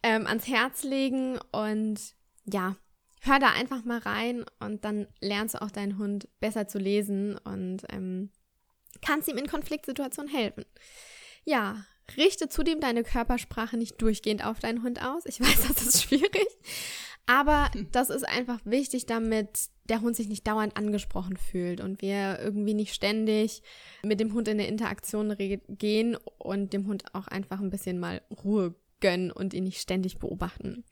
Ähm, 0.03 0.27
ans 0.27 0.47
Herz 0.47 0.83
legen 0.83 1.39
und 1.51 1.99
ja, 2.45 2.75
hör 3.21 3.39
da 3.39 3.51
einfach 3.51 3.85
mal 3.85 3.99
rein 3.99 4.45
und 4.59 4.83
dann 4.83 5.07
lernst 5.21 5.55
du 5.55 5.61
auch 5.61 5.71
deinen 5.71 5.97
Hund 5.97 6.27
besser 6.39 6.67
zu 6.67 6.77
lesen 6.77 7.37
und 7.37 7.83
ähm, 7.89 8.29
kannst 9.01 9.29
ihm 9.29 9.37
in 9.37 9.47
Konfliktsituationen 9.47 10.31
helfen. 10.31 10.65
Ja, 11.45 11.85
richte 12.17 12.49
zudem 12.49 12.81
deine 12.81 13.03
Körpersprache 13.03 13.77
nicht 13.77 14.01
durchgehend 14.01 14.45
auf 14.45 14.59
deinen 14.59 14.83
Hund 14.83 15.01
aus. 15.01 15.25
Ich 15.25 15.39
weiß, 15.41 15.67
das 15.69 15.81
ist 15.87 16.03
schwierig, 16.03 16.47
aber 17.25 17.71
das 17.91 18.09
ist 18.09 18.27
einfach 18.27 18.59
wichtig, 18.65 19.05
damit 19.05 19.69
der 19.85 20.01
Hund 20.01 20.15
sich 20.15 20.27
nicht 20.27 20.45
dauernd 20.45 20.75
angesprochen 20.75 21.37
fühlt 21.37 21.81
und 21.81 22.01
wir 22.01 22.39
irgendwie 22.39 22.73
nicht 22.73 22.93
ständig 22.93 23.63
mit 24.03 24.19
dem 24.19 24.33
Hund 24.33 24.47
in 24.47 24.57
der 24.57 24.67
Interaktion 24.67 25.35
gehen 25.37 26.17
und 26.37 26.73
dem 26.73 26.87
Hund 26.87 27.13
auch 27.13 27.27
einfach 27.27 27.59
ein 27.59 27.69
bisschen 27.69 27.99
mal 27.99 28.21
Ruhe 28.43 28.75
gönnen 29.03 29.31
und 29.31 29.53
ihn 29.53 29.65
nicht 29.65 29.81
ständig 29.81 30.17
beobachten. 30.17 30.83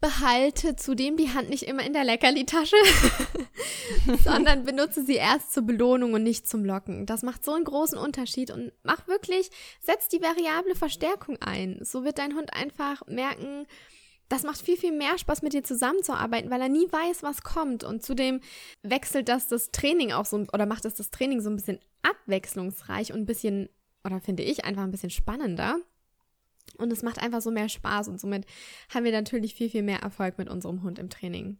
Behalte 0.00 0.76
zudem 0.76 1.18
die 1.18 1.28
Hand 1.28 1.50
nicht 1.50 1.64
immer 1.64 1.84
in 1.84 1.92
der 1.92 2.04
Leckerli-Tasche, 2.04 2.76
sondern 4.24 4.64
benutze 4.64 5.04
sie 5.04 5.16
erst 5.16 5.52
zur 5.52 5.64
Belohnung 5.64 6.14
und 6.14 6.22
nicht 6.22 6.48
zum 6.48 6.64
Locken. 6.64 7.04
Das 7.04 7.22
macht 7.22 7.44
so 7.44 7.52
einen 7.52 7.64
großen 7.64 7.98
Unterschied 7.98 8.50
und 8.50 8.72
mach 8.82 9.06
wirklich, 9.08 9.50
setz 9.80 10.08
die 10.08 10.22
variable 10.22 10.74
Verstärkung 10.74 11.36
ein. 11.42 11.78
So 11.82 12.02
wird 12.02 12.16
dein 12.16 12.34
Hund 12.34 12.54
einfach 12.54 13.06
merken, 13.08 13.66
das 14.30 14.44
macht 14.44 14.62
viel, 14.62 14.78
viel 14.78 14.92
mehr 14.92 15.18
Spaß, 15.18 15.42
mit 15.42 15.52
dir 15.52 15.64
zusammenzuarbeiten, 15.64 16.50
weil 16.50 16.62
er 16.62 16.68
nie 16.68 16.90
weiß, 16.90 17.22
was 17.22 17.42
kommt. 17.42 17.84
Und 17.84 18.02
zudem 18.02 18.40
wechselt 18.82 19.28
das 19.28 19.48
das 19.48 19.70
Training 19.70 20.12
auch 20.12 20.24
so, 20.24 20.46
oder 20.52 20.64
macht 20.64 20.86
es 20.86 20.94
das 20.94 21.10
Training 21.10 21.42
so 21.42 21.50
ein 21.50 21.56
bisschen 21.56 21.80
abwechslungsreich 22.02 23.12
und 23.12 23.20
ein 23.20 23.26
bisschen, 23.26 23.68
oder 24.04 24.20
finde 24.20 24.44
ich, 24.44 24.64
einfach 24.64 24.84
ein 24.84 24.92
bisschen 24.92 25.10
spannender. 25.10 25.78
Und 26.80 26.92
es 26.92 27.02
macht 27.02 27.20
einfach 27.20 27.40
so 27.40 27.50
mehr 27.50 27.68
Spaß 27.68 28.08
und 28.08 28.20
somit 28.20 28.46
haben 28.92 29.04
wir 29.04 29.12
natürlich 29.12 29.54
viel, 29.54 29.70
viel 29.70 29.82
mehr 29.82 30.00
Erfolg 30.00 30.38
mit 30.38 30.48
unserem 30.48 30.82
Hund 30.82 30.98
im 30.98 31.10
Training. 31.10 31.58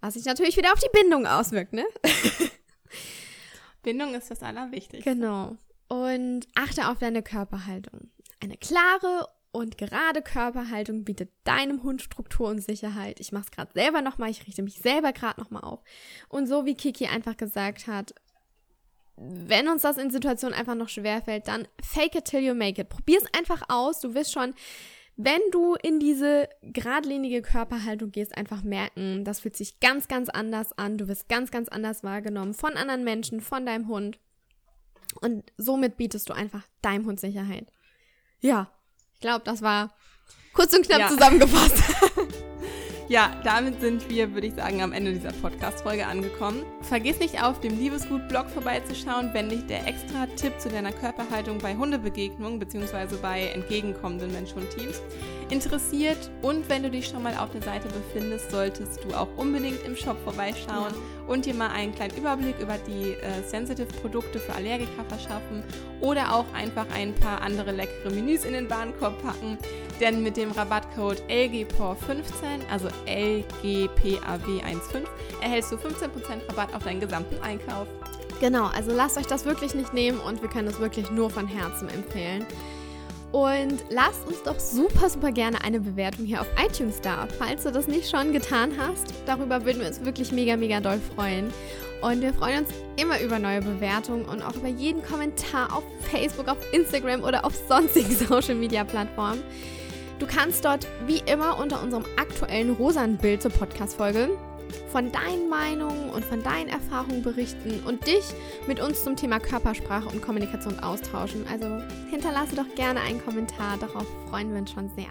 Was 0.00 0.14
sich 0.14 0.24
natürlich 0.24 0.56
wieder 0.56 0.72
auf 0.72 0.80
die 0.80 0.98
Bindung 0.98 1.26
auswirkt, 1.26 1.72
ne? 1.72 1.84
Bindung 3.82 4.14
ist 4.14 4.30
das 4.30 4.42
Allerwichtigste. 4.42 5.14
Genau. 5.14 5.56
Und 5.88 6.46
achte 6.54 6.88
auf 6.88 6.98
deine 6.98 7.22
Körperhaltung. 7.22 8.10
Eine 8.40 8.56
klare 8.56 9.28
und 9.52 9.78
gerade 9.78 10.20
Körperhaltung 10.20 11.04
bietet 11.04 11.30
deinem 11.44 11.84
Hund 11.84 12.02
Struktur 12.02 12.48
und 12.48 12.60
Sicherheit. 12.60 13.20
Ich 13.20 13.30
mache 13.30 13.44
es 13.44 13.50
gerade 13.52 13.72
selber 13.72 14.02
nochmal, 14.02 14.30
ich 14.30 14.46
richte 14.48 14.62
mich 14.62 14.80
selber 14.80 15.12
gerade 15.12 15.40
nochmal 15.40 15.62
auf. 15.62 15.80
Und 16.28 16.48
so 16.48 16.66
wie 16.66 16.74
Kiki 16.74 17.06
einfach 17.06 17.36
gesagt 17.36 17.86
hat, 17.86 18.14
wenn 19.16 19.68
uns 19.68 19.82
das 19.82 19.96
in 19.96 20.10
Situationen 20.10 20.58
einfach 20.58 20.74
noch 20.74 20.88
schwerfällt, 20.88 21.48
dann 21.48 21.68
fake 21.82 22.16
it 22.16 22.24
till 22.24 22.40
you 22.40 22.54
make 22.54 22.80
it. 22.80 22.88
Probier 22.88 23.18
es 23.18 23.38
einfach 23.38 23.62
aus. 23.68 24.00
Du 24.00 24.14
wirst 24.14 24.32
schon, 24.32 24.54
wenn 25.16 25.40
du 25.52 25.76
in 25.76 26.00
diese 26.00 26.48
geradlinige 26.62 27.42
Körperhaltung 27.42 28.10
gehst, 28.10 28.36
einfach 28.36 28.62
merken, 28.62 29.24
das 29.24 29.40
fühlt 29.40 29.56
sich 29.56 29.78
ganz, 29.78 30.08
ganz 30.08 30.28
anders 30.28 30.76
an. 30.76 30.98
Du 30.98 31.06
wirst 31.06 31.28
ganz, 31.28 31.50
ganz 31.50 31.68
anders 31.68 32.02
wahrgenommen 32.02 32.54
von 32.54 32.76
anderen 32.76 33.04
Menschen, 33.04 33.40
von 33.40 33.64
deinem 33.64 33.88
Hund. 33.88 34.18
Und 35.20 35.44
somit 35.56 35.96
bietest 35.96 36.28
du 36.28 36.32
einfach 36.32 36.62
deinem 36.82 37.06
Hund 37.06 37.20
Sicherheit. 37.20 37.70
Ja, 38.40 38.72
ich 39.14 39.20
glaube, 39.20 39.44
das 39.44 39.62
war 39.62 39.94
kurz 40.52 40.74
und 40.74 40.84
knapp 40.84 41.00
ja. 41.00 41.08
zusammengefasst. 41.08 41.82
Ja, 43.08 43.32
damit 43.44 43.82
sind 43.82 44.08
wir, 44.08 44.32
würde 44.32 44.46
ich 44.46 44.54
sagen, 44.54 44.80
am 44.80 44.92
Ende 44.92 45.12
dieser 45.12 45.32
Podcast-Folge 45.32 46.06
angekommen. 46.06 46.64
Vergiss 46.80 47.18
nicht 47.18 47.42
auf 47.42 47.60
dem 47.60 47.78
Liebesgut-Blog 47.78 48.48
vorbeizuschauen, 48.48 49.28
wenn 49.34 49.50
dich 49.50 49.66
der 49.66 49.86
extra 49.86 50.26
Tipp 50.36 50.58
zu 50.58 50.70
deiner 50.70 50.90
Körperhaltung 50.90 51.58
bei 51.58 51.76
Hundebegegnungen 51.76 52.58
bzw. 52.58 53.16
bei 53.20 53.48
entgegenkommenden 53.48 54.32
Mensch-Hund-Teams 54.32 55.02
interessiert. 55.50 56.30
Und 56.40 56.66
wenn 56.70 56.82
du 56.82 56.90
dich 56.90 57.06
schon 57.06 57.22
mal 57.22 57.36
auf 57.36 57.50
der 57.50 57.60
Seite 57.60 57.88
befindest, 57.88 58.50
solltest 58.50 59.04
du 59.04 59.14
auch 59.14 59.28
unbedingt 59.36 59.84
im 59.84 59.96
Shop 59.96 60.16
vorbeischauen 60.24 60.94
ja. 60.94 61.13
Und 61.26 61.46
dir 61.46 61.54
mal 61.54 61.70
einen 61.70 61.94
kleinen 61.94 62.16
Überblick 62.16 62.58
über 62.60 62.76
die 62.78 63.12
äh, 63.12 63.42
Sensitive-Produkte 63.46 64.38
für 64.38 64.54
Allergiker 64.54 65.04
verschaffen 65.08 65.62
oder 66.00 66.34
auch 66.34 66.46
einfach 66.54 66.86
ein 66.94 67.14
paar 67.14 67.42
andere 67.42 67.72
leckere 67.72 68.10
Menüs 68.10 68.44
in 68.44 68.52
den 68.52 68.68
Warenkorb 68.70 69.22
packen. 69.22 69.58
Denn 70.00 70.22
mit 70.22 70.36
dem 70.36 70.50
Rabattcode 70.50 71.22
LGPOR15, 71.28 72.68
also 72.70 72.88
LGPAW15, 73.06 75.04
erhältst 75.40 75.72
du 75.72 75.76
15% 75.76 76.48
Rabatt 76.48 76.74
auf 76.74 76.82
deinen 76.84 77.00
gesamten 77.00 77.40
Einkauf. 77.42 77.86
Genau, 78.40 78.66
also 78.66 78.92
lasst 78.92 79.16
euch 79.16 79.26
das 79.26 79.44
wirklich 79.44 79.74
nicht 79.74 79.94
nehmen 79.94 80.18
und 80.18 80.42
wir 80.42 80.48
können 80.48 80.68
es 80.68 80.80
wirklich 80.80 81.10
nur 81.10 81.30
von 81.30 81.46
Herzen 81.46 81.88
empfehlen. 81.88 82.44
Und 83.34 83.84
lasst 83.90 84.28
uns 84.28 84.44
doch 84.44 84.60
super, 84.60 85.10
super 85.10 85.32
gerne 85.32 85.60
eine 85.64 85.80
Bewertung 85.80 86.24
hier 86.24 86.40
auf 86.40 86.46
iTunes 86.64 87.00
da, 87.00 87.26
falls 87.36 87.64
du 87.64 87.72
das 87.72 87.88
nicht 87.88 88.08
schon 88.08 88.32
getan 88.32 88.70
hast. 88.78 89.12
Darüber 89.26 89.64
würden 89.64 89.80
wir 89.80 89.88
uns 89.88 90.04
wirklich 90.04 90.30
mega, 90.30 90.56
mega 90.56 90.78
doll 90.78 91.00
freuen. 91.16 91.52
Und 92.00 92.22
wir 92.22 92.32
freuen 92.32 92.60
uns 92.60 92.68
immer 92.96 93.20
über 93.20 93.40
neue 93.40 93.60
Bewertungen 93.60 94.24
und 94.26 94.40
auch 94.40 94.54
über 94.54 94.68
jeden 94.68 95.02
Kommentar 95.02 95.76
auf 95.76 95.82
Facebook, 96.12 96.46
auf 96.46 96.58
Instagram 96.72 97.24
oder 97.24 97.44
auf 97.44 97.56
sonstigen 97.68 98.14
Social 98.28 98.54
Media 98.54 98.84
Plattformen. 98.84 99.42
Du 100.20 100.28
kannst 100.28 100.64
dort 100.64 100.86
wie 101.08 101.20
immer 101.26 101.58
unter 101.58 101.82
unserem 101.82 102.04
aktuellen 102.16 102.70
rosanen 102.74 103.16
Bild 103.16 103.42
zur 103.42 103.50
Podcast-Folge 103.50 104.28
von 104.90 105.10
deinen 105.12 105.48
Meinungen 105.48 106.10
und 106.10 106.24
von 106.24 106.42
deinen 106.42 106.68
Erfahrungen 106.68 107.22
berichten 107.22 107.82
und 107.86 108.06
dich 108.06 108.24
mit 108.66 108.80
uns 108.80 109.04
zum 109.04 109.16
Thema 109.16 109.40
Körpersprache 109.40 110.08
und 110.08 110.22
Kommunikation 110.22 110.78
austauschen. 110.80 111.46
Also 111.50 111.66
hinterlasse 112.10 112.56
doch 112.56 112.74
gerne 112.74 113.00
einen 113.00 113.24
Kommentar, 113.24 113.76
darauf 113.78 114.06
freuen 114.28 114.52
wir 114.52 114.60
uns 114.60 114.72
schon 114.72 114.90
sehr. 114.96 115.08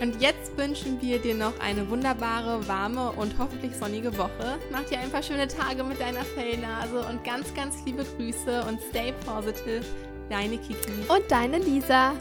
Und 0.00 0.20
jetzt 0.20 0.56
wünschen 0.58 1.00
wir 1.00 1.18
dir 1.18 1.34
noch 1.34 1.58
eine 1.60 1.88
wunderbare, 1.88 2.66
warme 2.68 3.12
und 3.12 3.38
hoffentlich 3.38 3.74
sonnige 3.74 4.16
Woche. 4.18 4.58
Mach 4.70 4.84
dir 4.84 4.98
ein 4.98 5.10
paar 5.10 5.22
schöne 5.22 5.48
Tage 5.48 5.82
mit 5.84 6.00
deiner 6.00 6.24
Fellnase 6.24 7.00
und 7.10 7.24
ganz, 7.24 7.52
ganz 7.54 7.76
liebe 7.86 8.04
Grüße 8.04 8.64
und 8.68 8.78
stay 8.90 9.14
positive. 9.24 9.80
Deine 10.28 10.58
Kiki. 10.58 10.92
Und 11.08 11.22
deine 11.30 11.58
Lisa. 11.58 12.12